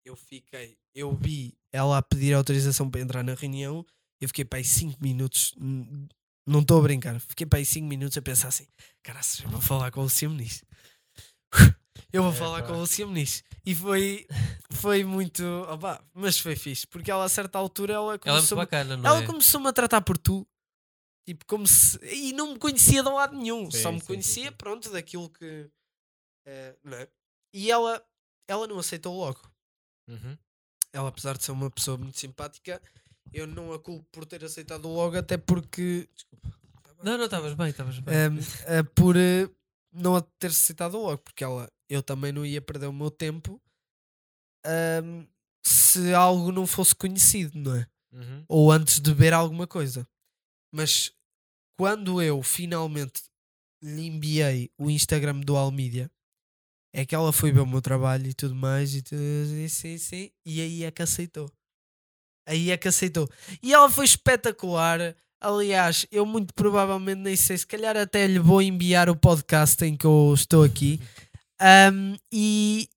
eu 0.06 0.16
fiquei, 0.16 0.78
eu 0.94 1.16
vi 1.16 1.58
ela 1.72 1.98
a 1.98 2.02
pedir 2.02 2.34
autorização 2.34 2.90
para 2.90 3.02
entrar 3.02 3.24
na 3.24 3.34
reunião, 3.34 3.84
eu 4.22 4.28
fiquei 4.28 4.46
para 4.46 4.60
aí 4.60 4.64
5 4.64 5.02
minutos, 5.02 5.56
não 6.46 6.62
estou 6.62 6.80
a 6.80 6.84
brincar, 6.84 7.20
fiquei 7.20 7.46
para 7.48 7.58
aí 7.58 7.66
5 7.66 7.88
minutos 7.88 8.16
a 8.16 8.22
pensar 8.22 8.50
assim, 8.50 8.68
eu 9.44 9.50
vou 9.50 9.60
falar 9.60 9.90
com 9.90 10.02
o 10.02 10.04
Luciano 10.04 10.36
Muniz. 10.36 10.64
Eu 12.16 12.24
vou 12.24 12.32
É, 12.32 12.36
falar 12.36 12.62
pá. 12.62 12.68
com 12.68 12.74
o 12.74 12.80
Luciano 12.80 13.12
Muniz. 13.12 13.44
E 13.66 13.76
foi, 13.76 14.26
foi 14.72 15.04
muito. 15.04 15.44
opá, 15.70 16.02
mas 16.14 16.40
foi 16.40 16.56
fixe, 16.56 16.88
porque 16.88 17.12
ela 17.12 17.26
a 17.26 17.30
certa 17.30 17.58
altura 17.60 17.94
ela 17.94 18.04
Ela 18.04 18.16
é 18.16 18.18
começou 18.20 18.58
bacana, 18.58 18.94
ela 19.08 19.22
é? 19.24 19.26
começou-me 19.26 19.68
a 19.68 19.74
tratar 19.74 20.02
por 20.02 20.18
tu. 20.18 20.48
Tipo, 21.28 21.46
como 21.46 21.66
se. 21.68 21.98
E 22.04 22.32
não 22.34 22.54
me 22.54 22.60
conhecia 22.60 23.02
de 23.04 23.10
lado 23.10 23.36
nenhum. 23.36 23.70
Sim, 23.72 23.82
Só 23.82 23.92
me 23.92 24.00
sim, 24.00 24.06
conhecia, 24.06 24.50
sim. 24.50 24.56
pronto, 24.58 24.90
daquilo 24.92 25.30
que. 25.30 25.70
eh, 26.48 26.76
não 26.84 26.98
é? 26.98 27.08
E 27.54 27.72
ela, 27.72 28.02
ela 28.48 28.68
não 28.68 28.78
aceitou 28.80 29.18
logo. 29.18 29.42
Uhum. 30.08 30.38
Ela, 30.94 31.10
apesar 31.10 31.36
de 31.38 31.44
ser 31.44 31.52
uma 31.52 31.70
pessoa 31.72 31.98
muito 31.98 32.20
simpática, 32.20 32.82
eu 33.34 33.48
não 33.48 33.74
a 33.74 33.80
culpo 33.80 34.06
por 34.12 34.26
ter 34.26 34.46
aceitado 34.46 34.88
logo, 34.88 35.18
até 35.18 35.36
porque. 35.38 36.08
Desculpa. 36.14 36.56
Não, 37.04 37.18
não, 37.18 37.26
estavas 37.26 37.54
bem, 37.56 37.70
estavas 37.70 38.00
bem. 38.00 38.16
Ehm, 38.16 38.40
eh, 38.68 38.84
por 38.84 39.18
eh, 39.18 39.50
não 39.92 40.16
a 40.16 40.22
ter 40.22 40.48
aceitado 40.48 40.98
logo, 40.98 41.18
porque 41.18 41.44
ela, 41.44 41.70
eu 41.90 42.02
também 42.02 42.32
não 42.32 42.46
ia 42.46 42.62
perder 42.62 42.88
o 42.88 42.94
meu 42.94 43.12
tempo 43.12 43.62
ehm, 44.66 45.28
se 45.66 46.14
algo 46.14 46.52
não 46.52 46.66
fosse 46.66 46.96
conhecido, 46.96 47.58
não 47.58 47.76
é? 47.76 47.88
Uhum. 48.12 48.46
ou 48.48 48.72
antes 48.72 49.02
de 49.02 49.14
ver 49.14 49.34
alguma 49.34 49.68
coisa. 49.68 50.08
Mas 50.74 51.12
quando 51.78 52.22
eu 52.22 52.42
finalmente 52.42 53.24
lhe 53.84 54.08
enviei 54.08 54.72
o 54.78 54.90
Instagram 54.90 55.42
do 55.42 55.58
Almídia, 55.58 56.10
é 56.94 57.06
que 57.06 57.14
ela 57.14 57.34
foi 57.34 57.52
ver 57.52 57.60
o 57.60 57.68
meu 57.68 57.82
trabalho 57.82 58.28
e 58.28 58.34
tudo 58.34 58.56
mais, 58.56 58.96
e 58.96 59.02
tudo, 59.02 59.20
e 59.20 59.68
sim, 59.68 59.98
sim, 59.98 60.32
e 60.46 60.62
aí 60.62 60.86
é 60.86 60.92
que 60.92 61.02
aceitou. 61.02 61.52
Aí 62.48 62.72
é 62.72 62.78
que 62.78 62.88
aceitou. 62.88 63.30
E 63.62 63.74
ela 63.74 63.90
foi 63.90 64.06
espetacular 64.06 65.14
Aliás, 65.42 66.08
eu 66.12 66.26
muito 66.26 66.54
provavelmente 66.56 67.20
nem 67.20 67.36
sei, 67.36 67.56
se 67.56 67.68
calhar 67.68 67.96
até 67.96 68.26
lhe 68.26 68.40
vou 68.40 68.64
enviar 68.64 69.10
o 69.10 69.16
podcast 69.16 69.86
em 69.86 69.96
que 69.96 70.06
eu 70.06 70.34
estou 70.34 70.64
aqui. 70.64 71.00
Ahm, 71.60 72.16
e, 72.32 72.90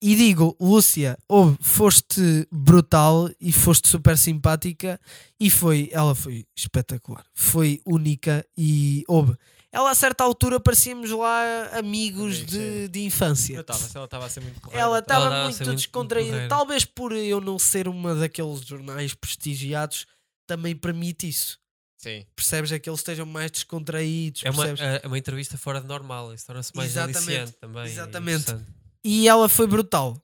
e 0.00 0.16
digo, 0.16 0.56
Lúcia, 0.60 1.18
ouve, 1.28 1.56
foste 1.60 2.46
brutal 2.50 3.30
e 3.40 3.52
foste 3.52 3.88
super 3.88 4.16
simpática 4.16 5.00
e 5.38 5.50
foi, 5.50 5.88
ela 5.92 6.14
foi 6.14 6.44
espetacular, 6.56 7.24
foi 7.34 7.80
única 7.86 8.44
e 8.56 9.04
houve. 9.06 9.36
Ela 9.70 9.90
a 9.90 9.94
certa 9.94 10.22
altura 10.22 10.60
parecíamos 10.60 11.10
lá 11.10 11.70
amigos 11.78 12.38
Sim, 12.38 12.44
de, 12.44 12.82
sim. 12.82 12.88
de 12.90 13.04
infância. 13.04 13.56
Notava-se, 13.56 13.96
ela 13.96 14.04
estava 14.04 14.26
a 14.26 14.28
ser 14.28 14.40
muito 14.40 14.60
porreira. 14.60 14.82
Ela 14.82 14.98
estava 14.98 15.44
muito 15.44 15.56
muito 15.56 15.74
descontraída. 15.76 16.30
porreira. 16.30 16.48
Talvez 16.48 16.84
por 16.84 17.12
eu 17.12 17.40
não 17.40 17.58
ser 17.58 17.88
uma 17.88 18.14
daqueles 18.14 18.60
jornais 18.60 19.14
prestigiados, 19.14 20.06
também 20.46 20.76
permite 20.76 21.26
isso. 21.26 21.61
Sim. 22.02 22.26
Percebes? 22.34 22.72
É 22.72 22.78
que 22.78 22.90
eles 22.90 23.00
estejam 23.00 23.24
mais 23.24 23.50
descontraídos. 23.50 24.42
É 24.44 24.50
uma, 24.50 24.66
percebes? 24.66 25.00
é 25.04 25.06
uma 25.06 25.18
entrevista 25.18 25.56
fora 25.56 25.80
de 25.80 25.86
normal, 25.86 26.34
isso 26.34 26.46
torna-se 26.46 26.74
mais 26.74 26.90
Exatamente, 26.90 27.52
também. 27.52 27.84
e 27.84 27.88
exatamente. 27.90 28.56
E 29.04 29.28
ela 29.28 29.48
foi 29.48 29.66
brutal. 29.66 30.20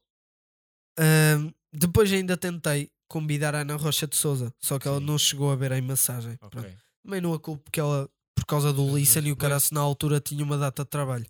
Depois 1.73 2.13
ainda 2.13 2.37
tentei 2.37 2.91
convidar 3.09 3.55
a 3.55 3.61
Ana 3.61 3.77
Rocha 3.77 4.07
de 4.07 4.17
Souza, 4.17 4.53
só 4.59 4.79
que 4.79 4.89
ela 4.89 4.99
Sim. 4.99 5.05
não 5.07 5.19
chegou 5.19 5.51
a 5.51 5.57
ver 5.57 5.73
a 5.73 5.81
massagem. 5.81 6.37
Ok. 6.41 6.61
Também 7.05 7.21
não 7.21 7.33
a 7.33 7.39
culpo 7.39 7.63
porque 7.65 7.81
ela, 7.81 8.09
por 8.35 8.45
causa 8.45 8.73
do 8.73 8.83
Jesus, 8.85 9.01
Listen 9.01 9.29
e 9.29 9.33
o 9.33 9.37
caraço 9.37 9.73
na 9.73 9.81
altura 9.81 10.21
tinha 10.21 10.43
uma 10.45 10.59
data 10.59 10.83
de 10.85 10.91
trabalho. 10.91 11.27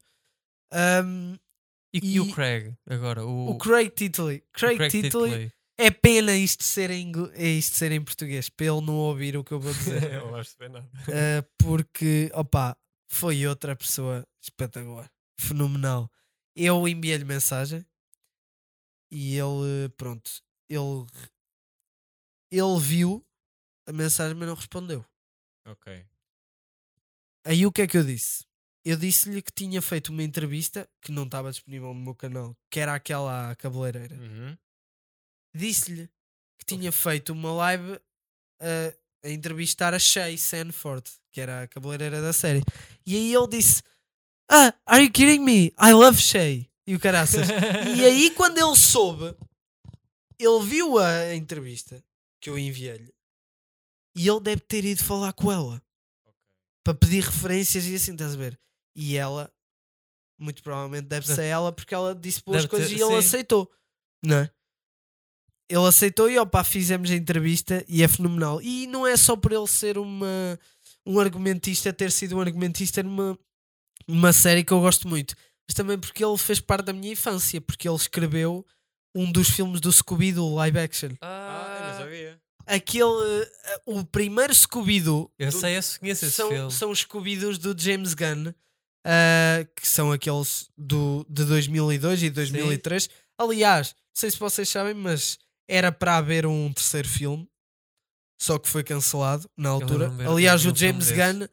Ahm, 0.73 1.37
E, 1.93 1.99
E- 2.03 2.15
e 2.17 2.21
o 2.21 2.31
Craig, 2.35 2.75
agora? 2.87 3.25
O, 3.25 3.51
o 3.53 3.59
Craig 3.59 3.91
Titley. 3.91 4.39
o 4.39 4.43
Craig, 4.53 4.77
Craig 4.77 4.91
Titley, 4.91 5.31
Titley. 5.31 5.53
É 5.79 5.91
pena 5.93 6.37
isto 6.37 6.65
ser, 6.65 6.91
em, 6.91 7.13
é 7.35 7.47
isto 7.47 7.77
ser 7.77 7.93
em 7.93 8.03
português, 8.03 8.49
para 8.49 8.67
ele 8.67 8.81
não 8.81 8.97
ouvir 8.97 9.37
o 9.37 9.45
que 9.45 9.53
eu 9.53 9.61
vou 9.61 9.73
dizer. 9.73 10.03
Eu 10.13 10.25
não 10.25 10.33
vais 10.33 10.53
perceber 10.53 10.69
nada. 10.71 10.91
Uh, 11.07 11.49
porque, 11.57 12.31
opa, 12.35 12.77
foi 13.07 13.47
outra 13.47 13.77
pessoa 13.77 14.27
espetacular, 14.43 15.09
fenomenal. 15.39 16.11
Eu 16.57 16.87
enviei-lhe 16.89 17.25
mensagem 17.25 17.87
e 19.11 19.37
ele, 19.37 19.89
pronto, 19.97 20.43
ele, 20.69 21.07
ele 22.51 22.81
viu 22.81 23.25
a 23.87 23.93
mensagem, 23.93 24.35
mas 24.35 24.49
não 24.49 24.57
respondeu. 24.57 25.07
Ok. 25.65 26.05
Aí 27.45 27.65
o 27.65 27.73
que 27.73 27.83
é 27.83 27.87
que 27.87 27.97
eu 27.97 28.05
disse? 28.05 28.45
Eu 28.85 28.97
disse-lhe 28.97 29.41
que 29.41 29.53
tinha 29.53 29.81
feito 29.81 30.09
uma 30.09 30.23
entrevista 30.23 30.89
que 31.01 31.13
não 31.13 31.25
estava 31.25 31.51
disponível 31.51 31.95
no 31.95 32.01
meu 32.01 32.15
canal, 32.15 32.57
que 32.69 32.81
era 32.81 32.95
aquela 32.95 33.55
cabeleireira. 33.57 34.17
Uhum. 34.17 34.59
Disse-lhe 35.55 36.09
que 36.59 36.65
tinha 36.67 36.93
feito 36.93 37.33
uma 37.33 37.53
live 37.53 37.93
uh, 37.95 38.99
a 39.25 39.29
entrevistar 39.31 39.95
a 39.95 39.99
Shay 39.99 40.37
Sanford, 40.39 41.11
que 41.33 41.41
era 41.41 41.63
a 41.63 41.69
cabeleireira 41.69 42.21
da 42.23 42.33
série. 42.33 42.63
E 43.07 43.17
aí 43.17 43.35
ele 43.35 43.49
disse: 43.49 43.83
Ah, 44.51 44.75
are 44.87 45.05
you 45.05 45.11
kidding 45.11 45.41
me? 45.41 45.67
I 45.81 45.93
love 45.93 46.19
Shay. 46.21 46.69
E 46.87 46.95
o 46.95 47.01
caraças. 47.01 47.47
e 47.97 48.05
aí, 48.05 48.31
quando 48.31 48.57
ele 48.59 48.75
soube, 48.77 49.37
ele 50.39 50.65
viu 50.65 50.99
a 50.99 51.35
entrevista 51.35 52.03
que 52.41 52.49
eu 52.49 52.59
enviei-lhe 52.59 53.13
e 54.17 54.27
ele 54.29 54.41
deve 54.41 54.63
ter 54.63 54.85
ido 54.85 55.05
falar 55.05 55.33
com 55.33 55.53
ela 55.53 55.83
para 56.85 56.95
pedir 56.95 57.23
referências 57.23 57.85
e 57.87 57.95
assim, 57.95 58.13
estás 58.13 58.33
a 58.35 58.37
ver? 58.37 58.59
E 58.97 59.17
ela, 59.17 59.53
muito 60.41 60.63
provavelmente, 60.63 61.07
deve 61.09 61.27
Deve- 61.27 61.35
ser 61.43 61.47
ela 61.47 61.71
porque 61.73 61.95
ela 61.95 62.15
disse 62.15 62.43
boas 62.43 62.63
deve 62.63 62.69
coisas 62.69 62.89
ter- 62.89 62.97
e 62.97 63.03
ele 63.03 63.11
sim. 63.11 63.19
aceitou, 63.19 63.71
não 64.25 64.39
é? 64.39 64.51
Ele 65.69 65.87
aceitou 65.87 66.31
e 66.31 66.39
opá, 66.39 66.65
fizemos 66.65 67.11
a 67.11 67.15
entrevista 67.15 67.85
e 67.89 68.03
é 68.03 68.09
fenomenal. 68.09 68.61
E 68.63 68.87
não 68.87 69.07
é 69.07 69.17
só 69.17 69.37
por 69.37 69.53
ele 69.53 69.67
ser 69.67 69.99
uma, 69.99 70.59
um 71.05 71.21
argumentista, 71.21 71.93
ter 71.93 72.11
sido 72.11 72.37
um 72.37 72.41
argumentista 72.41 73.03
numa 73.03 73.39
uma 74.07 74.33
série 74.33 74.65
que 74.65 74.73
eu 74.73 74.81
gosto 74.81 75.07
muito, 75.07 75.35
mas 75.69 75.75
também 75.75 75.99
porque 75.99 76.25
ele 76.25 76.39
fez 76.39 76.61
parte 76.61 76.87
da 76.87 76.93
minha 76.95 77.13
infância, 77.13 77.61
porque 77.61 77.87
ele 77.87 77.97
escreveu 77.97 78.65
um 79.15 79.31
dos 79.31 79.51
filmes 79.51 79.81
do 79.83 79.93
Scooby-Doo 79.93 80.55
live 80.55 80.79
action. 80.79 81.11
Ah, 81.21 81.77
eu 81.79 81.85
não 81.85 81.91
Ah, 81.91 81.99
sabia. 81.99 82.41
Aquele, 82.67 83.43
eh, 83.43 83.81
o 83.85 84.05
primeiro 84.05 84.55
Scooby-Doo 84.55 85.31
eu 85.39 85.53
sei, 85.53 85.77
eu 85.77 85.83
conheço 86.01 86.25
esse 86.25 86.31
são, 86.33 86.49
filme. 86.49 86.71
são 86.73 86.91
os 86.91 87.01
Scooby-Doos 87.01 87.59
do 87.59 87.79
James 87.79 88.15
Gunn, 88.15 88.53
ah, 89.05 89.67
que 89.77 89.87
são 89.87 90.11
aqueles 90.13 90.71
do, 90.77 91.27
de 91.29 91.45
2002 91.45 92.23
e 92.23 92.31
2003. 92.31 93.11
Aliás, 93.37 93.89
não 93.95 93.95
sei 94.15 94.31
se 94.31 94.39
vocês 94.39 94.69
sabem, 94.69 94.95
mas 94.95 95.39
era 95.69 95.93
para 95.93 96.17
haver 96.17 96.47
um 96.47 96.73
terceiro 96.73 97.09
filme, 97.09 97.49
só 98.41 98.59
que 98.59 98.69
foi 98.69 98.83
cancelado 98.83 99.49
na 99.57 99.69
altura. 99.69 100.09
ver- 100.09 100.29
Aliás, 100.29 100.65
o 100.65 100.75
James 100.75 101.09
desse. 101.09 101.15
Gunn, 101.15 101.47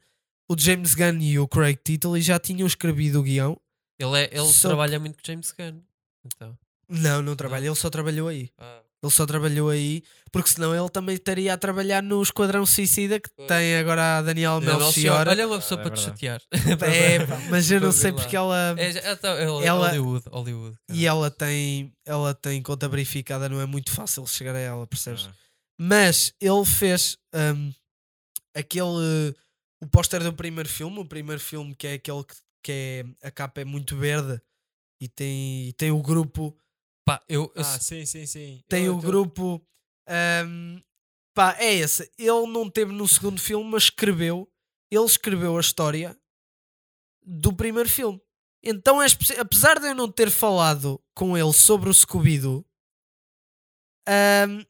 o 0.50 0.56
James 0.58 0.94
Gunn 0.96 1.20
e 1.22 1.38
o 1.40 1.48
Craig 1.48 1.78
Titley 1.84 2.22
já 2.22 2.40
tinham 2.40 2.66
escrevido 2.68 3.20
o 3.20 3.24
guião. 3.24 3.60
Ele, 4.00 4.18
é, 4.18 4.30
ele 4.32 4.48
Só 4.54 4.70
trabalha 4.70 5.00
muito 5.00 5.16
com 5.18 5.22
James 5.26 5.52
Gunn. 5.58 5.82
Então. 6.26 6.58
Não, 6.88 7.22
não 7.22 7.36
trabalha, 7.36 7.66
ele 7.68 7.76
só 7.76 7.90
trabalhou 7.90 8.28
aí. 8.28 8.50
Ah, 8.58 8.82
Ele 9.04 9.12
só 9.12 9.26
trabalhou 9.26 9.70
aí, 9.70 10.02
porque 10.32 10.50
senão 10.50 10.74
ele 10.76 10.90
também 10.90 11.16
estaria 11.16 11.54
a 11.54 11.58
trabalhar 11.58 12.02
no 12.02 12.24
Esquadrão 12.24 12.66
Suicida 12.66 13.20
que 13.20 13.30
tem 13.48 13.76
agora 13.76 14.18
a 14.18 14.22
Daniel 14.24 14.60
Melchior. 14.60 15.28
Olha 15.28 15.48
uma 15.48 15.58
pessoa 15.60 15.80
Ah, 15.80 15.82
é 15.82 15.84
para 15.88 15.96
te 15.96 16.02
chatear. 16.02 16.42
É, 16.82 17.20
mas 17.52 17.70
eu 17.70 17.80
não 17.80 17.92
sei 17.92 18.12
porque 18.12 18.36
ela. 18.36 18.74
É, 18.80 18.92
já- 18.94 19.12
então, 19.14 19.34
é 19.36 19.44
Ela- 19.66 19.88
Hollywood. 19.90 20.26
Hollywood 20.30 20.78
E 20.92 21.06
ela 21.06 21.30
tem, 21.30 21.94
ela 22.06 22.34
tem 22.34 22.62
conta 22.64 22.88
verificada, 22.90 23.48
não 23.48 23.62
é 23.62 23.66
muito 23.68 23.92
fácil 23.92 24.26
chegar 24.26 24.56
a 24.56 24.60
ela, 24.60 24.88
percebes? 24.88 25.28
Ah. 25.30 25.34
Mas 25.80 26.34
ele 26.42 26.66
fez 26.66 27.18
hum, 27.36 27.72
aquele. 28.56 29.36
O 29.84 29.88
póster 29.88 30.24
do 30.24 30.34
primeiro 30.34 30.70
filme, 30.70 31.00
o 31.00 31.06
primeiro 31.06 31.42
filme 31.42 31.76
que 31.76 31.86
é 31.86 31.94
aquele 31.94 32.24
que, 32.24 32.36
que 32.64 32.72
é. 32.72 33.28
A 33.28 33.30
capa 33.30 33.62
é 33.62 33.66
muito 33.66 33.96
verde 33.96 34.42
e 35.02 35.08
tem, 35.08 35.68
e 35.68 35.74
tem 35.74 35.92
o 35.92 36.02
grupo. 36.02 36.58
Pá, 37.06 37.24
eu, 37.30 37.52
eu 37.56 37.62
Ah, 37.62 37.80
sim, 37.80 38.06
sim, 38.06 38.26
sim. 38.26 38.64
Tem 38.68 38.90
o 38.90 38.98
grupo. 38.98 39.62
hum, 40.48 40.82
pá, 41.36 41.56
é 41.60 41.74
esse. 41.76 42.12
Ele 42.18 42.48
não 42.48 42.70
teve 42.70 42.92
no 42.92 43.08
segundo 43.08 43.40
filme, 43.40 43.70
mas 43.70 43.84
escreveu. 43.84 44.52
Ele 44.92 45.06
escreveu 45.06 45.56
a 45.56 45.62
história 45.62 46.18
do 47.24 47.56
primeiro 47.56 47.88
filme. 47.90 48.20
Então, 48.64 49.02
é 49.02 49.06
apesar 49.40 49.80
de 49.80 49.88
eu 49.88 49.96
não 49.96 50.12
ter 50.12 50.32
falado 50.32 51.00
com 51.14 51.38
ele 51.38 51.54
sobre 51.54 51.88
o 51.90 51.94
Scooby-Doo, 51.94 52.66
hum, 54.08 54.66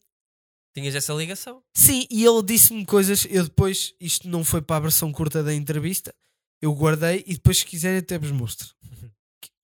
tinhas 0.75 0.95
essa 0.95 1.13
ligação. 1.13 1.63
Sim, 1.73 2.05
e 2.11 2.25
ele 2.25 2.43
disse-me 2.43 2.85
coisas. 2.85 3.25
Eu 3.29 3.45
depois, 3.45 3.93
isto 3.99 4.27
não 4.27 4.43
foi 4.43 4.61
para 4.61 4.75
a 4.75 4.81
versão 4.81 5.13
curta 5.13 5.41
da 5.41 5.53
entrevista, 5.53 6.13
eu 6.61 6.73
guardei 6.73 7.23
e 7.25 7.35
depois, 7.35 7.59
se 7.59 7.65
quiserem, 7.65 7.99
até 7.99 8.17
vos 8.17 8.31
mostro. 8.31 8.75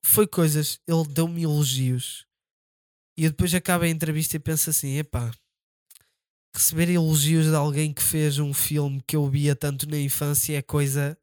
Foi 0.03 0.25
coisas, 0.27 0.79
ele 0.87 1.07
deu-me 1.07 1.43
elogios 1.43 2.25
e 3.17 3.25
eu 3.25 3.31
depois 3.31 3.53
acabo 3.53 3.83
a 3.83 3.89
entrevista 3.89 4.35
e 4.35 4.39
penso 4.39 4.69
assim: 4.69 4.97
epá, 4.97 5.31
receber 6.55 6.89
elogios 6.89 7.45
de 7.45 7.55
alguém 7.55 7.93
que 7.93 8.03
fez 8.03 8.39
um 8.39 8.53
filme 8.53 9.01
que 9.07 9.15
eu 9.15 9.27
via 9.27 9.55
tanto 9.55 9.89
na 9.89 9.97
infância 9.97 10.57
é 10.57 10.61
coisa 10.61 11.17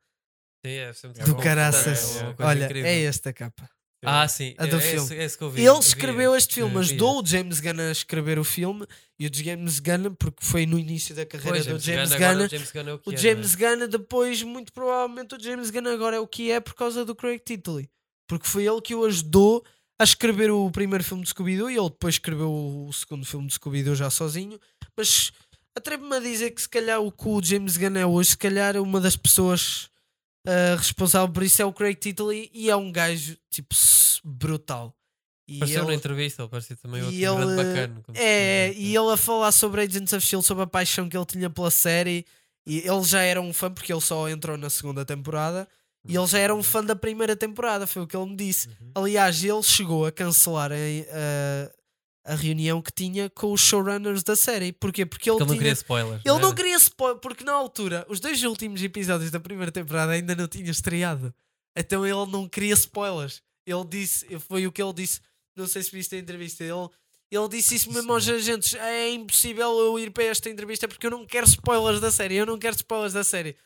Sim, 0.64 0.72
é 0.72 0.92
do 1.24 1.34
bom. 1.34 1.42
caraças. 1.42 2.16
É 2.16 2.34
Olha, 2.38 2.64
incrível. 2.64 2.90
é 2.90 3.02
esta 3.02 3.32
capa. 3.32 3.68
Ah, 4.04 4.28
sim. 4.28 4.54
A 4.58 4.66
do 4.66 4.76
é, 4.76 4.80
filme. 4.80 5.04
Esse, 5.04 5.16
é 5.16 5.24
esse 5.24 5.36
que 5.36 5.42
eu 5.42 5.50
vi, 5.50 5.60
Ele 5.60 5.68
eu 5.68 5.74
vi 5.74 5.80
escreveu 5.80 6.30
esse. 6.36 6.44
este 6.44 6.54
filme, 6.54 6.72
vi 6.74 6.78
ajudou 6.80 7.20
o 7.20 7.26
James 7.26 7.58
Gunn 7.58 7.80
a 7.80 7.90
escrever 7.90 8.38
o 8.38 8.44
filme 8.44 8.86
e 9.18 9.26
o 9.26 9.30
James 9.32 9.80
Gunn, 9.80 10.14
porque 10.14 10.44
foi 10.44 10.66
no 10.66 10.78
início 10.78 11.14
da 11.14 11.22
esse. 11.22 11.30
carreira 11.30 11.64
Pois, 11.64 11.66
do 11.66 11.80
James 11.80 12.12
agora 12.12 12.34
Gunn, 12.34 12.44
o 12.44 12.48
James 12.48 12.70
Gunn 12.70 12.88
é 12.88 12.94
o 12.94 13.00
é, 13.10 13.14
é? 13.14 13.16
James 13.16 13.54
Gunn, 13.56 13.88
depois, 13.88 14.42
muito 14.44 14.72
provavelmente, 14.72 15.34
o 15.34 15.40
James 15.42 15.70
Gunn 15.70 15.88
agora 15.88 16.16
é 16.16 16.20
o 16.20 16.28
que 16.28 16.50
é 16.50 16.60
por 16.60 16.74
causa 16.74 17.04
do 17.04 17.14
Craig 17.14 17.40
Titley. 17.40 17.90
Porque 18.28 18.46
foi 18.46 18.66
ele 18.66 18.80
que 18.80 18.94
o 18.94 19.04
ajudou 19.04 19.64
a 19.98 20.04
escrever 20.04 20.50
o 20.50 20.70
primeiro 20.70 21.02
filme 21.02 21.22
de 21.22 21.30
Scooby-Doo 21.30 21.70
e 21.70 21.76
ele 21.76 21.90
depois 21.90 22.14
escreveu 22.14 22.50
o 22.50 22.92
segundo 22.92 23.26
filme 23.26 23.46
de 23.48 23.54
Scooby-Doo 23.54 23.94
já 23.94 24.08
sozinho. 24.10 24.58
Mas 24.96 25.32
atrevo-me 25.76 26.16
a 26.16 26.20
dizer 26.20 26.50
que 26.52 26.62
se 26.62 26.68
calhar 26.68 27.00
o 27.00 27.10
que 27.10 27.28
o 27.28 27.42
James 27.42 27.76
Gunn 27.76 27.96
é 27.96 28.06
hoje, 28.06 28.30
se 28.30 28.38
calhar 28.38 28.76
uma 28.76 29.00
das 29.00 29.16
pessoas 29.16 29.88
ah, 30.46 30.76
responsável 30.76 31.28
por 31.32 31.42
isso 31.42 31.60
é 31.60 31.64
o 31.64 31.72
Craig 31.72 31.96
Titley 31.96 32.50
e 32.54 32.70
é 32.70 32.76
um 32.76 32.90
gajo, 32.92 33.36
tipo, 33.50 33.74
brutal. 34.24 34.94
E 35.48 35.56
Apareceu 35.56 35.82
na 35.84 35.88
ele- 35.88 35.96
entrevista, 35.96 36.42
ele 36.42 36.48
parecia 36.50 36.76
também 36.76 37.00
outro 37.02 37.16
e 37.16 37.20
grande 37.20 37.42
ele, 37.42 37.56
bacana. 37.56 38.02
é, 38.14 38.72
e 38.74 38.94
ele 38.94 39.10
a 39.12 39.16
falar 39.16 39.50
sobre 39.50 39.80
Agents 39.82 40.12
of 40.12 40.24
Shield, 40.26 40.46
sobre 40.46 40.64
a 40.64 40.66
paixão 40.66 41.08
que 41.08 41.16
ele 41.16 41.24
tinha 41.26 41.48
pela 41.48 41.70
série. 41.70 42.26
E 42.66 42.80
ele 42.86 43.02
já 43.02 43.22
era 43.22 43.40
um 43.40 43.50
fã, 43.54 43.72
porque 43.72 43.90
ele 43.90 44.00
só 44.02 44.28
entrou 44.28 44.58
na 44.58 44.68
segunda 44.68 45.02
temporada. 45.06 45.66
E 46.08 46.16
ele 46.16 46.26
já 46.26 46.38
era 46.38 46.54
um 46.54 46.62
fã 46.62 46.82
da 46.82 46.96
primeira 46.96 47.36
temporada, 47.36 47.86
foi 47.86 48.02
o 48.02 48.06
que 48.06 48.16
ele 48.16 48.30
me 48.30 48.36
disse. 48.36 48.68
Uhum. 48.68 48.92
Aliás, 48.94 49.44
ele 49.44 49.62
chegou 49.62 50.06
a 50.06 50.10
cancelar 50.12 50.72
a, 50.72 50.74
a, 52.26 52.32
a 52.32 52.34
reunião 52.34 52.80
que 52.80 52.92
tinha 52.92 53.28
com 53.30 53.52
os 53.52 53.60
showrunners 53.60 54.22
da 54.22 54.34
série. 54.34 54.72
Porquê? 54.72 55.04
Porque 55.04 55.30
ele, 55.30 55.38
Porque 55.38 55.40
ele 55.40 55.40
não 55.40 55.46
tinha. 55.46 55.58
queria 55.58 55.72
spoilers. 55.72 56.22
Ele 56.24 56.38
não 56.38 56.48
era? 56.48 56.54
queria 56.56 56.76
spoiler, 56.76 57.18
porque 57.20 57.44
na 57.44 57.52
altura, 57.52 58.06
os 58.08 58.20
dois 58.20 58.42
últimos 58.42 58.82
episódios 58.82 59.30
da 59.30 59.38
primeira 59.38 59.70
temporada 59.70 60.12
ainda 60.12 60.34
não 60.34 60.48
tinham 60.48 60.70
estreado. 60.70 61.32
Então 61.76 62.04
ele 62.06 62.30
não 62.30 62.48
queria 62.48 62.74
spoilers. 62.74 63.42
Ele 63.66 63.84
disse, 63.86 64.26
foi 64.40 64.66
o 64.66 64.72
que 64.72 64.82
ele 64.82 64.92
disse. 64.94 65.20
Não 65.54 65.66
sei 65.66 65.82
se 65.82 65.90
viste 65.90 66.14
a 66.14 66.18
entrevista. 66.18 66.64
Ele, 66.64 66.88
Ele 67.30 67.48
disse 67.48 67.74
isso 67.74 67.92
mesmo 67.92 68.12
aos 68.12 68.26
agentes: 68.28 68.74
é 68.74 69.10
impossível 69.10 69.78
eu 69.78 69.98
ir 69.98 70.10
para 70.10 70.24
esta 70.24 70.48
entrevista 70.48 70.88
porque 70.88 71.06
eu 71.06 71.10
não 71.10 71.26
quero 71.26 71.46
spoilers 71.46 72.00
da 72.00 72.10
série. 72.10 72.36
Eu 72.36 72.46
não 72.46 72.58
quero 72.58 72.74
spoilers 72.76 73.12
da 73.12 73.22
série. 73.22 73.56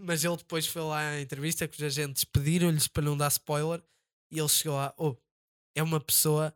Mas 0.00 0.24
ele 0.24 0.36
depois 0.36 0.66
foi 0.66 0.82
lá 0.82 0.98
à 1.10 1.20
entrevista 1.20 1.66
que 1.66 1.76
os 1.76 1.82
agentes 1.82 2.24
pediram-lhes 2.24 2.86
para 2.88 3.02
não 3.02 3.16
dar 3.16 3.28
spoiler 3.28 3.82
e 4.30 4.38
ele 4.38 4.48
chegou 4.48 4.76
lá: 4.76 4.92
oh, 4.98 5.16
é 5.74 5.82
uma 5.82 6.00
pessoa 6.00 6.54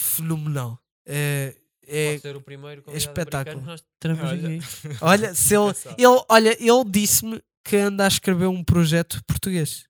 fenomenal. 0.00 0.78
É, 1.06 1.54
é, 1.86 2.10
Pode 2.12 2.22
ser 2.22 2.36
o 2.36 2.40
primeiro 2.40 2.82
convidado 2.82 3.10
espetáculo. 3.10 3.60
que 3.60 3.66
nós 3.66 3.84
Olha. 4.20 4.58
olha, 5.00 5.34
se 5.34 5.54
ele, 5.54 5.62
Engraçado. 5.64 5.96
ele, 5.98 6.24
olha, 6.28 6.56
ele 6.62 6.84
disse-me 6.90 7.42
que 7.64 7.76
anda 7.76 8.04
a 8.04 8.08
escrever 8.08 8.46
um 8.46 8.64
projeto 8.64 9.22
português. 9.24 9.86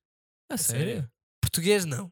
A 0.49 0.57
sério? 0.57 1.09
Português 1.41 1.85
não, 1.85 2.11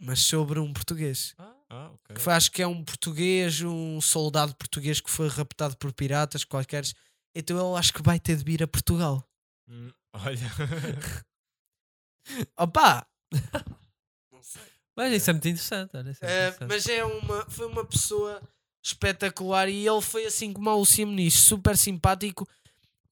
mas 0.00 0.20
sobre 0.20 0.58
um 0.58 0.72
português. 0.72 1.34
Ah, 1.38 1.90
ok. 1.92 2.14
Que 2.16 2.20
foi- 2.20 2.32
acho 2.34 2.50
que 2.52 2.62
é 2.62 2.66
um 2.66 2.84
português, 2.84 3.60
um 3.62 4.00
soldado 4.00 4.54
português 4.54 5.00
que 5.00 5.10
foi 5.10 5.28
raptado 5.28 5.76
por 5.76 5.92
piratas 5.92 6.44
quaisquer. 6.44 6.84
Então 7.34 7.56
ele 7.58 7.78
acho 7.78 7.92
que 7.92 8.02
vai 8.02 8.20
ter 8.20 8.36
de 8.36 8.44
vir 8.44 8.62
a 8.62 8.68
Portugal. 8.68 9.26
Hum, 9.68 9.90
Olha. 10.14 10.50
Opa! 12.58 13.06
Mas 14.96 15.12
isso 15.12 15.30
é 15.30 15.32
muito 15.32 15.48
interessante. 15.48 15.96
Olha, 15.96 16.10
isso 16.10 16.24
é 16.24 16.28
Eh, 16.28 16.48
interessante. 16.48 16.68
mas 16.68 16.86
é 16.88 17.04
uma, 17.04 17.50
foi 17.50 17.66
uma 17.66 17.84
pessoa 17.84 18.40
espetacular 18.84 19.68
e 19.68 19.86
ele 19.86 20.00
foi 20.00 20.24
assim 20.26 20.52
como 20.52 20.70
a 20.70 20.76
Lucia 20.76 21.04
Muniz, 21.04 21.34
super 21.34 21.76
simpático 21.76 22.46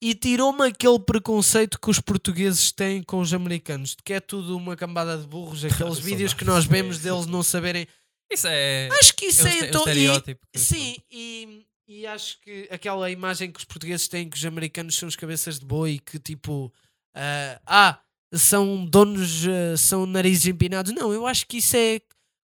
e 0.01 0.15
tirou-me 0.15 0.65
aquele 0.69 1.01
preconceito 1.01 1.81
que 1.81 1.91
os 1.91 1.99
portugueses 1.99 2.71
têm 2.71 3.03
com 3.03 3.19
os 3.21 3.35
americanos, 3.35 3.91
de 3.91 4.03
que 4.05 4.13
é 4.13 4.21
tudo 4.21 4.57
uma 4.57 4.77
cambada 4.77 5.19
de 5.19 5.27
burros, 5.27 5.65
aqueles 5.65 5.99
vídeos 5.99 6.33
que 6.35 6.45
nós. 6.45 6.65
vemos 6.65 6.99
deles 6.99 7.27
não 7.27 7.43
saberem. 7.43 7.89
Isso 8.31 8.47
é. 8.47 8.89
Acho 9.01 9.15
que 9.15 9.27
isso 9.27 9.47
é 9.47 9.51
é, 9.51 9.61
é 9.65 9.69
então- 9.69 9.85
e- 9.89 10.59
Sim, 10.59 10.97
e, 11.11 11.67
e 11.87 12.07
acho 12.07 12.41
que 12.41 12.69
aquela 12.71 13.11
imagem 13.11 13.51
que 13.51 13.59
os 13.59 13.65
portugueses 13.65 14.09
têm 14.09 14.29
que 14.29 14.37
os 14.37 14.45
americanos 14.45 14.97
são 14.97 15.09
os 15.09 15.17
cabeças 15.17 15.59
de 15.59 15.67
boi 15.67 15.99
que 15.99 16.19
tipo 16.19 16.73
ah, 17.15 17.61
ah, 17.67 17.99
são 18.35 18.85
donos, 18.87 19.47
ah, 19.47 19.77
são 19.77 20.07
narizes 20.07 20.47
empinados. 20.47 20.93
Não, 20.93 21.13
eu 21.13 21.27
acho 21.27 21.47
que 21.47 21.59
isso 21.59 21.77
é 21.77 22.01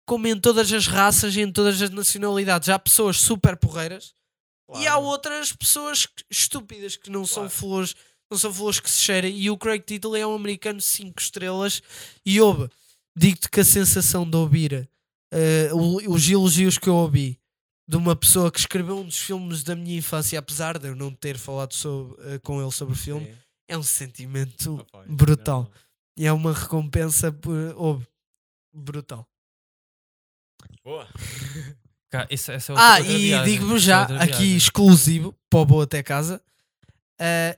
como 0.05 0.27
em 0.27 0.39
todas 0.39 0.71
as 0.73 0.87
raças 0.87 1.35
e 1.35 1.41
em 1.41 1.51
todas 1.51 1.81
as 1.81 1.89
nacionalidades. 1.89 2.69
Há 2.69 2.77
pessoas 2.79 3.19
super 3.21 3.55
porreiras 3.57 4.13
e 4.75 4.85
há 4.87 4.91
Claro. 4.93 5.03
outras 5.05 5.53
pessoas 5.53 6.07
estúpidas 6.29 6.97
que 6.97 7.09
não 7.09 7.25
são 7.25 7.43
Claro. 7.43 7.49
flores, 7.49 7.95
não 8.29 8.37
são 8.37 8.53
flores 8.53 8.79
que 8.81 8.89
se 8.89 9.01
cheirem. 9.01 9.37
E 9.37 9.49
o 9.49 9.57
Craig 9.57 9.81
Tittle 9.85 10.15
é 10.17 10.27
um 10.27 10.35
americano 10.35 10.81
5 10.81 11.21
estrelas. 11.21 11.81
E 12.25 12.41
ouve, 12.41 12.69
digo-te 13.17 13.49
que 13.49 13.59
a 13.61 13.65
sensação 13.65 14.29
de 14.29 14.35
ouvir 14.35 14.89
eh, 15.31 15.69
o- 15.73 16.13
os 16.13 16.29
elogios 16.29 16.77
que 16.77 16.87
eu 16.87 16.95
ouvi 16.95 17.37
de 17.87 17.95
uma 17.97 18.15
pessoa 18.15 18.51
que 18.51 18.59
escreveu 18.59 18.97
um 18.99 19.05
dos 19.05 19.17
filmes 19.19 19.63
da 19.63 19.75
minha 19.75 19.97
infância, 19.97 20.37
apesar 20.37 20.77
de 20.77 20.87
eu 20.89 20.95
não 20.95 21.13
ter 21.13 21.37
falado 21.37 21.73
sobre- 21.73 22.15
eh, 22.33 22.39
com 22.39 22.61
ele 22.61 22.71
sobre 22.71 22.93
o 22.93 22.97
filme, 22.97 23.25
Sim. 23.27 23.37
é 23.69 23.77
um 23.77 23.83
sentimento 23.83 24.75
Opa, 24.75 25.05
isso 25.05 25.15
brutal. 25.15 25.63
não- 25.63 25.71
E 26.19 26.25
é 26.25 26.33
uma 26.33 26.51
recompensa 26.53 27.31
por, 27.31 27.55
ouve, 27.77 28.07
brutal. 28.73 29.27
Boa. 30.83 31.07
Cá, 32.09 32.25
isso- 32.29 32.51
essa 32.51 32.71
é 32.71 32.73
outra- 32.73 32.87
Ah, 32.87 32.97
outra 32.99 33.11
e 33.13 33.43
digo-vos 33.43 33.83
essa 33.87 34.13
é 34.13 34.17
já, 34.17 34.23
aqui 34.23 34.31
viagem. 34.37 34.57
exclusivo 34.57 35.35
para 35.49 35.59
o 35.59 35.65
Boa 35.65 35.83
Até 35.83 36.01
Casa. 36.01 36.41
eh, 37.19 37.57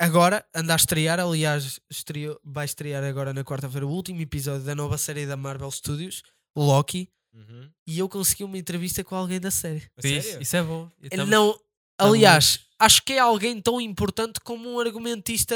agora 0.00 0.44
anda 0.54 0.72
a 0.72 0.76
estrear, 0.76 1.18
aliás, 1.20 1.78
estreou, 1.90 2.40
vai 2.44 2.64
estrear 2.64 3.02
agora 3.04 3.32
na 3.34 3.44
quarta-feira 3.44 3.86
o 3.86 3.90
último 3.90 4.20
episódio 4.20 4.64
da 4.64 4.74
nova 4.74 4.96
série 4.98 5.26
da 5.26 5.36
Marvel 5.36 5.70
Studios, 5.70 6.22
Loki, 6.56 7.08
Uhum. 7.36 7.68
e 7.86 7.98
eu 7.98 8.08
consegui 8.08 8.44
uma 8.44 8.56
entrevista 8.56 9.04
com 9.04 9.14
alguém 9.14 9.38
da 9.38 9.50
série. 9.50 9.82
Sério? 10.00 10.42
Isso 10.42 10.56
é 10.56 10.62
bom. 10.62 10.90
Ele 11.00 11.08
estamos- 11.08 11.28
não, 11.30 11.60
aliás, 11.98 12.60
acho 12.78 13.02
que 13.04 13.12
é 13.12 13.18
alguém 13.18 13.60
tão 13.60 13.78
importante 13.80 14.40
como 14.40 14.68
um 14.70 14.80
argumentista, 14.80 15.54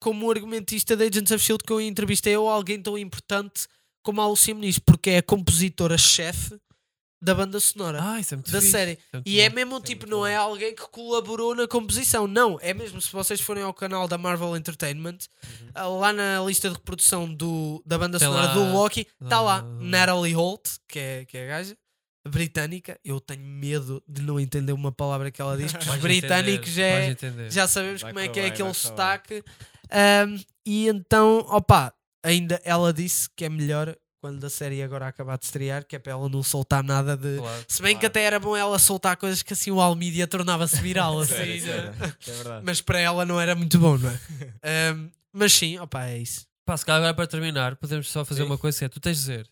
como 0.00 0.26
um 0.26 0.30
argumentista 0.30 0.96
da 0.96 1.04
Agents 1.04 1.32
of 1.32 1.44
Shield 1.44 1.64
que 1.64 1.72
eu 1.72 1.80
entrevistei, 1.80 2.36
ou 2.36 2.48
alguém 2.48 2.80
tão 2.80 2.96
importante 2.96 3.66
como 4.02 4.20
a 4.20 4.28
Lucia 4.28 4.54
Muniz, 4.54 4.78
porque 4.78 5.10
é 5.10 5.18
a 5.18 5.22
compositora-chefe 5.22 6.58
da 7.20 7.34
banda 7.34 7.58
sonora. 7.58 7.98
Ah, 8.02 8.20
isso 8.20 8.34
é 8.34 8.36
muito 8.36 8.50
da 8.52 8.60
fixe, 8.60 8.70
série. 8.72 8.92
é 9.12 9.16
muito 9.16 9.26
E 9.28 9.40
é 9.40 9.48
bom. 9.48 9.54
mesmo 9.56 9.76
é 9.76 9.80
tipo, 9.80 10.02
muito 10.02 10.10
não 10.10 10.18
bom. 10.20 10.26
é 10.26 10.36
alguém 10.36 10.74
que 10.74 10.88
colaborou 10.88 11.54
na 11.54 11.66
composição, 11.66 12.26
não. 12.26 12.58
É 12.60 12.72
mesmo, 12.72 13.00
se 13.00 13.10
vocês 13.12 13.40
forem 13.40 13.62
ao 13.64 13.74
canal 13.74 14.06
da 14.06 14.16
Marvel 14.16 14.56
Entertainment, 14.56 15.18
Uhum. 15.44 15.68
ah, 15.74 15.86
lá 15.88 16.12
na 16.12 16.40
lista 16.44 16.68
de 16.68 16.74
reprodução 16.76 17.32
do, 17.32 17.82
da 17.84 17.98
banda 17.98 18.18
Tem 18.18 18.28
sonora 18.28 18.46
lá- 18.48 18.54
do 18.54 18.72
Loki, 18.72 19.06
está 19.22 19.40
lá 19.40 19.56
lá- 19.56 19.62
Natalie 19.80 20.34
Holt, 20.34 20.68
que 20.88 20.98
é, 20.98 21.24
que 21.24 21.36
é 21.38 21.44
a 21.44 21.48
gaja, 21.48 21.76
britânica. 22.28 22.98
Eu 23.04 23.20
tenho 23.20 23.42
medo 23.42 24.02
de 24.06 24.22
não 24.22 24.38
entender 24.38 24.72
uma 24.72 24.92
palavra 24.92 25.30
que 25.30 25.40
ela 25.40 25.56
diz, 25.56 25.72
porque 25.72 25.88
os 25.90 25.96
britânicos 25.96 26.76
entender, 26.76 27.20
vais 27.36 27.46
é, 27.46 27.50
já 27.50 27.66
sabemos 27.66 28.02
Vai 28.02 28.12
como 28.12 28.24
é 28.24 28.28
que 28.28 28.38
é 28.40 28.46
aquele 28.46 28.74
sotaque. 28.74 29.42
Ahm, 29.90 30.36
e 30.66 30.86
então, 30.88 31.38
opa, 31.48 31.92
ainda 32.22 32.60
ela 32.64 32.92
disse 32.92 33.28
que 33.34 33.44
é 33.44 33.48
melhor 33.48 33.96
quando 34.20 34.42
a 34.44 34.50
série 34.50 34.82
agora 34.82 35.06
acabar 35.06 35.38
de 35.38 35.44
estrear, 35.44 35.84
que 35.84 35.96
é 35.96 35.98
para 35.98 36.12
ela 36.12 36.28
não 36.28 36.42
soltar 36.42 36.82
nada 36.82 37.16
de. 37.16 37.38
Claro. 37.38 37.64
Se 37.68 37.80
bem 37.82 37.94
que 37.94 38.00
Claro. 38.00 38.06
até 38.12 38.22
era 38.24 38.40
bom 38.40 38.56
ela 38.56 38.78
soltar 38.78 39.16
coisas 39.16 39.42
que 39.42 39.52
assim 39.52 39.70
o 39.70 39.80
Almídia 39.80 40.26
tornava-se 40.26 40.76
viral, 40.80 41.18
assim, 41.20 41.34
Sério, 41.34 41.60
sério. 41.62 41.94
É 42.26 42.30
verdade. 42.32 42.62
mas 42.66 42.80
para 42.80 42.98
ela 43.00 43.24
não 43.24 43.40
era 43.40 43.54
muito 43.54 43.78
bom, 43.78 43.96
não 43.96 44.10
é? 44.10 44.20
Ahm, 44.90 45.08
mas 45.32 45.52
sim, 45.52 45.78
opa, 45.78 46.04
é 46.06 46.18
isso. 46.18 46.46
Pá, 46.66 46.76
se 46.76 46.84
calhar 46.84 46.98
agora 47.00 47.14
para 47.14 47.26
terminar, 47.26 47.76
podemos 47.76 48.08
só 48.10 48.24
fazer 48.24 48.42
Sim. 48.42 48.46
uma 48.48 48.58
coisa 48.58 48.78
que 48.78 48.84
é, 48.84 48.88
tu 48.88 49.00
tens 49.00 49.14
de 49.16 49.20
dizer, 49.20 49.48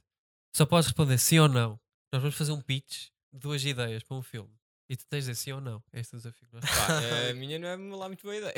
só 0.54 0.66
podes 0.66 0.86
responder 0.88 1.16
sim 1.18 1.38
ou 1.38 1.48
não. 1.48 1.78
Nós 2.12 2.20
vamos 2.22 2.36
fazer 2.36 2.52
um 2.52 2.60
pitch, 2.60 3.06
duas 3.32 3.64
ideias 3.64 4.02
para 4.02 4.16
um 4.16 4.22
filme. 4.22 4.50
E 4.88 4.96
tu 4.96 5.04
tens 5.10 5.24
de 5.24 5.30
dizer 5.30 5.34
sim 5.34 5.52
ou 5.52 5.60
não. 5.60 5.82
É 5.92 5.98
este 6.00 6.14
o 6.14 6.18
desafio 6.18 6.46
que 6.48 6.54
nós 6.54 6.64
Pá, 6.64 7.28
a 7.30 7.34
minha 7.34 7.58
não 7.58 7.66
é 7.68 7.76
lá 7.96 8.06
muito 8.06 8.22
boa 8.22 8.36
ideia. 8.36 8.54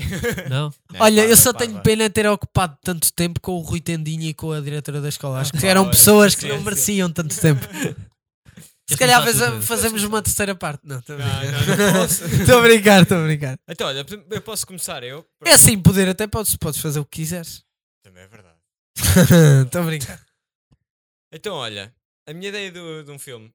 Não? 0.50 0.70
Não, 0.92 1.00
Olha, 1.00 1.22
pá, 1.22 1.28
eu 1.28 1.36
só 1.36 1.52
pá, 1.54 1.60
tenho 1.60 1.74
pá. 1.74 1.80
pena 1.80 2.04
de 2.08 2.12
ter 2.12 2.26
ocupado 2.28 2.76
tanto 2.82 3.10
tempo 3.14 3.40
com 3.40 3.52
o 3.52 3.60
Rui 3.62 3.80
Tendinha 3.80 4.28
e 4.28 4.34
com 4.34 4.52
a 4.52 4.60
diretora 4.60 5.00
da 5.00 5.08
escola. 5.08 5.40
Acho 5.40 5.52
que 5.52 5.66
eram 5.66 5.82
olha, 5.82 5.90
pessoas 5.90 6.34
que 6.34 6.42
sim, 6.42 6.48
não 6.48 6.58
sim. 6.58 6.64
mereciam 6.64 7.10
tanto 7.10 7.40
tempo. 7.40 7.60
Se 8.90 8.96
Queres 8.96 9.14
calhar 9.14 9.22
faz- 9.22 9.64
fazemos 9.66 10.02
uma 10.02 10.22
terceira 10.22 10.54
parte. 10.54 10.80
Não, 10.82 10.98
estou 10.98 11.14
a 11.16 11.18
Não, 11.18 11.38
brincar. 11.40 11.66
não, 11.66 11.76
não 11.76 11.92
posso. 12.00 12.24
Estou 12.24 12.58
a 12.58 12.62
brincar, 12.62 13.02
estou 13.02 13.18
a 13.18 13.22
brincar. 13.22 13.58
Então, 13.68 13.86
olha, 13.86 14.06
eu 14.30 14.40
posso 14.42 14.66
começar 14.66 15.02
eu. 15.02 15.26
É 15.44 15.52
assim, 15.52 15.78
poder 15.78 16.08
até 16.08 16.26
podes, 16.26 16.56
podes 16.56 16.80
fazer 16.80 16.98
o 16.98 17.04
que 17.04 17.18
quiseres. 17.20 17.62
Também 18.02 18.22
é 18.22 18.26
verdade. 18.28 18.56
Estou 19.66 19.82
a 19.82 19.84
brincar. 19.84 20.20
Então, 21.30 21.54
olha, 21.56 21.94
a 22.26 22.32
minha 22.32 22.48
ideia 22.48 22.72
do- 22.72 23.04
de 23.04 23.10
um 23.10 23.18
filme 23.18 23.52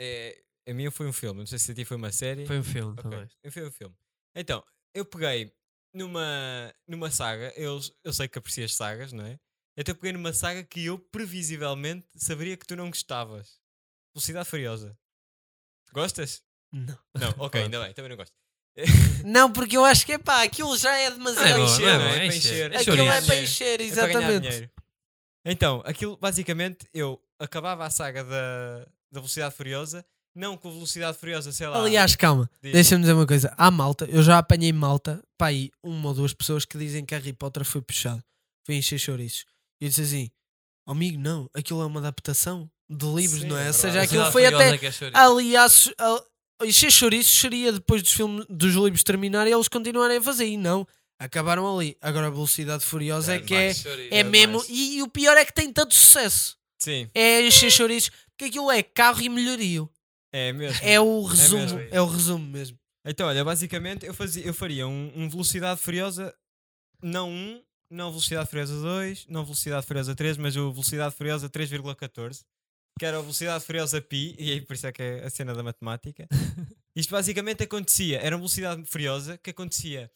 é. 0.00 0.38
A 0.68 0.72
minha 0.74 0.90
foi 0.90 1.06
um 1.06 1.12
filme, 1.12 1.40
não 1.40 1.46
sei 1.46 1.58
se 1.58 1.72
a 1.72 1.74
ti 1.74 1.84
foi 1.84 1.96
uma 1.96 2.12
série. 2.12 2.46
Foi 2.46 2.58
um 2.58 2.64
filme 2.64 2.92
Ok, 2.92 3.02
também. 3.02 3.28
fui 3.50 3.62
um 3.66 3.70
filme. 3.70 3.94
Então, 4.34 4.64
eu 4.94 5.04
peguei 5.04 5.52
numa, 5.94 6.72
numa 6.86 7.10
saga, 7.10 7.52
eu, 7.56 7.80
eu 8.04 8.12
sei 8.12 8.28
que 8.28 8.38
aprecias 8.38 8.74
sagas, 8.74 9.12
não 9.12 9.24
é? 9.26 9.38
Então 9.76 9.92
eu 9.92 9.96
peguei 9.96 10.12
numa 10.12 10.32
saga 10.32 10.62
que 10.62 10.84
eu 10.84 10.98
previsivelmente 10.98 12.06
saberia 12.16 12.56
que 12.56 12.66
tu 12.66 12.76
não 12.76 12.88
gostavas. 12.90 13.58
Velocidade 14.14 14.48
Furiosa. 14.48 14.96
Gostas? 15.92 16.42
Não. 16.72 16.98
Não, 17.18 17.34
ok, 17.38 17.62
ainda 17.62 17.82
bem, 17.82 17.92
também 17.94 18.10
não 18.10 18.16
gosto. 18.16 18.34
Não, 19.24 19.52
porque 19.52 19.76
eu 19.76 19.84
acho 19.84 20.06
que 20.06 20.12
é 20.12 20.18
pá, 20.18 20.42
aquilo 20.42 20.76
já 20.76 20.96
é 20.96 21.10
Não 21.10 21.16
demasiado. 21.18 21.48
é 21.48 21.56
bom, 21.58 21.64
encher, 21.64 21.82
não 21.82 21.90
é 21.90 21.98
não 21.98 22.04
é? 22.06 22.10
é 22.10 22.14
Para 22.16 22.26
encher. 22.26 22.38
encher. 22.38 22.72
É 22.72 22.76
Aquilo 22.76 23.02
é 23.10 23.20
para 23.22 23.36
encher, 23.36 23.66
É 23.66 23.76
para 23.76 24.06
ganhar 24.06 24.08
exatamente. 24.12 24.42
dinheiro. 24.48 24.70
Então, 25.44 25.82
aquilo 25.86 26.16
basicamente 26.16 26.86
eu 26.94 27.20
acabava 27.38 27.84
a 27.86 27.90
saga 27.90 28.22
da, 28.22 28.78
da 29.10 29.20
Velocidade 29.20 29.54
Furiosa, 29.54 30.04
não 30.34 30.56
com 30.56 30.70
Velocidade 30.72 31.18
Furiosa, 31.18 31.52
sei 31.52 31.66
lá. 31.66 31.78
Aliás, 31.82 32.14
calma, 32.16 32.48
diz- 32.62 32.72
deixa-me 32.72 33.02
dizer 33.02 33.12
uma 33.14 33.26
coisa. 33.26 33.52
Há 33.56 33.70
malta, 33.70 34.04
eu 34.06 34.22
já 34.22 34.38
apanhei 34.38 34.72
malta, 34.72 35.22
pá, 35.38 35.46
aí 35.48 35.70
uma 35.82 36.08
ou 36.08 36.14
duas 36.14 36.32
pessoas 36.32 36.64
que 36.64 36.78
dizem 36.78 37.04
que 37.04 37.14
Harry 37.14 37.32
Potter 37.32 37.64
foi 37.64 37.82
puxado, 37.82 38.22
foi 38.66 38.76
encher 38.76 38.98
chouriços. 38.98 39.44
E 39.80 39.84
eu 39.84 39.88
disse 39.88 40.02
assim: 40.02 40.30
"Oh, 40.86 40.92
amigo, 40.92 41.18
não, 41.18 41.48
aquilo 41.54 41.82
é 41.82 41.86
uma 41.86 42.00
adaptação 42.00 42.70
de 42.88 43.06
livros, 43.06 43.40
Sim, 43.42 43.48
não 43.48 43.56
é? 43.58 43.64
é 43.64 43.68
Ou 43.68 43.72
seja, 43.72 44.02
aquilo 44.02 44.30
foi 44.32 44.46
até. 44.46 44.74
é 44.74 44.86
é. 44.86 45.10
Aliás, 45.14 45.90
al- 45.98 46.24
encher 46.62 46.90
chouriços 46.90 47.38
seria 47.40 47.72
depois 47.72 48.02
dos, 48.02 48.12
filmes, 48.12 48.44
dos 48.48 48.74
livros 48.74 49.02
terminarem 49.02 49.52
e 49.52 49.54
eles 49.56 49.68
continuarem 49.68 50.18
a 50.18 50.22
fazer. 50.22 50.46
E 50.46 50.56
não, 50.56 50.86
acabaram 51.18 51.76
ali. 51.78 51.96
Agora 52.00 52.26
a 52.26 52.30
velocidade 52.30 52.84
furiosa 52.84 53.32
é, 53.34 53.36
É 53.36 53.40
que 53.40 53.54
é, 53.54 53.72
Chouriço. 53.74 54.08
é 54.14 54.22
mesmo. 54.24 54.64
E, 54.68 54.98
e 54.98 55.02
o 55.02 55.08
pior 55.08 55.36
é 55.36 55.44
que 55.44 55.52
tem 55.52 55.72
tanto 55.72 55.94
sucesso. 55.94 56.56
Sim, 56.78 57.08
É 57.14 57.46
encher 57.46 57.70
chouriços, 57.70 58.10
porque 58.30 58.46
aquilo 58.46 58.70
é 58.70 58.82
carro 58.82 59.20
e 59.22 59.28
melhorio. 59.28 59.88
É 60.32 60.52
mesmo. 60.52 60.80
É 60.82 61.00
o 61.00 61.22
resumo, 61.22 61.62
mesmo. 61.62 61.80
é, 61.90 62.00
o 62.00 62.06
resumo 62.06 62.46
mesmo. 62.46 62.78
Então, 63.04 63.26
olha, 63.26 63.44
basicamente 63.44 64.06
eu, 64.06 64.14
fazia, 64.14 64.44
eu 64.44 64.54
faria 64.54 64.86
um, 64.86 65.12
um 65.16 65.28
Velocidade 65.28 65.80
Furiosa, 65.80 66.34
não 67.02 67.30
um, 67.30 67.62
não 67.90 68.10
Velocidade 68.10 68.48
Furiosa 68.48 68.80
2, 68.80 69.26
não 69.28 69.44
Velocidade 69.44 69.86
Furiosa 69.86 70.14
3, 70.14 70.36
mas 70.36 70.56
o 70.56 70.70
Velocidade 70.70 71.14
Furiosa 71.14 71.48
3,14, 71.48 72.42
que 72.98 73.06
era 73.06 73.18
o 73.18 73.22
Velocidade 73.22 73.64
Furiosa 73.64 74.00
Pi, 74.00 74.36
e 74.38 74.52
aí 74.52 74.60
por 74.60 74.74
isso 74.74 74.86
é 74.86 74.92
que 74.92 75.02
é 75.02 75.24
a 75.24 75.30
cena 75.30 75.54
da 75.54 75.62
matemática. 75.62 76.26
Isto 76.94 77.10
basicamente 77.10 77.62
acontecia, 77.62 78.18
era 78.18 78.36
uma 78.36 78.40
Velocidade 78.40 78.84
Furiosa 78.84 79.38
que 79.38 79.50
acontecia 79.50 80.10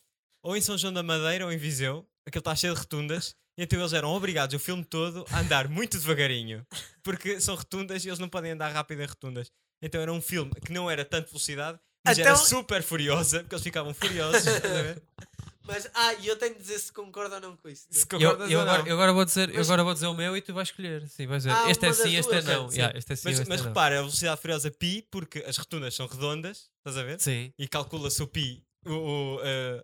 ou 0.44 0.54
em 0.54 0.60
São 0.60 0.76
João 0.76 0.92
da 0.92 1.02
Madeira 1.02 1.46
ou 1.46 1.52
em 1.52 1.56
Viseu, 1.56 2.06
aquele 2.26 2.40
está 2.40 2.54
cheio 2.54 2.74
de 2.74 2.80
rotundas, 2.80 3.34
e 3.56 3.62
então 3.62 3.78
eles 3.78 3.94
eram 3.94 4.10
obrigados 4.10 4.54
o 4.54 4.58
filme 4.58 4.84
todo 4.84 5.24
a 5.30 5.40
andar 5.40 5.68
muito 5.68 5.98
devagarinho, 5.98 6.66
porque 7.02 7.40
são 7.40 7.54
rotundas 7.54 8.04
e 8.04 8.08
eles 8.08 8.18
não 8.18 8.28
podem 8.28 8.52
andar 8.52 8.68
rápido 8.68 9.00
em 9.00 9.06
rotundas. 9.06 9.50
Então 9.83 10.01
era 10.01 10.12
um 10.12 10.20
filme 10.20 10.51
que 10.64 10.72
não 10.72 10.91
era 10.91 11.05
tanto 11.05 11.29
velocidade, 11.29 11.79
mas 12.05 12.18
era 12.18 12.31
Então- 12.31 12.45
super 12.45 12.83
furiosa, 12.83 13.41
porque 13.41 13.55
eles 13.55 13.62
ficavam 13.62 13.93
furiosos. 13.95 14.47
a? 14.47 14.51
Mas, 15.66 15.89
ah, 15.95 16.12
e 16.20 16.27
eu 16.27 16.37
tenho 16.37 16.53
de 16.57 16.61
dizer 16.61 16.79
se 16.79 16.93
concordo 16.93 17.37
ou 17.37 17.41
não 17.41 17.57
com 17.57 17.70
isso. 17.70 17.87
Se 17.91 18.03
Eu, 18.03 18.07
concordas 18.07 18.51
eu 18.51 18.59
ou 18.59 18.62
agora, 18.64 18.79
não. 18.83 18.87
eu 18.87 18.95
agora 18.97 19.12
vou 19.14 19.25
dizer, 19.25 19.49
eu 19.49 19.55
Mas- 19.57 19.66
agora 19.70 19.83
vou 19.83 19.95
dizer 19.95 20.07
o 20.09 20.12
meu 20.12 20.37
e 20.37 20.43
tu 20.43 20.53
vais 20.53 20.68
escolher. 20.68 21.09
Sim, 21.09 21.27
vais 21.27 21.43
dizer. 21.43 21.57
Ah, 21.57 21.70
este 21.70 21.87
é 21.87 21.93
sim, 21.95 22.14
este 22.16 22.35
é 22.35 22.43
não. 22.43 22.68
sim. 22.68 22.77
Yeah, 22.77 22.99
este 22.99 23.12
é 23.14 23.16
sim, 23.16 23.22
Mas, 23.25 23.39
este 23.41 23.49
mas 23.49 23.61
é 23.61 23.62
não. 23.62 23.70
repara, 23.70 23.95
a 23.97 24.03
velocidade 24.03 24.41
furiosa 24.43 24.70
pi, 24.70 25.09
porque 25.11 25.39
as 25.47 25.57
rotundas 25.57 25.95
são 25.95 26.07
redondas, 26.07 26.68
estás 26.81 26.99
a 26.99 27.03
ver? 27.03 27.18
Sim, 27.18 27.51
E 27.59 27.66
calcula-se 27.66 28.22
o 28.22 28.27
pi, 28.27 28.62
o, 28.85 28.91
o, 28.93 29.41
eh, 29.43 29.83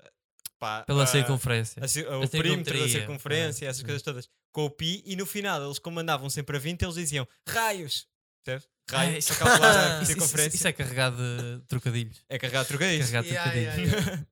pá, 0.58 0.82
pela 0.82 1.04
a- 1.04 1.06
circunferência. 1.06 1.82
a 1.82 1.88
ci- 1.88 2.04
o 2.04 2.24
A 2.24 2.28
perímetro 2.28 2.78
da 2.78 2.86
circunferência. 2.86 3.66
Ah, 3.66 3.70
essas 3.70 3.78
sim. 3.80 3.84
coisas 3.86 4.02
todas, 4.02 4.28
com 4.52 4.66
o 4.66 4.70
pi, 4.70 5.02
e 5.06 5.16
no 5.16 5.24
final 5.24 5.64
eles, 5.64 5.78
como 5.78 5.98
andavam 5.98 6.28
sempre 6.28 6.58
a 6.58 6.60
20, 6.60 6.82
eles 6.82 6.96
diziam 6.96 7.26
raios. 7.48 8.06
Percebes? 8.44 8.68
Raios, 8.90 9.14
Ah, 9.14 9.18
isso- 9.18 9.38
calcular 9.38 9.98
a 10.00 10.02
Isso- 10.02 10.38
isso- 10.54 10.68
é 10.68 10.72
carregado 10.72 11.16
de 11.16 11.66
trocadilhos. 11.66 12.24
É 12.28 12.38
carregar 12.38 12.64
trocadilhos. 12.64 13.06
Carregado 13.10 13.24
de 13.28 13.34
Yeah, 13.34 13.50
trocadilhos. 13.52 13.92
yeah, 13.92 14.10
yeah. 14.10 14.26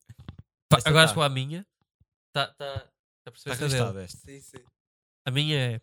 Pá, 0.69 0.79
agora 0.85 1.05
tá. 1.05 1.09
chegou 1.09 1.23
a 1.23 1.29
minha. 1.29 1.67
Tá, 2.33 2.47
tá, 2.49 2.55
tá 2.81 2.91
a 3.27 3.31
perceber 3.31 3.65
Está 3.67 4.01
esta. 4.03 4.19
Sim, 4.27 4.41
sim. 4.41 4.65
A 5.27 5.31
minha 5.31 5.57
é. 5.59 5.81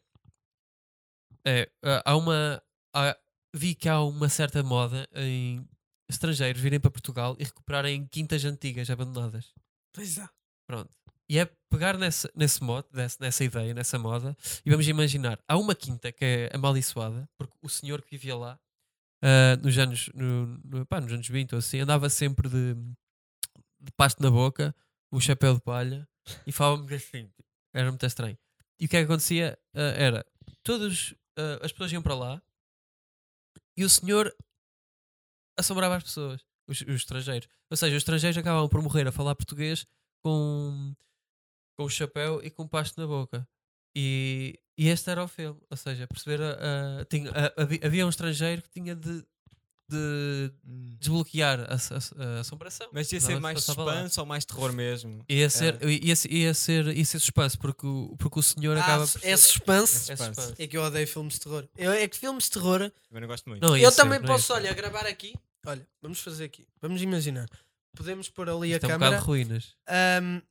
é 1.62 1.72
ah, 1.84 2.02
há 2.06 2.16
uma. 2.18 2.62
há- 2.94 3.18
vi 3.56 3.74
que 3.74 3.88
há 3.88 4.02
uma 4.02 4.28
certa 4.28 4.62
moda 4.62 5.08
em 5.16 5.66
estrangeiros 6.10 6.62
virem 6.62 6.80
para 6.80 6.92
Portugal 6.92 7.36
e 7.40 7.44
recuperarem 7.46 8.06
quintas 8.08 8.44
antigas 8.44 8.90
abandonadas. 8.90 9.54
Pois 9.94 10.18
é. 10.18 10.28
Pronto. 10.68 10.92
E 11.30 11.40
é 11.40 11.46
pegar 11.70 11.98
nesse, 11.98 12.30
nesse 12.36 12.64
modo, 12.64 12.88
nessa, 12.94 13.18
nessa 13.20 13.44
ideia, 13.44 13.74
nessa 13.74 13.98
moda, 13.98 14.38
e 14.66 14.70
vamos 14.70 14.88
imaginar: 14.88 15.40
há 15.48 15.58
uma 15.58 15.74
quinta 15.76 16.12
que 16.12 16.24
é 16.24 16.50
amaldiçoada, 16.54 17.28
porque 17.38 17.56
o 17.62 17.70
senhor 17.70 18.02
que 18.02 18.12
vivia 18.12 18.36
lá, 18.36 18.60
ah, 19.24 19.56
nos, 19.58 19.78
anos, 19.78 20.10
no, 20.14 20.46
no- 20.64 20.86
pá, 20.86 21.02
nos 21.02 21.12
anos 21.12 21.28
20 21.28 21.54
ou 21.54 21.60
assim, 21.60 21.80
andava 21.80 22.10
sempre 22.10 22.48
de, 22.48 22.76
de 23.80 23.92
pasto 23.98 24.22
na 24.22 24.30
boca, 24.30 24.76
um 25.12 25.20
chapéu 25.20 25.56
de 25.56 25.62
palha, 25.62 26.08
e 26.46 26.52
falava-me 26.52 26.94
assim. 26.96 27.30
Era 27.74 27.90
muito 27.90 28.06
estranho. 28.06 28.38
E 28.80 28.86
o 28.86 28.90
que 28.90 28.98
é 28.98 29.00
que 29.00 29.06
acontecia? 29.06 29.58
Ah, 29.74 29.94
era 29.98 30.26
todos 30.64 31.16
ah, 31.38 31.60
as 31.66 31.72
pessoas 31.72 31.92
iam 31.92 32.02
para 32.04 32.16
lá 32.16 32.42
e 33.78 33.84
o 33.84 33.90
senhor 33.90 34.34
assombrava 35.58 35.98
as 35.98 36.04
pessoas, 36.04 36.42
os, 36.68 36.82
os 36.82 36.88
estrangeiros. 36.96 37.48
Ou 37.70 37.78
seja, 37.78 37.96
os 37.96 38.02
estrangeiros 38.02 38.38
acabavam 38.38 38.70
por 38.70 38.82
morrer 38.82 39.08
a 39.08 39.12
falar 39.12 39.36
português 39.36 39.86
com, 40.24 40.94
com 41.78 41.84
o 41.84 41.90
chapéu 41.90 42.42
e 42.44 42.50
com 42.50 42.64
o 42.64 42.70
pasto 42.70 43.00
na 43.00 43.08
boca. 43.08 43.48
E, 43.96 44.60
e 44.78 44.90
este 44.90 45.10
era 45.10 45.24
o 45.24 45.28
filme. 45.28 45.60
Ou 45.70 45.78
seja, 45.78 46.08
perceber. 46.08 46.42
a- 46.42 47.02
a- 47.02 47.06
tinha, 47.06 47.32
a- 47.32 47.62
havia, 47.62 47.80
havia 47.84 48.06
um 48.06 48.10
estrangeiro 48.10 48.62
que 48.62 48.70
tinha 48.70 48.94
de, 48.96 49.24
de 49.90 50.52
desbloquear 51.00 51.60
a, 51.62 51.76
a- 51.76 52.38
a 52.38 52.40
assombração. 52.42 52.90
Mas 52.92 53.12
ia 53.12 53.22
ser 53.22 53.34
se 53.36 53.40
mais 53.40 53.64
suspense 53.64 54.20
ou 54.20 54.26
mais 54.26 54.44
terror 54.44 54.74
mesmo? 54.74 55.24
Ia 55.30 55.50
ser, 55.50 55.82
ia, 55.84 56.16
ser- 56.16 56.32
ia, 56.32 56.54
ser, 56.54 56.88
ia 56.98 57.06
ser 57.06 57.20
suspense, 57.20 57.58
porque 57.58 57.86
o, 57.86 58.16
porque 58.18 58.40
o 58.40 58.44
senhor 58.44 58.78
Ah, 58.78 58.82
acaba 58.82 59.08
por. 59.08 59.22
é 59.24 59.38
suspense. 59.38 60.12
é 60.12 60.16
suspense. 60.16 60.36
suspense. 60.42 60.62
É 60.62 60.68
que 60.68 60.76
eu 60.78 60.82
odeio 60.84 61.08
filmes 61.08 61.36
de 61.36 61.40
terror. 61.42 61.68
Eu, 61.78 61.92
é 61.92 62.08
que 62.08 62.18
filmes 62.18 62.46
de 62.46 62.52
terror. 62.52 62.80
Também 63.08 63.22
não 63.22 63.28
gosto 63.28 63.48
muito. 63.50 63.62
Não, 63.66 63.78
eu 63.78 63.92
ser, 63.92 63.98
também 64.02 64.22
posso, 64.22 64.54
olha, 64.54 64.74
gravar 64.74 65.06
aqui. 65.06 65.34
Olha, 65.68 65.88
vamos 66.02 66.20
fazer 66.20 66.46
aqui. 66.46 66.68
Vamos 66.82 67.02
imaginar. 67.02 67.48
Podemos 67.96 68.30
pôr 68.30 68.50
ali 68.50 68.72
Isto 68.74 68.86
a 68.86 68.90
é 68.90 68.90
um 68.90 68.92
câmera. 69.00 69.12
bocado 69.12 69.22
de 69.22 69.28
ruínas. 69.28 69.76
Ahm, 69.88 70.42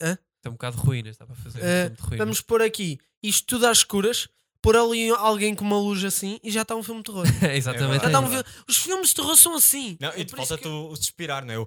Isto 0.00 0.18
é 0.48 0.50
um 0.50 0.52
bocado 0.52 0.76
de 0.76 0.82
ruínas, 0.82 1.12
está 1.12 1.26
para 1.26 1.34
fazer. 1.36 1.58
um 1.60 1.64
Eh, 1.64 1.82
filme 1.84 1.96
de 1.96 2.02
ruínas. 2.02 2.18
vamos 2.18 2.40
pôr 2.40 2.62
aqui 2.62 2.98
isto 3.22 3.46
tudo 3.46 3.66
às 3.66 3.78
escuras. 3.78 4.28
Pôr 4.60 4.76
ali 4.76 5.10
alguém 5.10 5.56
com 5.56 5.64
uma 5.64 5.76
luz 5.76 6.04
assim 6.04 6.38
e 6.40 6.48
já 6.48 6.62
está 6.62 6.76
um 6.76 6.84
filme 6.84 7.00
de 7.02 7.06
terror. 7.10 7.24
É 7.52 7.56
exatamente. 7.56 7.98
Já 7.98 8.04
É 8.04 8.06
está 8.06 8.20
um 8.20 8.28
filme- 8.28 8.44
Os 8.68 8.76
filmes 8.76 9.08
de 9.08 9.14
terror 9.16 9.36
são 9.36 9.56
assim. 9.56 9.96
Não, 10.00 10.10
É 10.10 10.20
e 10.20 10.24
te 10.24 10.30
por 10.30 10.36
falta 10.36 10.56
que- 10.56 10.62
tu 10.62 10.88
o 10.88 10.94
suspirar, 10.94 11.44
não 11.44 11.52
é? 11.52 11.56
Eu- 11.56 11.66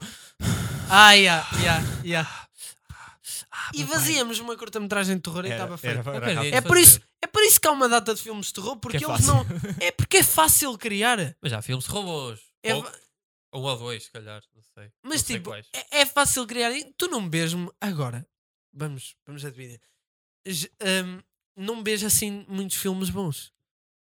Ah, 0.89 1.11
yeah, 1.11 1.45
yeah, 1.59 1.83
yeah. 2.05 2.47
Ah, 3.51 3.71
E 3.73 3.83
fazíamos 3.85 4.39
uma 4.39 4.55
curta-metragem 4.55 5.15
de 5.17 5.21
terror 5.23 5.45
e 5.45 5.49
estava 5.49 5.77
feito. 5.77 6.01
rápido. 6.01 6.55
É 6.55 6.61
por, 6.61 6.77
isso, 6.77 6.99
é 7.21 7.27
por 7.27 7.41
isso 7.43 7.59
que 7.59 7.67
há 7.67 7.71
uma 7.71 7.89
data 7.89 8.13
de 8.15 8.21
filmes 8.21 8.47
de 8.47 8.53
terror, 8.53 8.77
porque 8.77 8.97
Que 8.99 9.03
é 9.05 9.07
eles 9.09 9.25
fácil. 9.25 9.33
não. 9.33 9.45
É 9.79 9.91
porque 9.91 10.17
é 10.17 10.23
fácil 10.23 10.77
criar. 10.77 11.35
Mas 11.41 11.51
já 11.51 11.59
há 11.59 11.61
filmes 11.61 11.85
de 11.85 11.91
robôs. 11.91 12.39
É 12.63 12.75
Ou, 12.75 12.85
ou 13.51 13.77
dois, 13.77 14.03
se 14.05 14.11
calhar. 14.11 14.41
Não 14.55 14.61
sei. 14.73 14.89
Mas 15.03 15.21
Não 15.21 15.27
sei 15.27 15.35
tipo, 15.37 15.49
quais. 15.49 15.67
é, 15.73 16.01
é 16.01 16.05
fácil 16.05 16.45
criar. 16.47 16.71
E 16.71 16.93
Tu 16.97 17.07
não 17.07 17.21
mesmo 17.21 17.73
agora. 17.81 18.25
Vamos, 18.75 19.15
vamos 19.25 19.45
adivinhar. 19.45 19.79
Hum, 20.45 21.21
não 21.55 21.83
vejo 21.83 22.05
assim 22.05 22.45
muitos 22.47 22.77
filmes 22.77 23.09
bons. 23.09 23.53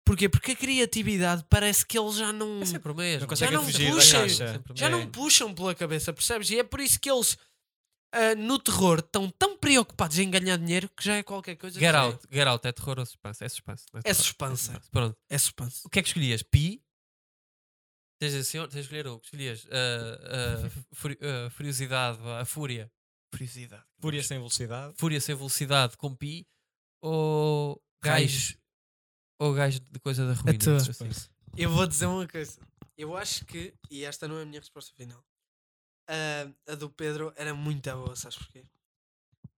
Porquê? 0.06 0.28
Porque 0.28 0.52
a 0.52 0.56
criatividade 0.56 1.46
parece 1.50 1.86
que 1.86 1.98
eles 2.00 2.16
já 2.16 2.34
não. 2.34 2.62
É 2.62 2.66
sempre 2.66 2.92
o 2.92 2.96
mesmo. 2.96 3.22
Não 3.22 3.28
conseguem 3.28 3.54
não 3.56 3.64
fugir 3.64 3.92
puxam. 3.92 4.26
o 4.26 4.76
já 4.76 4.90
não 4.90 5.08
puxam 5.10 5.54
pela 5.54 5.76
cabeça, 5.76 6.12
percebes? 6.12 6.50
E 6.50 6.60
é 6.60 6.64
por 6.64 6.80
isso 6.80 7.00
que 7.00 7.10
eles 7.12 7.38
ah, 8.14 8.36
no 8.36 8.60
terror 8.60 9.00
estão 9.00 9.30
tão 9.30 9.58
preocupados 9.58 10.18
em 10.20 10.30
ganhar 10.30 10.58
dinheiro 10.58 10.90
que 10.90 11.04
já 11.04 11.16
é 11.16 11.24
qualquer 11.24 11.56
coisa. 11.56 11.80
Get 11.80 11.92
que 11.92 11.96
out. 11.98 12.28
Get 12.32 12.48
out 12.48 12.68
é 12.68 12.72
terror 12.72 13.00
ou 13.00 13.06
suspense? 13.06 13.44
É 13.44 13.50
suspense. 13.50 13.86
É 13.94 14.02
terror. 14.02 14.16
suspense. 14.16 14.72
Pronto. 14.90 15.18
É 15.30 15.38
suspense. 15.38 15.82
O 15.86 15.90
que 15.90 16.00
é 16.00 16.02
que 16.02 16.08
escolhias? 16.10 16.44
Pi? 16.44 16.84
Tens, 18.20 18.36
assim, 18.36 18.60
tens 18.60 18.72
de 18.74 18.80
escolher 18.82 19.08
um. 19.08 19.18
Escolhias 19.18 19.68
ah, 19.72 20.66
ah, 20.66 20.70
furi- 20.94 21.20
ah, 21.22 21.50
Furiosidade, 21.52 22.20
a 22.40 22.46
Fúria. 22.46 22.92
Furiosidade. 23.32 23.84
Fúria 24.00 24.24
sem 24.24 24.38
velocidade. 24.38 24.94
Fúria 24.98 25.22
sem 25.22 25.36
velocidade 25.36 25.98
com 25.98 26.16
Pi 26.16 26.48
ou 27.02 27.82
gajo 28.04 28.58
ou 29.40 29.54
gajo 29.54 29.80
de 29.80 30.00
coisa 30.00 30.28
da 30.28 30.34
ruína. 30.34 30.60
tua. 30.60 30.78
assim. 30.78 31.10
Eu 31.58 31.72
vou 31.72 31.88
dizer 31.88 32.06
uma 32.06 32.28
coisa. 32.28 32.60
Eu 32.96 33.18
acho 33.18 33.44
que, 33.46 33.74
e 33.90 34.04
esta 34.04 34.28
não 34.28 34.38
é 34.38 34.44
a 34.44 34.46
minha 34.46 34.60
resposta 34.60 34.94
final, 34.94 35.26
a, 36.08 36.72
a 36.72 36.76
do 36.76 36.90
Pedro 36.90 37.34
era 37.36 37.54
muito 37.54 37.90
boa, 37.92 38.16
sabes 38.16 38.38
porquê? 38.38 38.64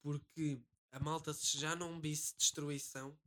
Porque 0.01 0.57
a 0.91 0.99
malta 0.99 1.33
se 1.33 1.59
já 1.59 1.75
não 1.75 1.99
visse 1.99 2.33
destruição 2.37 3.17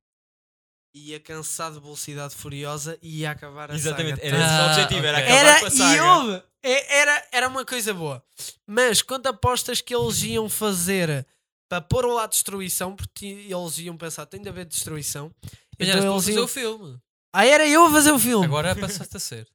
ia 0.98 1.20
cansar 1.20 1.72
de 1.72 1.78
velocidade 1.80 2.34
furiosa 2.34 2.98
e 3.02 3.20
ia 3.20 3.30
acabar 3.30 3.70
a 3.70 3.74
Exatamente, 3.74 4.16
saga 4.20 4.26
era 4.26 4.36
esse 4.38 4.54
o 4.54 4.66
objetivo, 4.70 5.06
era 5.06 5.18
acabar 5.18 5.34
Era, 5.34 5.58
com 5.60 5.66
a 5.66 5.68
e 5.68 5.72
saga. 5.72 6.04
houve, 6.14 6.42
é- 6.62 6.96
era, 7.00 7.28
era 7.32 7.48
uma 7.48 7.64
coisa 7.64 7.92
boa. 7.94 8.24
Mas 8.66 9.02
quando 9.02 9.26
apostas 9.26 9.80
que 9.80 9.94
eles 9.94 10.22
iam 10.22 10.48
fazer 10.48 11.26
para 11.68 11.80
pôr 11.82 12.06
lá 12.06 12.26
destruição, 12.26 12.94
porque 12.96 13.26
eles 13.26 13.78
iam 13.78 13.96
pensar, 13.96 14.24
tem 14.26 14.40
de 14.40 14.48
haver 14.48 14.64
destruição. 14.64 15.34
Mas 15.78 15.88
então 15.88 16.00
eles 16.00 16.24
fazer 16.24 16.32
iam... 16.32 16.44
o 16.44 16.48
filme. 16.48 17.00
Ah, 17.32 17.44
era 17.44 17.68
eu 17.68 17.84
a 17.84 17.90
fazer 17.92 18.12
o 18.12 18.18
filme. 18.18 18.46
Agora 18.46 18.74
passaste 18.74 19.16
a 19.16 19.20
ser. 19.20 19.48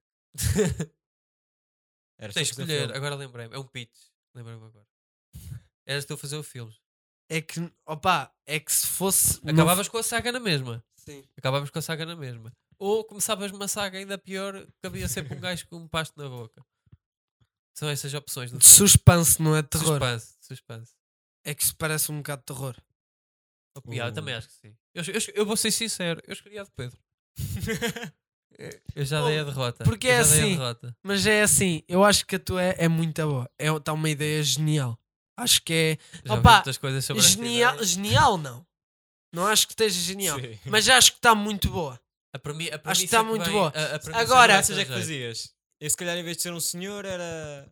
Era 2.17 2.31
Tens 2.33 2.49
de 2.49 2.53
fazer 2.53 2.73
escolher. 2.73 2.95
Agora 2.95 3.15
lembrei-me. 3.15 3.55
É 3.55 3.57
um 3.59 3.65
pitch. 3.65 3.89
Lembrei-me 4.35 4.63
agora. 4.63 4.85
Eras 5.87 6.05
tu 6.05 6.13
a 6.13 6.17
fazer 6.17 6.37
o 6.37 6.43
filme. 6.43 6.71
É 7.33 7.39
que, 7.41 7.61
opa, 7.85 8.29
é 8.45 8.59
que 8.59 8.71
se 8.73 8.85
fosse. 8.85 9.39
no- 9.41 9.51
Acabavas 9.51 9.87
com 9.87 9.97
a 9.97 10.03
saga 10.03 10.31
na 10.33 10.39
mesma. 10.39 10.83
Sim. 10.97 11.23
Acabavas 11.37 11.69
com 11.69 11.79
a 11.79 11.81
saga 11.81 12.05
na 12.05 12.15
mesma. 12.15 12.51
Ou 12.77 13.05
começavas 13.05 13.51
uma 13.51 13.67
saga 13.69 13.97
ainda 13.99 14.17
pior 14.17 14.65
que 14.65 14.85
havia 14.87 15.07
sempre 15.07 15.37
um 15.37 15.39
gajo 15.41 15.65
com 15.67 15.77
um 15.77 15.87
pasto 15.87 16.13
na 16.21 16.27
boca. 16.27 16.61
São 17.73 17.87
essas 17.87 18.13
opções. 18.13 18.51
No 18.51 18.59
De 18.59 18.65
suspense, 18.67 19.41
não 19.41 19.55
é 19.55 19.61
de 19.61 19.69
terror. 19.69 19.87
Suspense. 19.99 20.35
Suspense. 20.41 20.91
É 21.45 21.55
que 21.55 21.63
isso 21.63 21.75
parece 21.77 22.11
um 22.11 22.17
bocado 22.17 22.41
de 22.41 22.45
terror. 22.47 22.75
Yeah, 23.87 24.09
eu 24.09 24.13
também 24.13 24.35
acho 24.35 24.49
que 24.49 24.53
sim. 24.55 24.75
Eu, 24.93 25.01
eu, 25.05 25.21
eu 25.35 25.45
vou 25.45 25.55
ser 25.55 25.71
sincero. 25.71 26.21
Eu 26.27 26.33
escolhi 26.33 26.59
a 26.59 26.63
de 26.63 26.71
Pedro. 26.71 26.99
Eu 28.93 29.05
já 29.05 29.25
dei 29.25 29.39
a 29.39 29.43
derrota. 29.43 29.83
porque 29.85 30.07
é 30.07 30.19
assim. 30.19 30.55
Mas 31.01 31.25
é 31.25 31.41
assim, 31.41 31.81
eu 31.87 32.03
acho 32.03 32.25
que 32.27 32.35
a 32.35 32.39
tua 32.39 32.61
é, 32.61 32.75
é 32.79 32.87
muito 32.87 33.19
boa. 33.25 33.49
É, 33.57 33.69
está 33.75 33.91
uma 33.93 34.09
ideia 34.09 34.43
genial. 34.43 34.99
Acho 35.41 35.61
que 35.63 35.73
é 35.73 35.97
Já 36.25 36.33
Opa, 36.35 36.49
vi 36.49 36.55
muitas 36.55 36.77
coisas 36.77 37.05
sobre 37.05 37.23
esta 37.23 37.31
genial. 37.33 37.83
Genial, 37.83 38.37
não. 38.37 38.65
Não 39.33 39.47
acho 39.47 39.65
que 39.67 39.73
esteja 39.73 39.99
genial. 39.99 40.39
Sim. 40.39 40.59
Mas 40.65 40.87
acho 40.89 41.11
que 41.13 41.17
está 41.19 41.33
muito 41.33 41.69
boa. 41.69 41.99
A 42.33 42.39
premi- 42.39 42.69
a 42.69 42.79
Acho 42.85 42.99
que 43.01 43.05
está 43.05 43.23
muito 43.23 43.43
vem- 43.45 43.53
boa. 43.53 43.73
a- 43.75 44.17
a 44.17 44.21
Agora- 44.21 44.53
é 44.55 44.61
que 44.61 44.85
fazias. 44.85 45.53
E 45.81 45.89
se 45.89 45.97
calhar 45.97 46.17
em 46.17 46.23
vez 46.23 46.37
de 46.37 46.43
ser 46.43 46.53
um 46.53 46.59
senhor 46.59 47.05
era. 47.05 47.67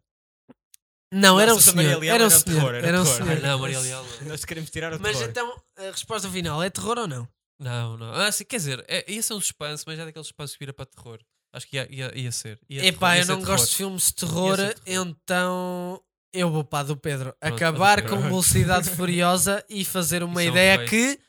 Não, 1.11 1.39
era 1.39 1.53
um 1.53 1.59
senhor. 1.59 2.03
Era 2.03 2.25
um 2.25 2.29
senhor. 2.29 2.43
terror, 2.43 2.75
era 2.75 3.01
um 3.01 3.03
terror. 3.03 3.17
senhor. 3.17 3.37
Ah, 3.43 3.47
não, 3.47 3.59
Maria 3.59 3.79
Leal. 3.79 4.03
não. 4.21 4.27
Nós 4.29 4.45
queremos 4.45 4.69
tirar 4.69 4.93
o 4.93 4.99
Mas 4.99 5.17
terror. 5.17 5.29
então, 5.29 5.61
a 5.77 5.83
resposta 5.91 6.29
final 6.29 6.61
é 6.61 6.69
terror 6.69 6.97
ou 6.99 7.07
não? 7.07 7.27
Não, 7.59 7.97
não. 7.97 8.13
Ah, 8.13 8.31
sim, 8.31 8.45
quer 8.45 8.57
dizer, 8.57 8.85
é, 8.87 9.11
ia 9.11 9.21
ser 9.21 9.33
um 9.33 9.41
suspense, 9.41 9.83
mas 9.87 9.97
é 9.99 10.05
daquele 10.05 10.23
suspense 10.23 10.53
que 10.53 10.59
vira 10.59 10.73
para 10.73 10.85
terror. 10.85 11.19
Acho 11.51 11.67
que 11.67 11.77
ia, 11.77 11.87
ia, 11.91 12.17
ia 12.17 12.31
ser. 12.31 12.59
Ia 12.69 12.85
Epá, 12.85 13.09
terror, 13.09 13.15
ia 13.15 13.21
eu 13.21 13.25
ser 13.25 13.31
não 13.31 13.39
terror. 13.39 13.57
gosto 13.57 13.69
de 13.71 13.75
filmes 13.75 14.03
de 14.07 14.13
terror, 14.15 14.57
terror. 14.57 14.75
então 14.85 16.01
eu 16.33 16.49
vou 16.51 16.63
para 16.63 16.79
a 16.79 16.83
do 16.83 16.97
Pedro. 16.97 17.33
Pronto, 17.39 17.53
Acabar 17.55 18.01
com 18.07 18.17
velocidade 18.21 18.89
furiosa 18.89 19.63
e 19.69 19.83
fazer 19.85 20.23
uma 20.23 20.41
Isso 20.41 20.49
é 20.49 20.51
um 20.51 20.55
ideia 20.55 20.85
que 20.85 21.19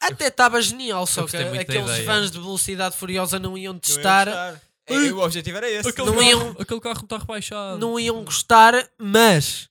até 0.00 0.26
estava 0.28 0.60
genial, 0.60 1.06
só 1.06 1.26
que 1.26 1.36
aqueles 1.36 1.90
ideia. 1.90 2.04
fãs 2.04 2.30
de 2.30 2.38
velocidade 2.38 2.96
furiosa 2.96 3.38
não 3.38 3.56
iam 3.56 3.72
Não 3.72 3.78
ia 3.78 3.80
testar, 3.80 4.26
gostar. 4.26 4.62
É, 4.88 4.94
o 5.12 5.18
objetivo 5.20 5.56
era 5.56 5.68
esse. 5.70 5.88
Aquele, 5.88 6.06
Não 6.06 6.14
carro, 6.16 6.28
iam- 6.28 6.56
aquele 6.60 6.80
carro 6.80 7.00
está 7.02 7.18
rebaixado. 7.18 7.78
não 7.78 7.98
iam 7.98 8.22
gostar, 8.24 8.88
mas 9.00 9.68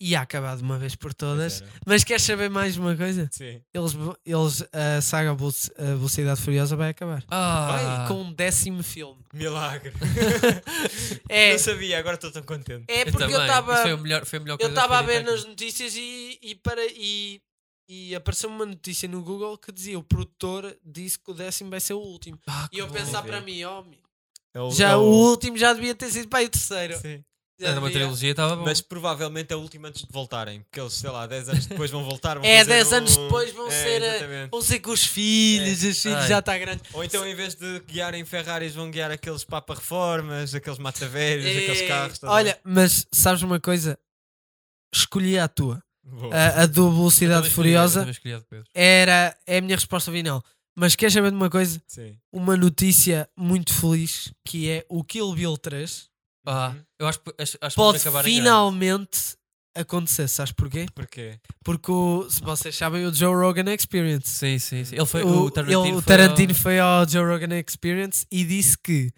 ia 0.00 0.20
acabar 0.20 0.56
de 0.56 0.62
uma 0.62 0.78
vez 0.78 0.94
por 0.94 1.12
todas. 1.12 1.62
Mas 1.86 2.04
queres 2.04 2.22
saber 2.22 2.48
mais 2.48 2.76
uma 2.76 2.96
coisa? 2.96 3.28
Sim. 3.32 3.60
Eles, 3.74 3.92
eles 4.24 4.62
a 4.72 5.00
saga 5.00 5.30
a 5.32 5.34
Velocidade 5.34 6.40
Furiosa 6.40 6.76
vai 6.76 6.90
acabar. 6.90 7.24
Ah, 7.30 8.04
Com 8.08 8.22
um 8.22 8.32
décimo 8.32 8.82
filme. 8.82 9.20
Milagre. 9.32 9.92
É, 11.28 11.52
Não 11.52 11.58
sabia, 11.58 11.98
agora 11.98 12.14
estou 12.14 12.30
tão 12.30 12.42
contente. 12.42 12.84
é 12.88 13.04
porque 13.04 13.22
eu 13.24 13.40
estava. 13.40 13.76
Foi, 13.82 13.92
o 13.92 13.98
melhor, 13.98 14.24
foi 14.24 14.38
a 14.38 14.42
melhor 14.42 14.58
Eu 14.60 14.68
estava 14.68 14.98
a 14.98 15.02
ver 15.02 15.22
nas 15.24 15.44
notícias 15.44 15.94
e, 15.94 16.38
e, 16.42 16.54
para, 16.54 16.80
e, 16.86 17.40
e 17.88 18.14
apareceu 18.14 18.48
uma 18.48 18.64
notícia 18.64 19.08
no 19.08 19.22
Google 19.22 19.56
que 19.58 19.70
dizia 19.72 19.98
o 19.98 20.02
produtor 20.02 20.76
disse 20.84 21.18
que 21.18 21.30
o 21.30 21.34
décimo 21.34 21.70
vai 21.70 21.80
ser 21.80 21.94
o 21.94 21.98
último. 22.00 22.38
Ah, 22.46 22.68
E 22.72 22.78
eu 22.78 22.88
pensar 22.88 23.22
para 23.22 23.40
mim, 23.40 23.62
oh, 23.64 23.82
meu, 23.82 23.98
É 24.54 24.60
o- 24.60 24.70
já 24.70 24.90
é 24.90 24.96
o 24.96 25.00
último 25.00 25.56
já 25.58 25.72
devia 25.72 25.94
ter 25.94 26.10
sido 26.10 26.28
para 26.28 26.44
o 26.44 26.48
terceiro. 26.48 26.98
Sim. 26.98 27.22
Era 27.60 27.80
uma 27.80 27.90
trilogia, 27.90 28.30
estava 28.30 28.54
bom. 28.56 28.64
Mas 28.64 28.80
provavelmente 28.80 29.52
é 29.52 29.56
o 29.56 29.60
último 29.60 29.86
antes 29.86 30.02
de 30.02 30.12
voltarem. 30.12 30.60
Porque 30.62 30.78
eles, 30.80 30.92
sei 30.92 31.10
lá, 31.10 31.26
10 31.26 31.48
anos 31.48 31.66
depois 31.66 31.90
vão 31.90 32.04
voltar. 32.04 32.34
Vão 32.38 32.44
É, 32.44 32.58
fazer 32.58 32.70
10 32.70 32.92
anos 32.92 33.16
um- 33.16 33.24
depois 33.24 33.52
vão 33.52 33.66
É, 33.66 33.70
ser, 33.70 34.02
eh, 34.02 34.08
exatamente. 34.16 34.50
Vão 34.50 34.62
ser 34.62 34.78
com 34.80 34.90
os 34.92 35.04
filhos, 35.04 35.82
os 35.82 36.00
filhos 36.02 36.18
Ai. 36.18 36.28
já 36.28 36.38
está 36.38 36.56
grande. 36.56 36.82
Ou 36.92 37.02
então, 37.02 37.26
em 37.26 37.34
vez 37.34 37.54
de 37.56 37.80
guiarem 37.80 38.24
Ferraris, 38.24 38.74
vão 38.74 38.90
guiar 38.90 39.10
aqueles 39.10 39.42
Papa-Reformas, 39.44 40.54
aqueles 40.54 40.78
mata-velhos, 40.78 41.46
aqueles 41.46 41.80
Eh, 41.82 41.88
carros. 41.88 42.18
ver? 42.18 42.26
Olha, 42.28 42.60
mas 42.62 43.06
sabes 43.12 43.42
uma 43.42 43.58
coisa? 43.58 43.98
Escolhi 44.94 45.38
a 45.38 45.48
tua. 45.48 45.82
A, 46.32 46.62
a 46.62 46.66
do 46.66 46.86
Eu 46.86 46.92
Velocidade 46.92 47.50
Furiosa 47.50 48.08
escolhi 48.08 48.42
era, 48.74 49.36
é 49.46 49.58
a 49.58 49.60
minha 49.60 49.76
resposta 49.76 50.10
final. 50.10 50.42
Mas 50.74 50.94
queres 50.96 51.12
saber 51.12 51.30
de 51.30 51.36
uma 51.36 51.50
coisa? 51.50 51.82
Sim. 51.86 52.16
Uma 52.32 52.56
notícia 52.56 53.28
muito 53.36 53.74
feliz 53.74 54.32
que 54.44 54.70
é 54.70 54.86
o 54.88 55.02
Kill 55.04 55.34
Bill 55.34 55.58
3 55.58 56.08
Ah, 56.46 56.70
Uhum. 56.70 56.82
eu 57.00 57.08
acho, 57.08 57.20
acho, 57.38 57.58
acho 57.60 57.74
que 57.74 57.82
pode 57.82 57.98
em 57.98 58.02
grande. 58.10 58.24
finalmente 58.24 59.36
acontecer. 59.76 60.28
Sabes 60.28 60.52
porquê? 60.52 60.86
Porquê? 60.94 61.38
Porque, 61.64 61.90
o, 61.90 62.28
se 62.30 62.40
vocês 62.40 62.74
sabem, 62.76 63.04
o 63.06 63.14
Joe 63.14 63.34
Rogan 63.34 63.72
Experience. 63.74 64.28
Sim, 64.28 64.58
sim, 64.58 64.84
sim. 64.84 64.96
Ele 64.96 65.06
foi, 65.06 65.22
o, 65.22 65.44
o, 65.44 65.50
Tarantino, 65.50 65.84
ele- 65.86 65.92
o 65.96 66.00
foi 66.02 66.16
Tarantino 66.16 66.52
ao- 66.52 66.58
foi 66.58 66.78
ao 66.80 67.08
Joe 67.08 67.24
Rogan 67.24 67.58
Experience 67.66 68.26
e 68.30 68.44
disse 68.44 68.76
que 68.78 69.12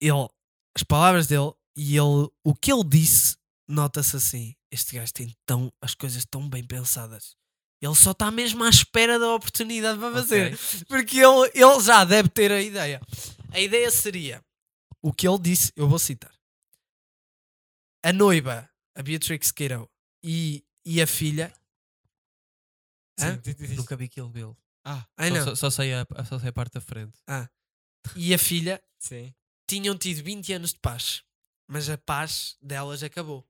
ele, 0.00 0.28
as 0.76 0.82
palavras 0.82 1.26
dele 1.26 1.52
e 1.76 1.96
ele, 1.96 2.28
o 2.44 2.54
que 2.54 2.72
ele 2.72 2.84
disse, 2.84 3.36
nota-se 3.68 4.16
assim: 4.16 4.54
este 4.72 4.96
gajo 4.96 5.12
tem 5.12 5.34
tão, 5.46 5.70
as 5.82 5.94
coisas 5.94 6.24
tão 6.24 6.48
bem 6.48 6.64
pensadas. 6.64 7.34
Ele 7.82 7.94
só 7.94 8.10
está 8.10 8.30
mesmo 8.30 8.62
à 8.64 8.68
espera 8.68 9.18
da 9.18 9.34
oportunidade 9.34 9.98
para 9.98 10.12
fazer. 10.12 10.58
Porque 10.86 11.18
ele, 11.18 11.50
ele 11.54 11.80
já 11.80 12.04
deve 12.04 12.28
ter 12.28 12.52
a 12.52 12.60
ideia. 12.60 13.00
A 13.52 13.58
ideia 13.60 13.90
seria 13.90 14.42
o 15.02 15.12
que 15.12 15.26
ele 15.28 15.38
disse, 15.38 15.72
eu 15.76 15.88
vou 15.88 15.98
citar. 15.98 16.32
A 18.02 18.12
noiva, 18.12 18.68
a 18.94 19.02
Beatrix 19.02 19.52
Kiddo 19.52 19.90
e, 20.22 20.64
e 20.84 21.00
a 21.02 21.06
filha. 21.06 21.52
Sim, 23.18 23.36
diz- 23.42 23.54
diz- 23.56 23.76
Nunca 23.76 23.96
vi 23.96 24.08
Kill 24.08 24.28
Bill. 24.28 24.56
Ah, 24.84 25.06
Ai 25.16 25.28
Só- 25.30 25.34
não. 25.36 25.44
Só, 25.44 25.54
só, 25.56 25.70
sei 25.70 25.92
a, 25.94 26.06
só 26.24 26.38
sei 26.38 26.48
a 26.48 26.52
parte 26.52 26.72
da 26.74 26.80
frente. 26.80 27.18
E 28.16 28.32
a 28.32 28.38
filha 28.38 28.82
sim. 28.98 29.34
tinham 29.68 29.96
tido 29.96 30.22
20 30.24 30.52
anos 30.54 30.72
de 30.72 30.78
paz, 30.78 31.22
mas 31.68 31.88
a 31.90 31.98
paz 31.98 32.56
delas 32.62 33.02
acabou. 33.02 33.46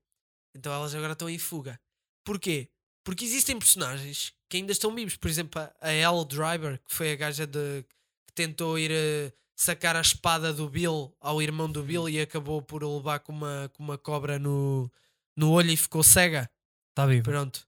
Então 0.53 0.73
elas 0.73 0.93
agora 0.93 1.13
estão 1.13 1.29
em 1.29 1.39
fuga. 1.39 1.79
Porquê? 2.25 2.69
Porque 3.05 3.23
existem 3.23 3.57
personagens 3.57 4.33
que 4.49 4.57
ainda 4.57 4.73
estão 4.73 4.93
vivos. 4.93 5.15
Por 5.15 5.29
exemplo, 5.29 5.61
a- 5.61 5.73
a 5.79 5.93
Elle 5.93 6.25
Driver, 6.25 6.77
que 6.83 6.93
foi 6.93 7.13
a 7.13 7.15
gaja 7.15 7.47
de, 7.47 7.83
que 8.27 8.33
tentou 8.35 8.77
ir 8.77 8.91
eh, 8.91 9.31
sacar 9.61 9.95
a 9.95 10.01
espada 10.01 10.51
do 10.51 10.67
Bill 10.67 11.15
ao 11.21 11.39
irmão 11.39 11.71
do 11.71 11.83
Bill 11.83 12.09
e 12.09 12.19
acabou 12.19 12.63
por 12.63 12.83
levar 12.83 13.19
com 13.19 13.31
uma, 13.31 13.69
com 13.73 13.83
uma 13.83 13.95
cobra 13.95 14.39
no, 14.39 14.91
no 15.35 15.51
olho 15.51 15.69
e 15.69 15.77
ficou 15.77 16.01
cega. 16.01 16.49
Está 16.89 17.05
vivo. 17.05 17.23
Pronto. 17.23 17.67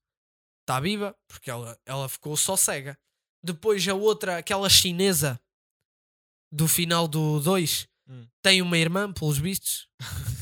Está 0.62 0.80
viva, 0.80 1.16
porque 1.28 1.52
ela, 1.52 1.78
ela 1.86 2.10
ficou 2.10 2.36
só 2.36 2.56
cega. 2.56 2.98
Depois 3.44 3.88
a 3.88 3.94
outra, 3.94 4.38
aquela 4.38 4.70
chinesa 4.70 5.39
do 6.52 6.68
final 6.68 7.08
do 7.08 7.39
2, 7.39 7.88
Hum. 8.06 8.28
tem 8.41 8.62
uma 8.62 8.78
irmã, 8.78 9.14
pelos 9.14 9.38
vistos. 9.38 9.88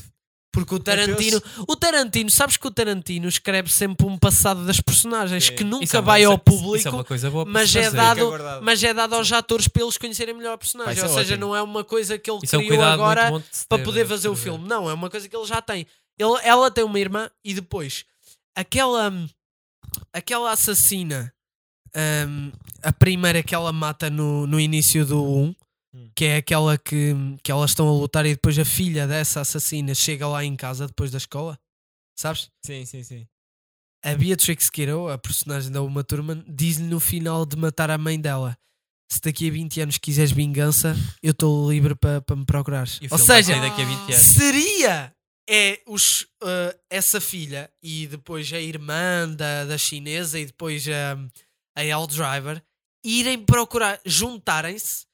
Porque 0.52 0.74
o 0.74 0.78
Tarantino, 0.78 1.42
o 1.66 1.74
Tarantino, 1.74 2.28
sabes 2.30 2.58
que 2.58 2.66
o 2.66 2.70
Tarantino 2.70 3.26
escreve 3.26 3.72
sempre 3.72 4.06
um 4.06 4.18
passado 4.18 4.66
das 4.66 4.80
personagens 4.82 5.46
Sim. 5.46 5.54
que 5.56 5.64
nunca 5.64 5.96
é 5.96 6.00
vai 6.02 6.22
é- 6.22 6.26
ao 6.26 6.38
público, 6.38 6.76
Isso 6.76 6.88
é 6.88 6.90
uma 6.90 7.04
coisa 7.04 7.30
boa 7.30 7.44
para 7.44 7.52
mas 7.54 7.74
é 7.74 7.90
dado- 7.90 8.32
mas 8.62 8.84
é 8.84 8.92
dado 8.92 9.14
aos 9.14 9.32
atores 9.32 9.66
para 9.66 9.82
eles 9.82 9.96
conhecerem 9.96 10.34
melhor 10.34 10.52
a 10.52 10.58
personagem. 10.58 10.94
Vai 10.96 11.04
Ou 11.08 11.08
seja, 11.16 11.34
ótimo. 11.34 11.46
não 11.48 11.56
é 11.56 11.62
uma 11.62 11.82
coisa 11.82 12.18
que 12.18 12.30
ele 12.30 12.40
Isso 12.44 12.54
é 12.54 12.58
um 12.58 12.66
criou 12.66 12.82
agora 12.82 13.30
muito 13.30 13.46
para 13.66 13.82
poder 13.82 14.02
de 14.02 14.08
fazer 14.10 14.28
o 14.28 14.36
filme. 14.36 14.68
Não, 14.68 14.90
é 14.90 14.92
uma 14.92 15.08
coisa 15.08 15.26
que 15.26 15.34
ele 15.34 15.46
já 15.46 15.62
tem. 15.62 15.86
Ele, 16.18 16.38
ela 16.42 16.70
tem 16.70 16.84
uma 16.84 17.00
irmã 17.00 17.30
e 17.42 17.54
depois 17.54 18.04
aquela 18.54 19.10
aquela 20.12 20.50
assassina 20.52 21.32
hum, 22.28 22.52
a 22.82 22.92
primeira 22.92 23.42
que 23.42 23.54
ela 23.54 23.72
mata 23.72 24.10
no, 24.10 24.46
no 24.46 24.60
início 24.60 25.04
do 25.06 25.22
1 25.24 25.54
Hum. 25.94 26.10
que 26.14 26.24
é 26.24 26.36
aquela 26.36 26.78
que, 26.78 27.14
que 27.42 27.52
elas 27.52 27.70
estão 27.70 27.86
a 27.86 27.92
lutar 27.92 28.24
e 28.24 28.34
depois 28.34 28.58
a 28.58 28.64
filha 28.64 29.06
dessa 29.06 29.42
assassina 29.42 29.94
chega 29.94 30.26
lá 30.26 30.42
em 30.42 30.56
casa 30.56 30.86
depois 30.86 31.10
da 31.10 31.18
escola 31.18 31.58
sabes? 32.16 32.50
Sim, 32.64 32.84
sim, 32.84 33.02
sim. 33.02 33.26
A 34.04 34.14
Beatrix 34.14 34.68
Kiddo, 34.68 35.08
a 35.08 35.18
personagem 35.18 35.70
da 35.70 35.82
Uma 35.82 36.02
Thurman, 36.02 36.44
diz-lhe 36.48 36.86
no 36.86 36.98
final 36.98 37.46
de 37.46 37.56
matar 37.56 37.90
a 37.90 37.98
mãe 37.98 38.20
dela 38.20 38.56
se 39.10 39.20
daqui 39.20 39.48
a 39.48 39.52
20 39.52 39.80
anos 39.82 39.98
quiseres 39.98 40.32
vingança 40.32 40.96
eu 41.22 41.32
estou 41.32 41.70
livre 41.70 41.94
para 41.94 42.22
para 42.22 42.34
me 42.34 42.46
procurares 42.46 42.98
ou 43.10 43.18
seja, 43.18 43.52
sair 43.52 43.60
daqui 43.60 43.82
a 43.82 43.84
20 43.84 43.98
anos. 43.98 44.16
seria 44.16 45.14
é 45.48 45.82
os, 45.86 46.22
uh, 46.42 46.74
essa 46.88 47.20
filha 47.20 47.70
e 47.82 48.06
depois 48.06 48.50
a 48.54 48.60
irmã 48.60 49.28
da, 49.28 49.66
da 49.66 49.76
chinesa 49.76 50.38
e 50.38 50.46
depois 50.46 50.86
um, 50.86 51.28
a 51.76 51.84
El 51.84 52.06
Driver 52.06 52.62
irem 53.04 53.44
procurar, 53.44 54.00
juntarem-se, 54.06 55.04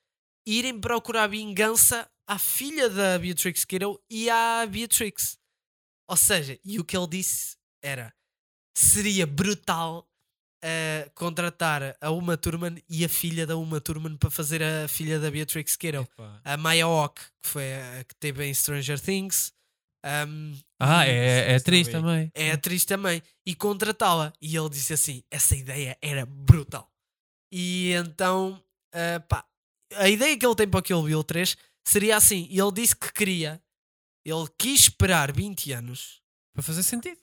irem 0.48 0.80
procurar 0.80 1.26
vingança 1.26 2.08
à 2.26 2.38
filha 2.38 2.88
da 2.88 3.18
Beatrix 3.18 3.64
Kiddo 3.64 4.00
e 4.10 4.30
à 4.30 4.64
Beatrix. 4.66 5.38
Ou 6.08 6.16
seja, 6.16 6.58
e 6.64 6.78
o 6.80 6.84
que 6.84 6.96
ele 6.96 7.06
disse 7.06 7.56
era 7.82 8.14
seria 8.74 9.26
brutal 9.26 10.08
uh, 10.64 11.10
contratar 11.14 11.96
a 12.00 12.10
Uma 12.10 12.36
Thurman 12.36 12.82
e 12.88 13.04
a 13.04 13.08
filha 13.08 13.46
da 13.46 13.56
Uma 13.58 13.80
Thurman 13.80 14.16
para 14.16 14.30
fazer 14.30 14.62
a 14.62 14.88
filha 14.88 15.18
da 15.20 15.30
Beatrix 15.30 15.76
Kiddo 15.76 16.08
a 16.44 16.56
Maya 16.56 16.86
Hawke, 16.86 17.20
que 17.42 17.48
foi 17.48 17.74
a 17.74 18.04
que 18.04 18.14
teve 18.14 18.46
em 18.46 18.54
Stranger 18.54 18.98
Things. 18.98 19.52
um, 20.26 20.58
Ah, 20.80 21.06
é, 21.06 21.52
é 21.52 21.56
atriz 21.56 21.88
também. 21.88 22.30
é 22.34 22.52
atriz 22.52 22.84
também. 22.86 23.22
E 23.44 23.54
contratá-la. 23.54 24.32
E 24.40 24.56
ele 24.56 24.70
disse 24.70 24.94
assim: 24.94 25.22
essa 25.30 25.54
ideia 25.54 25.98
era 26.00 26.24
brutal. 26.24 26.90
E 27.52 27.92
então, 27.92 28.62
ah, 28.94 29.20
pá, 29.28 29.44
a 29.96 30.08
ideia 30.08 30.36
que 30.36 30.44
ele 30.46 30.54
tem 30.54 30.68
para 30.68 30.80
o 30.80 30.82
Kill 30.82 31.02
Bill 31.02 31.24
3 31.24 31.56
seria 31.86 32.16
assim: 32.16 32.46
ele 32.50 32.72
disse 32.72 32.94
que 32.96 33.12
queria, 33.12 33.60
ele 34.24 34.46
quis 34.58 34.82
esperar 34.82 35.32
20 35.32 35.72
anos 35.72 36.20
Para 36.52 36.62
fazer 36.62 36.82
sentido. 36.82 37.18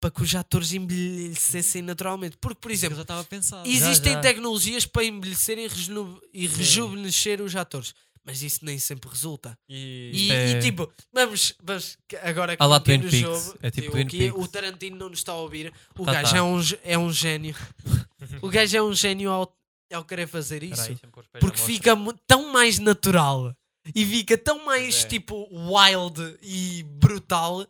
para 0.00 0.10
que 0.10 0.22
os 0.22 0.34
atores 0.34 0.72
envelhecessem 0.72 1.82
naturalmente. 1.82 2.36
Porque, 2.40 2.58
por 2.60 2.70
Eu 2.70 2.74
exemplo, 2.74 2.96
já 2.96 3.02
estava 3.02 3.24
pensado. 3.24 3.68
Existem 3.68 4.14
já. 4.14 4.20
tecnologias 4.20 4.84
para 4.86 5.04
envelhecer 5.04 5.58
e, 5.58 5.68
rejuve- 5.68 6.20
e 6.32 6.46
rejuvenescer 6.46 7.40
os 7.40 7.54
atores, 7.54 7.94
mas 8.24 8.42
isso 8.42 8.64
nem 8.64 8.78
sempre 8.78 9.08
resulta. 9.10 9.56
E, 9.68 10.10
E, 10.12 10.32
é- 10.32 10.50
e, 10.52 10.60
tipo, 10.60 10.90
vamos, 11.12 11.54
vamos 11.62 11.98
agora 12.22 12.56
que 12.56 12.62
Peaks. 12.84 13.22
ouve, 13.24 13.58
É 13.62 13.70
tipo 13.70 14.40
o 14.40 14.48
Tarantino 14.48 14.96
não 14.96 15.08
nos 15.08 15.18
está 15.20 15.32
a 15.32 15.36
ouvir. 15.36 15.72
O 15.98 16.04
Tá, 16.04 16.14
gajo 16.14 16.30
tá. 16.32 16.38
É, 16.38 16.42
um, 16.42 16.60
é 16.84 16.98
um 16.98 17.12
gênio. 17.12 17.54
o 18.42 18.48
gajo 18.48 18.76
é 18.76 18.82
um 18.82 18.94
gênio 18.94 19.30
ao, 19.92 20.00
ao 20.00 20.04
querer 20.04 20.26
fazer 20.26 20.62
isso. 20.62 20.82
Aí, 20.82 20.98
porque 21.40 21.60
fica 21.60 21.96
tão 22.26 22.52
mais 22.52 22.78
natural 22.78 23.54
e 23.94 24.04
fica 24.06 24.36
tão 24.38 24.64
mais 24.64 25.04
é. 25.04 25.08
tipo 25.08 25.48
wild 25.52 26.38
e 26.42 26.82
brutal 26.84 27.66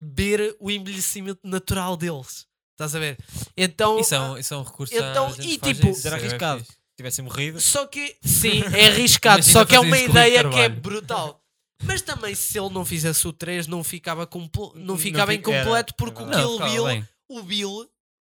ver 0.00 0.56
o 0.58 0.70
envelhecimento 0.70 1.40
natural 1.44 1.96
deles. 1.96 2.46
Estás 2.72 2.94
a 2.94 2.98
ver? 2.98 3.18
Então, 3.56 3.98
Isso 3.98 4.14
é 4.14 4.20
um, 4.20 4.38
isso 4.38 4.54
é 4.54 4.56
um 4.56 4.62
recurso. 4.62 4.94
Então, 4.94 5.26
a 5.26 5.32
gente 5.32 5.68
e 5.68 5.74
tipo- 5.74 5.88
isso, 5.88 6.06
Era 6.06 6.16
é 6.16 6.20
arriscado. 6.20 6.64
Se 6.64 6.72
tivessem 6.96 7.24
morrido, 7.24 7.60
Só 7.60 7.86
que, 7.86 8.16
sim, 8.22 8.62
é 8.74 8.86
arriscado, 8.88 9.42
só 9.42 9.64
que 9.66 9.74
é 9.76 9.80
uma 9.80 9.98
ideia 9.98 10.48
que 10.48 10.58
é 10.58 10.68
brutal. 10.68 11.38
Mas 11.82 12.02
também, 12.02 12.34
se 12.34 12.58
ele 12.58 12.68
não 12.70 12.84
fizesse 12.84 13.26
o 13.26 13.32
3, 13.32 13.66
não 13.66 13.82
ficava, 13.84 14.26
comple- 14.26 14.72
não 14.74 14.84
Não 14.84 14.98
ficava 14.98 15.32
fica- 15.32 15.50
era, 15.50 15.60
incompleto, 15.62 15.94
porque 15.94 16.22
é 16.22 16.26
o. 16.26 16.30
Kill 16.30 16.58
Bill, 16.70 16.84
bem. 16.86 17.08
o 17.28 17.42
Bill 17.42 17.90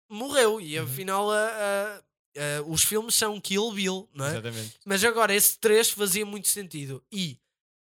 morreu. 0.10 0.60
E 0.62 0.80
Uhum. 0.80 0.86
afinal, 0.86 1.32
a- 1.32 1.36
a- 1.48 2.02
a- 2.38 2.64
os 2.68 2.84
filmes 2.84 3.16
são 3.16 3.40
Kill 3.40 3.72
Bill, 3.72 4.10
não 4.14 4.26
é? 4.26 4.30
exatamente. 4.32 4.74
Mas 4.86 5.04
agora, 5.04 5.34
esse 5.34 5.58
3 5.60 5.90
fazia 5.90 6.26
muito 6.26 6.48
sentido. 6.48 7.04
E, 7.12 7.38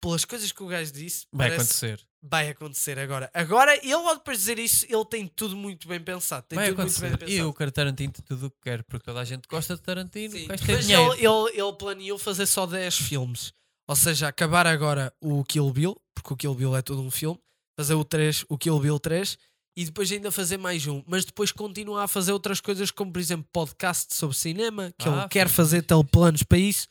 pelas 0.02 0.26
coisas 0.26 0.52
que 0.52 0.64
o 0.64 0.68
gajo 0.68 0.92
disse, 0.92 1.28
Vai 1.32 1.54
acontecer. 1.54 2.00
vai 2.24 2.50
acontecer 2.50 2.98
agora. 2.98 3.30
Agora, 3.34 3.76
ele, 3.78 3.94
ao 3.94 4.16
depois 4.16 4.40
dizer 4.40 4.58
isso, 4.60 4.86
ele 4.90 5.06
tem 5.06 5.28
tudo 5.28 5.56
muito 5.56 5.88
bem 5.88 6.00
pensado. 6.00 6.46
Tem 6.48 6.58
Vai 6.58 6.70
tudo 6.70 6.78
muito 6.82 7.00
bem 7.00 7.10
acontecer. 7.10 7.26
pensado. 7.28 7.48
E 7.48 7.50
o 7.50 7.54
cara 7.54 7.72
Tarantino 7.72 8.14
tudo 8.28 8.48
o 8.48 8.52
que 8.52 8.58
quer, 8.64 8.84
porque 8.84 9.06
toda 9.06 9.20
a 9.20 9.24
gente 9.26 9.48
gosta 9.48 9.76
de 9.76 9.82
Tarantino. 9.82 10.34
Sim, 10.34 10.48
Mas 10.48 10.62
ele, 10.68 10.94
ele, 10.94 11.62
ele 11.62 11.74
planeou 11.78 12.18
fazer 12.18 12.46
só 12.48 12.66
10 12.66 12.96
filmes. 12.98 13.54
Ou 13.88 13.96
seja, 13.96 14.28
acabar 14.28 14.66
agora 14.66 15.14
o 15.22 15.44
Kill 15.44 15.70
Bill, 15.72 16.02
porque 16.16 16.34
o 16.34 16.38
Kill 16.38 16.56
Bill 16.56 16.76
é 16.76 16.82
todo 16.82 17.02
um 17.02 17.12
filme, 17.12 17.40
fazer 17.76 17.94
o 17.94 18.04
3, 18.04 18.46
o 18.50 18.58
Kill 18.58 18.80
Bill 18.80 19.00
3, 19.00 19.38
e 19.76 19.86
depois 19.86 20.12
ainda 20.12 20.32
fazer 20.32 20.58
mais 20.58 20.86
um, 20.88 21.02
mas 21.08 21.24
depois 21.26 21.52
continuar 21.52 22.04
a 22.04 22.08
fazer 22.08 22.34
outras 22.34 22.60
coisas, 22.60 22.92
como 22.92 23.12
por 23.12 23.20
exemplo 23.20 23.48
podcast 23.54 24.14
sobre 24.14 24.36
cinema, 24.38 24.94
que 24.98 25.08
Ah, 25.08 25.20
ele 25.22 25.30
quer 25.30 25.48
fazer 25.48 25.82
teleplanos 25.84 26.44
para 26.44 26.58
isso, 26.58 26.88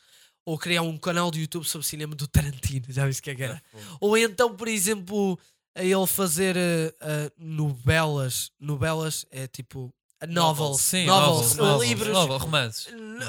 ou 0.47 0.57
criar 0.59 0.83
um 0.83 0.97
canal 0.97 1.31
de 1.31 1.41
YouTube 1.41 1.65
sobre 1.67 1.87
cinema 1.87 2.15
do 2.15 2.27
Tarantino, 2.27 2.87
já 2.91 3.07
viste 3.07 3.21
o 3.21 3.23
que 3.25 3.31
é 3.31 3.35
que 3.35 3.43
era? 3.43 3.63
Ou 4.01 4.17
então, 4.17 4.57
por 4.57 4.67
exemplo, 4.69 5.39
a 5.75 5.85
ele 5.85 6.07
fazer 6.07 6.57
eh, 6.57 6.95
eh, 7.01 7.31
novelas, 7.39 8.51
novelas 8.59 9.25
é 9.31 9.47
tipo 9.47 9.93
novels, 10.29 10.81
Sim, 10.83 11.07
novels, 11.07 11.55
novels, 11.55 11.57
novels, 11.57 11.89
livros, 11.89 12.13
novels, 12.13 12.43
romances. 12.43 12.89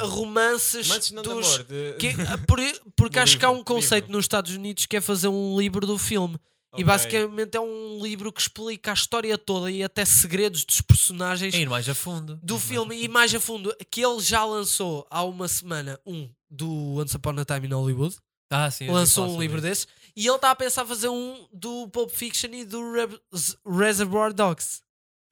romances 0.10 0.88
de 0.88 1.16
dos, 1.16 1.28
amor. 1.56 1.64
De... 1.64 1.94
que- 2.00 2.14
por- 2.48 2.60
porque 2.96 3.20
acho 3.20 3.38
que 3.38 3.46
há 3.46 3.50
um 3.50 3.54
livro, 3.56 3.66
conceito 3.66 4.06
livro. 4.06 4.18
nos 4.18 4.26
Estados 4.26 4.52
Unidos 4.56 4.86
que 4.86 4.98
é 4.98 5.02
fazer 5.02 5.28
um 5.28 5.58
livro 5.60 5.86
do 5.86 5.98
filme. 5.98 6.38
E 6.74 6.76
Ok. 6.76 6.86
basicamente 6.86 7.56
é 7.58 7.60
um 7.60 8.00
livro 8.02 8.32
que 8.32 8.40
explica 8.42 8.92
a 8.92 8.94
história 8.94 9.38
toda 9.38 9.70
e 9.70 9.84
até 9.84 10.06
segredos 10.06 10.64
dos 10.64 10.80
personagens 10.80 11.54
ir 11.54 11.68
mais 11.70 11.88
a 11.90 11.94
fundo. 11.94 12.40
do 12.42 12.54
mais 12.54 12.64
filme 12.66 12.96
a 12.96 13.00
e 13.00 13.08
mais 13.10 13.36
a 13.36 13.40
fundo. 13.42 13.76
Que 13.92 14.06
ele 14.06 14.22
já 14.22 14.46
lançou 14.46 15.06
há 15.10 15.22
uma 15.24 15.48
semana 15.50 16.00
um 16.06 16.30
do 16.50 16.96
Once 16.98 17.16
Upon 17.18 17.38
a 17.40 17.46
Time 17.46 17.68
in 17.68 17.74
Hollywood. 17.74 18.16
Ah, 18.50 18.70
sim, 18.72 18.88
lançou 18.90 19.28
um 19.36 19.40
livro 19.40 19.60
desse. 19.62 19.86
E 20.16 20.26
ele 20.28 20.36
está 20.36 20.52
a 20.52 20.56
pensar 20.56 20.86
fazer 20.86 21.10
um 21.10 21.48
do 21.54 21.90
Pulp 21.90 22.10
Fiction 22.10 22.50
e 22.54 22.64
do 22.66 22.82
Re- 22.94 23.20
Reservoir 23.66 24.34
Dogs. 24.34 24.82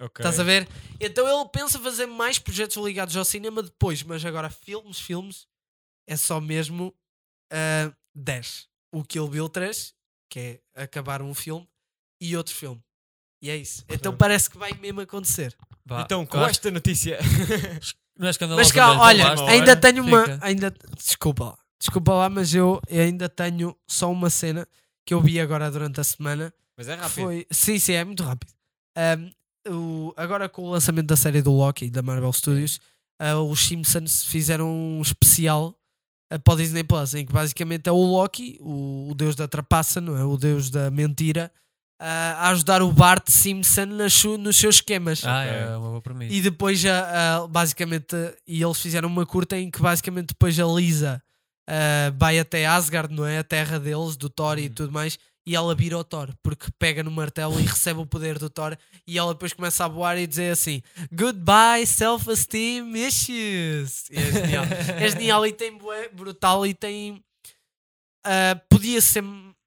Ok. 0.01 0.23
Estás 0.23 0.39
a 0.39 0.43
ver? 0.43 0.67
Então 0.99 1.27
ele 1.27 1.49
pensa 1.49 1.77
fazer 1.79 2.05
mais 2.05 2.39
projetos 2.39 2.77
ligados 2.77 3.15
ao 3.17 3.25
cinema 3.25 3.61
depois, 3.63 4.01
mas 4.03 4.23
agora 4.23 4.49
filmes, 4.49 4.99
filmes, 4.99 5.45
é 6.07 6.15
só 6.15 6.39
mesmo 6.39 6.93
ah, 7.51 7.93
10. 8.15 8.67
O 8.93 9.03
Kill 9.03 9.27
Bill 9.27 9.49
3, 9.49 9.93
que 10.29 10.39
é 10.75 10.83
acabar 10.83 11.21
um 11.21 11.33
filme, 11.33 11.67
e 12.21 12.35
outro 12.37 12.53
filme. 12.53 12.81
E 13.41 13.49
é 13.49 13.55
isso. 13.55 13.83
Então 13.89 14.15
parece 14.15 14.49
que 14.49 14.57
vai 14.57 14.73
mesmo 14.73 14.99
acontecer. 15.01 15.55
Vá, 15.85 16.01
Então, 16.01 16.21
eu 16.21 16.27
com 16.27 16.37
acho 16.39 16.51
esta 16.51 16.69
notícia. 16.71 17.17
é 17.17 17.19
escandaloso, 18.29 18.63
Mas 18.67 18.71
cá, 18.71 18.93
mas 18.95 18.99
olha, 18.99 19.49
ainda 19.49 19.75
tenho 19.75 20.03
uma. 20.03 20.21
fica. 20.23 20.39
Ainda, 20.41 20.75
desculpa 20.97 21.45
lá. 21.45 21.57
Desculpa 21.79 22.13
lá, 22.13 22.29
mas 22.29 22.53
eu 22.53 22.81
ainda 22.91 23.29
tenho 23.29 23.75
só 23.87 24.11
uma 24.11 24.29
cena 24.29 24.67
que 25.05 25.13
eu 25.13 25.21
vi 25.21 25.39
agora 25.39 25.71
durante 25.71 26.01
a 26.01 26.03
semana. 26.03 26.53
Mas 26.77 26.89
é 26.89 26.95
rápido. 26.95 27.23
Foi, 27.23 27.47
sim, 27.49 27.79
sim, 27.79 27.93
é 27.93 28.03
muito 28.03 28.21
rápido. 28.23 28.51
Um, 29.67 30.09
o- 30.09 30.13
agora 30.17 30.49
com 30.49 30.63
o 30.63 30.69
lançamento 30.71 31.07
da 31.07 31.15
série 31.15 31.41
do 31.41 31.51
Loki 31.53 31.89
da 31.89 32.01
Marvel 32.01 32.33
Studios, 32.33 32.81
uh, 33.21 33.41
os 33.49 33.61
Simpsons 33.65 34.25
fizeram 34.25 34.69
um 34.69 35.01
especial 35.01 35.73
para 36.37 36.53
o 36.53 36.57
Disney 36.57 36.83
Plus, 36.83 37.15
em 37.15 37.25
que 37.25 37.33
basicamente 37.33 37.87
é 37.87 37.91
o 37.91 37.95
Loki, 37.97 38.57
o, 38.61 39.07
o 39.09 39.15
deus 39.15 39.35
da 39.35 39.47
trapaça, 39.47 39.99
não 39.99 40.15
é? 40.17 40.23
O 40.23 40.37
deus 40.37 40.69
da 40.69 40.91
mentira, 40.91 41.51
a 41.99 42.49
ajudar 42.49 42.81
o 42.81 42.91
Bart 42.91 43.27
Simpson 43.29 43.85
nas 43.85 44.23
nos 44.23 44.55
seus 44.57 44.75
esquemas. 44.75 45.23
Ah, 45.25 45.41
Ok. 45.43 45.51
é 45.57 45.77
uma 45.77 45.89
boa 45.89 46.01
premissa. 46.01 46.33
E 46.33 46.41
depois, 46.41 46.85
a, 46.85 47.37
a- 47.43 47.47
basicamente, 47.47 48.15
e 48.47 48.61
eles 48.61 48.79
fizeram 48.79 49.09
uma 49.09 49.25
curta 49.25 49.57
em 49.57 49.69
que 49.71 49.81
basicamente 49.81 50.27
depois 50.29 50.59
a 50.59 50.65
Lisa 50.65 51.21
ah, 51.67 52.13
vai 52.17 52.39
até 52.39 52.65
Asgard, 52.65 53.13
não 53.13 53.25
é? 53.25 53.39
A 53.39 53.43
terra 53.43 53.79
deles, 53.79 54.15
do 54.15 54.29
Thor 54.29 54.57
e 54.59 54.67
Uhum. 54.67 54.73
tudo 54.73 54.91
mais, 54.93 55.17
e 55.49 55.55
ela 55.55 55.73
vira 55.73 55.97
o 55.97 56.03
Thor, 56.03 56.31
porque 56.43 56.67
pega 56.77 57.01
no 57.01 57.09
martelo 57.09 57.59
e 57.59 57.63
recebe 57.63 57.99
o 57.99 58.05
poder 58.05 58.37
do 58.37 58.51
Thor, 58.51 58.77
e 59.07 59.17
ela 59.17 59.33
depois 59.33 59.51
começa 59.51 59.83
a 59.83 59.87
voar 59.87 60.15
e 60.15 60.27
dizer 60.27 60.51
assim: 60.51 60.83
Goodbye, 61.11 61.87
self-esteem 61.87 62.95
issues. 62.95 64.11
E 64.11 64.17
é 64.17 64.31
genial. 64.31 64.65
é 64.95 65.09
genial 65.09 65.47
e 65.47 65.51
tem 65.51 65.75
brutal 66.13 66.67
e 66.67 66.75
tem. 66.75 67.23
ah, 68.23 68.61
podia 68.69 69.01
ser 69.01 69.23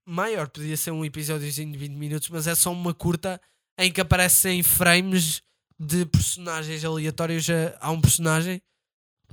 maior, 0.07 0.49
podia 0.49 0.76
ser 0.76 0.93
um 0.93 1.05
episódio 1.05 1.51
de 1.51 1.76
20 1.76 1.95
minutos, 1.97 2.28
mas 2.28 2.47
é 2.47 2.55
só 2.55 2.70
uma 2.70 2.95
curta 2.95 3.41
em 3.76 3.91
que 3.91 4.01
aparecem 4.01 4.62
frames 4.62 5.43
de 5.76 6.07
personagens 6.07 6.85
aleatórios. 6.85 7.49
Há 7.80 7.91
um 7.91 8.01
personagem 8.01 8.62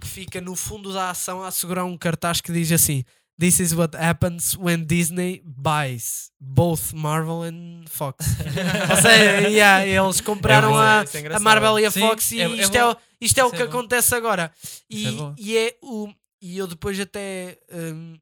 que 0.02 0.08
fica 0.08 0.42
no 0.42 0.56
fundo 0.56 0.92
da 0.92 1.12
ação 1.12 1.44
a 1.44 1.52
segurar 1.52 1.86
um 1.86 1.96
cartaz 1.96 2.42
que 2.42 2.52
diz 2.52 2.72
assim: 2.72 3.06
This 3.40 3.60
is 3.62 3.74
what 3.74 3.96
happens 3.96 4.58
when 4.58 4.84
Disney 4.86 5.42
buys 5.46 6.30
both 6.42 6.94
Marvel 6.94 7.44
and 7.44 7.86
Fox. 7.88 8.26
Ou 8.92 8.96
seja, 8.98 9.48
yeah, 9.48 9.86
eles 9.88 10.20
compraram 10.20 10.72
bom, 10.72 10.78
a, 10.78 11.06
é 11.06 11.36
a. 11.36 11.40
Marvel 11.40 11.80
e 11.80 11.86
a 11.86 11.92
Sim, 11.92 12.02
Fox 12.02 12.32
e 12.34 12.42
é- 12.42 12.44
é 12.44 12.48
isto, 12.50 12.76
é, 12.76 12.86
o- 12.86 12.98
isto 13.22 13.38
é 13.40 13.46
o 13.46 13.50
que 13.52 13.62
é 13.62 13.66
acontece 13.66 14.14
agora. 14.14 14.52
E, 14.90 15.08
é 15.08 15.34
e 15.38 15.58
é 15.58 15.78
o. 15.82 16.10
E 16.42 16.58
eu 16.58 16.68
depois 16.68 17.00
até. 17.00 17.58
hum, 17.72 18.18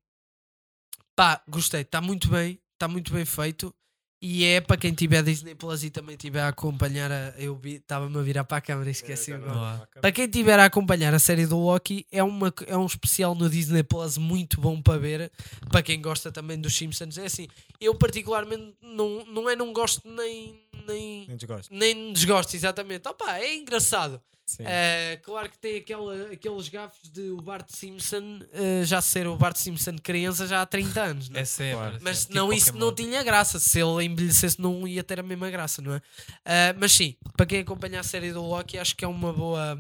pá, 1.16 1.42
gostei, 1.50 1.82
está 1.82 2.00
muito 2.00 2.30
bem, 2.30 2.60
está 2.74 2.88
muito 2.88 3.12
bem 3.12 3.26
feito. 3.26 3.74
E 4.20 4.46
é 4.46 4.60
para 4.60 4.78
quem 4.78 4.94
tiver 4.94 5.22
Disney 5.22 5.54
Plus 5.54 5.84
e 5.84 5.92
também 5.92 6.18
tiver 6.18 6.42
a 6.42 6.48
acompanhar 6.48 7.12
a. 7.12 7.34
Eu 7.38 7.60
estava-me 7.64 8.18
a 8.18 8.22
virar 8.22 8.44
para 8.44 8.58
a 8.58 8.62
câmera 8.62 8.90
e 8.90 8.92
esqueci 8.92 9.32
agora. 9.32 9.88
Há. 9.96 10.02
Para 10.02 10.12
quem 10.12 10.28
tiver 10.28 10.58
a 10.58 10.66
acompanhar 10.66 11.14
a 11.14 11.20
série 11.20 11.46
do 11.46 11.60
Loki, 11.60 12.06
é, 12.12 12.24
uma, 12.24 12.52
é 12.66 12.76
um 12.76 12.86
especial 12.88 13.36
no 13.36 13.48
Disney 13.48 13.84
Plus 13.84 14.18
muito 14.18 14.60
bom 14.60 14.82
para 14.82 14.98
ver. 14.98 15.32
Para 15.70 15.84
quem 15.84 16.02
gosta 16.02 16.32
também 16.32 16.60
dos 16.60 16.76
Simpsons, 16.76 17.18
é 17.20 17.26
assim. 17.26 17.48
Eu, 17.80 17.94
particularmente, 17.94 18.76
não, 18.82 19.24
não 19.28 19.48
é 19.48 19.56
não 19.56 19.72
gosto 19.72 20.02
nem. 20.10 20.64
nem 20.88 21.26
Nem 21.28 21.38
desgosto. 21.38 21.74
nem 21.74 22.12
desgosto, 22.12 22.56
exatamente. 22.56 23.08
Opa, 23.08 23.38
é 23.38 23.56
engraçado. 23.56 24.20
É, 24.60 25.20
claro 25.24 25.50
que 25.50 25.58
tem 25.58 25.78
aquela, 25.78 26.32
aqueles 26.32 26.70
gafos 26.70 27.10
de 27.12 27.30
o 27.32 27.38
Bart 27.42 27.68
Simpson 27.70 28.40
eh, 28.54 28.82
já 28.86 29.02
ser 29.02 29.28
o 29.28 29.36
Bart 29.36 29.58
Simpson 29.58 29.96
criança 30.02 30.48
já 30.48 30.62
há 30.62 30.66
30 30.66 31.02
anos, 31.02 31.30
não 31.30 31.38
é? 31.38 31.42
É 31.42 31.46
sempre. 31.46 31.74
Claro. 31.76 31.98
Mas 32.02 32.18
sempre, 32.20 32.34
senão 32.34 32.46
tipo 32.48 32.58
isso 32.58 32.66
Pokémon. 32.68 32.86
não 32.86 32.96
tinha 32.96 33.24
graça. 33.24 33.60
Se 33.60 33.80
ele 33.82 34.06
envelhecesse, 34.06 34.62
não 34.62 34.88
ia 34.88 35.04
ter 35.04 35.20
a 35.20 35.24
mesma 35.24 35.50
graça, 35.50 35.82
não 35.82 35.94
é? 35.96 36.02
Ah, 36.46 36.76
mas 36.80 36.92
sim, 36.94 37.16
para 37.36 37.46
quem 37.46 37.60
acompanha 37.60 38.00
a 38.00 38.04
série 38.04 38.32
do 38.32 38.42
Loki, 38.42 38.78
acho 38.78 38.96
que 38.96 39.04
é 39.04 39.08
uma 39.08 39.34
boa, 39.34 39.78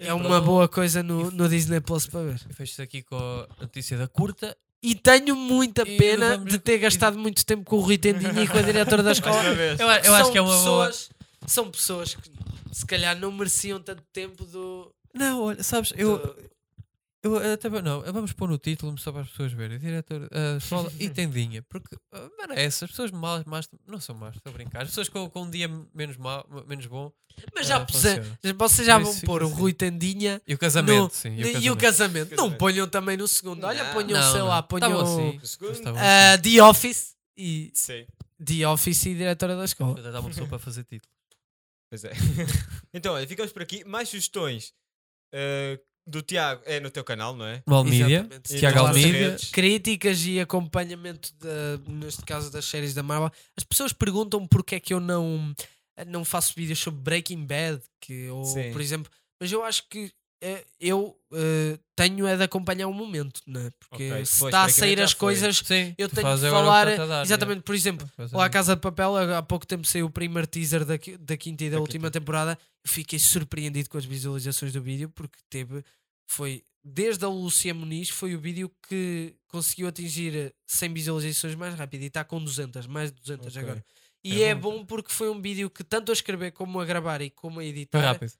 é 0.00 0.12
uma 0.14 0.24
pronto. 0.28 0.44
boa 0.44 0.68
coisa 0.68 1.02
no, 1.02 1.30
no 1.30 1.48
Disney 1.48 1.80
Plus 1.80 2.06
para 2.06 2.22
ver. 2.22 2.38
Fecha-se 2.54 2.82
aqui 2.82 3.02
com 3.02 3.16
a 3.16 3.46
notícia 3.62 3.96
da 3.98 4.06
curta. 4.06 4.56
E 4.82 4.94
tenho 4.94 5.34
muita 5.34 5.84
pena 5.84 6.36
vamos- 6.36 6.52
de 6.52 6.58
ter 6.60 6.78
gastado 6.78 7.18
muito 7.18 7.44
tempo 7.44 7.64
com 7.64 7.76
o 7.76 7.80
Rui 7.80 7.98
Tendinha 7.98 8.42
e 8.42 8.46
com 8.46 8.58
a 8.58 8.62
diretora 8.62 9.02
da 9.02 9.10
escola. 9.12 9.42
Eu, 9.42 9.54
eu 9.54 9.76
São 10.04 10.14
acho 10.14 10.30
que 10.32 10.38
é 10.38 10.40
uma 10.40 10.50
boa. 10.56 10.86
pessoas, 10.86 11.10
São 11.46 11.70
pessoas 11.70 12.14
que 12.14 12.30
se 12.72 12.84
calhar 12.86 13.18
não 13.18 13.30
mereciam 13.32 13.80
tanto 13.80 14.02
tempo 14.12 14.44
do. 14.44 14.92
Não, 15.14 15.42
olha, 15.44 15.62
sabes, 15.62 15.92
eu, 15.96 16.18
do- 16.18 16.36
eu 17.40 17.52
até 17.54 17.68
não, 17.68 18.02
vamos 18.12 18.32
pôr 18.32 18.48
no 18.48 18.58
título 18.58 18.96
só 18.98 19.10
para 19.10 19.22
as 19.22 19.28
pessoas 19.28 19.52
verem. 19.52 19.78
Diretor, 19.78 20.28
a 20.32 20.58
escola 20.58 20.92
e 21.00 21.08
tendinha, 21.08 21.62
porque 21.68 21.96
ah, 22.12 22.28
merece. 22.38 22.84
As 22.84 22.90
pessoas 22.90 23.10
mal, 23.10 23.42
más 23.46 23.68
não 23.86 23.98
são 24.00 24.14
más, 24.14 24.36
estou 24.36 24.50
a 24.50 24.54
brincar. 24.54 24.82
As 24.82 24.88
pessoas 24.88 25.08
com, 25.08 25.28
com 25.28 25.42
um 25.42 25.50
dia 25.50 25.68
menos, 25.94 26.16
mau, 26.16 26.46
menos 26.68 26.86
bom 26.86 27.10
Mas 27.54 27.66
já 27.66 27.76
ah, 27.78 27.84
puser- 27.86 28.22
funciona. 28.22 28.54
vocês 28.58 28.86
já 28.86 28.98
vão 28.98 29.18
pôr 29.20 29.42
o 29.42 29.46
assim. 29.46 29.54
Rui 29.56 29.72
Tendinha 29.72 30.40
E 30.46 30.54
o 30.54 30.58
casamento, 30.58 31.02
no- 31.04 31.10
sim. 31.10 31.30
e, 31.34 31.64
E 31.64 31.70
o 31.70 31.72
o 31.72 31.76
casamento. 31.76 31.80
casamento. 31.80 32.30
Não 32.30 32.36
Casamento. 32.36 32.58
ponham 32.58 32.88
também 32.88 33.16
no 33.16 33.26
segundo. 33.26 33.64
Olha, 33.64 33.82
Não. 33.84 33.92
ponham, 33.94 34.20
Não, 34.20 34.30
sei 34.30 34.40
não. 34.40 34.48
lá, 34.48 34.62
ponham 34.62 35.00
assim. 35.00 35.40
O? 35.62 35.82
Tá 35.82 35.92
ah, 35.96 36.38
The 36.38 36.62
Office 36.62 37.16
e 37.36 37.70
Sim. 37.74 38.06
The 38.44 38.68
Office 38.68 39.06
e 39.06 39.14
diretora 39.14 39.56
da 39.56 39.64
escola. 39.64 40.00
Dar 40.00 40.20
uma 40.20 40.28
pessoa 40.28 40.46
para 40.46 40.58
fazer 40.58 40.84
título. 40.84 41.10
Pois 42.00 42.04
é. 42.04 42.12
então, 42.92 43.14
olha, 43.14 43.26
ficamos 43.26 43.52
por 43.52 43.62
aqui. 43.62 43.84
Mais 43.84 44.08
sugestões 44.08 44.74
eh, 45.32 45.80
do 46.06 46.22
Tiago. 46.22 46.62
É 46.66 46.78
no 46.78 46.90
teu 46.90 47.02
canal, 47.02 47.34
não 47.34 47.46
é? 47.46 47.62
Exatamente. 48.18 48.58
Tiago 48.58 48.78
Almeida. 48.80 49.18
redes. 49.18 49.50
Críticas 49.50 50.24
e 50.26 50.40
acompanhamento, 50.40 51.32
de, 51.34 51.90
neste 51.90 52.22
caso 52.24 52.50
das 52.50 52.64
séries 52.66 52.94
da 52.94 53.02
Marvel. 53.02 53.30
As 53.56 53.64
pessoas 53.64 53.92
perguntam 53.92 54.46
porque 54.46 54.74
é 54.74 54.80
que 54.80 54.92
eu 54.92 55.00
não, 55.00 55.54
não 56.06 56.24
faço 56.24 56.52
vídeos 56.54 56.78
sobre 56.78 57.00
Breaking 57.00 57.46
Bad, 57.46 57.82
que, 58.00 58.28
ou, 58.28 58.44
Sim. 58.44 58.72
por 58.72 58.80
exemplo. 58.80 59.10
Mas 59.40 59.50
eu 59.50 59.64
acho 59.64 59.88
que 59.88 60.12
eu 60.80 61.18
eh, 61.32 61.78
tenho 61.94 62.26
é 62.26 62.36
de 62.36 62.42
acompanhar 62.42 62.86
o 62.88 62.92
momento, 62.92 63.40
né? 63.46 63.70
porque 63.80 64.10
Ok, 64.12 64.24
se 64.26 64.44
está 64.44 64.64
a 64.64 64.68
sair 64.68 65.00
as 65.00 65.12
foi. 65.12 65.18
coisas, 65.20 65.58
Sim, 65.58 65.94
eu 65.96 66.08
tenho 66.08 66.36
de 66.36 66.50
falar. 66.50 66.96
dar, 66.96 67.22
exatamente, 67.24 67.62
por 67.62 67.74
exemplo, 67.74 68.08
lá 68.32 68.44
a. 68.44 68.50
Casa 68.50 68.74
de 68.76 68.82
Papel, 68.82 69.16
há 69.34 69.42
pouco 69.42 69.66
tempo 69.66 69.86
saiu 69.86 70.06
o 70.06 70.10
primeiro 70.10 70.46
teaser 70.46 70.84
da, 70.84 70.94
da 71.20 71.36
quinta 71.36 71.64
e 71.64 71.70
da, 71.70 71.76
Da 71.76 71.80
última 71.80 72.10
temporada. 72.10 72.58
Eu 72.84 72.90
fiquei 72.90 73.18
surpreendido 73.18 73.88
com 73.88 73.98
as 73.98 74.04
visualizações 74.04 74.72
do 74.72 74.80
vídeo 74.82 75.08
porque 75.10 75.38
teve, 75.50 75.82
foi 76.28 76.62
desde 76.84 77.24
a 77.24 77.28
Lucia 77.28 77.74
Muniz, 77.74 78.10
foi 78.10 78.34
o 78.36 78.38
vídeo 78.40 78.70
que 78.88 79.34
conseguiu 79.48 79.88
atingir 79.88 80.54
100 80.66 80.92
visualizações 80.94 81.54
mais 81.56 81.74
rápido 81.74 82.02
e 82.02 82.06
está 82.06 82.22
com 82.24 82.42
200, 82.42 82.86
mais 82.86 83.10
de 83.10 83.20
200 83.20 83.46
Ok. 83.48 83.60
agora. 83.62 83.84
E 84.22 84.42
É 84.42 84.48
é, 84.48 84.54
bom. 84.54 84.78
bom 84.78 84.84
porque 84.86 85.12
foi 85.12 85.28
um 85.30 85.40
vídeo 85.40 85.68
que 85.70 85.82
tanto 85.82 86.10
a 86.10 86.12
escrever 86.12 86.52
como 86.52 86.80
a 86.80 86.84
gravar 86.84 87.20
e 87.22 87.30
como 87.30 87.54
a 87.58 87.62
Foi 87.62 87.68
editar. 87.68 88.00
rápido. 88.00 88.32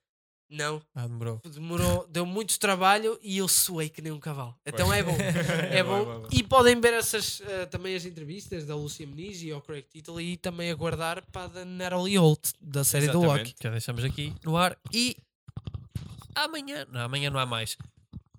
Não, 0.49 0.81
Ah, 0.95 1.09
demorou. 1.09 1.41
demorou, 1.45 2.07
deu 2.09 2.25
muito 2.25 2.57
trabalho 2.61 3.19
e 3.21 3.39
eu 3.39 3.49
suei 3.49 3.89
que 3.89 4.01
nem 4.01 4.13
um 4.13 4.21
cavalo. 4.21 4.55
Então 4.65 4.93
é 4.93 5.03
bom. 5.03 5.17
É, 5.73 5.79
É 5.79 5.83
bom. 5.83 6.05
bom, 6.05 6.13
é 6.13 6.19
bom. 6.21 6.29
E 6.31 6.43
podem 6.45 6.81
ver 6.81 6.93
essas, 6.95 7.41
eh, 7.45 7.67
também 7.67 7.97
as 7.97 8.05
entrevistas 8.05 8.65
da 8.65 8.77
Lucia 8.77 9.05
Muniz 9.07 9.43
e 9.43 9.51
ao 9.51 9.61
Craig 9.61 9.85
Tittle 9.91 10.21
e 10.21 10.37
também 10.37 10.71
aguardar 10.71 11.23
para 11.33 11.45
a 11.45 11.49
da 11.49 11.65
Natalie 11.65 12.17
Holt, 12.17 12.53
da 12.61 12.85
série 12.85 13.09
do 13.09 13.19
Exatamente. 13.25 13.49
Loki. 13.49 13.55
Já 13.61 13.71
deixamos 13.71 14.05
aqui 14.05 14.33
no 14.45 14.57
ar. 14.57 14.77
E 14.93 15.17
amanhã. 16.35 16.87
Não, 16.93 17.01
amanhã 17.01 17.29
não 17.29 17.41
há 17.41 17.47
mais. 17.47 17.77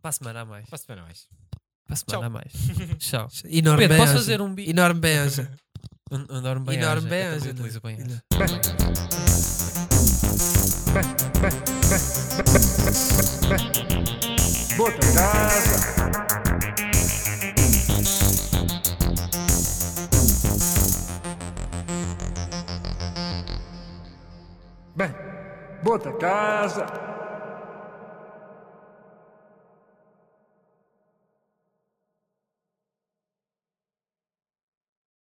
Para 0.02 0.10
a 0.10 0.12
semana 0.14 0.42
há 0.42 0.46
mais. 0.46 0.66
Para 0.68 0.76
a 0.76 0.80
semana 0.80 1.02
mais. 1.04 1.28
Para 1.86 1.94
a 1.94 1.98
semana 1.98 2.26
há 2.28 2.30
mais. 2.30 2.54
Tchau. 3.00 3.28
Enorme 3.52 3.82
Pedro, 3.88 3.98
posso 3.98 4.14
fazer 4.14 4.42
um 4.42 4.54
bi- 4.56 4.70
Enorme 4.70 5.02
bem-aja. 5.02 5.52
Um, 6.10 6.38
um 6.38 6.42
dorme 6.42 6.66
bem 6.68 6.78
Enorme 6.80 7.10
bem 7.10 7.24
Eu 7.26 7.34
é? 7.34 7.38
utilizo. 7.38 7.82
Bota 14.78 15.00
casa. 15.16 15.78
Bem, 24.96 25.16
bota 25.82 26.12
casa. 26.14 26.86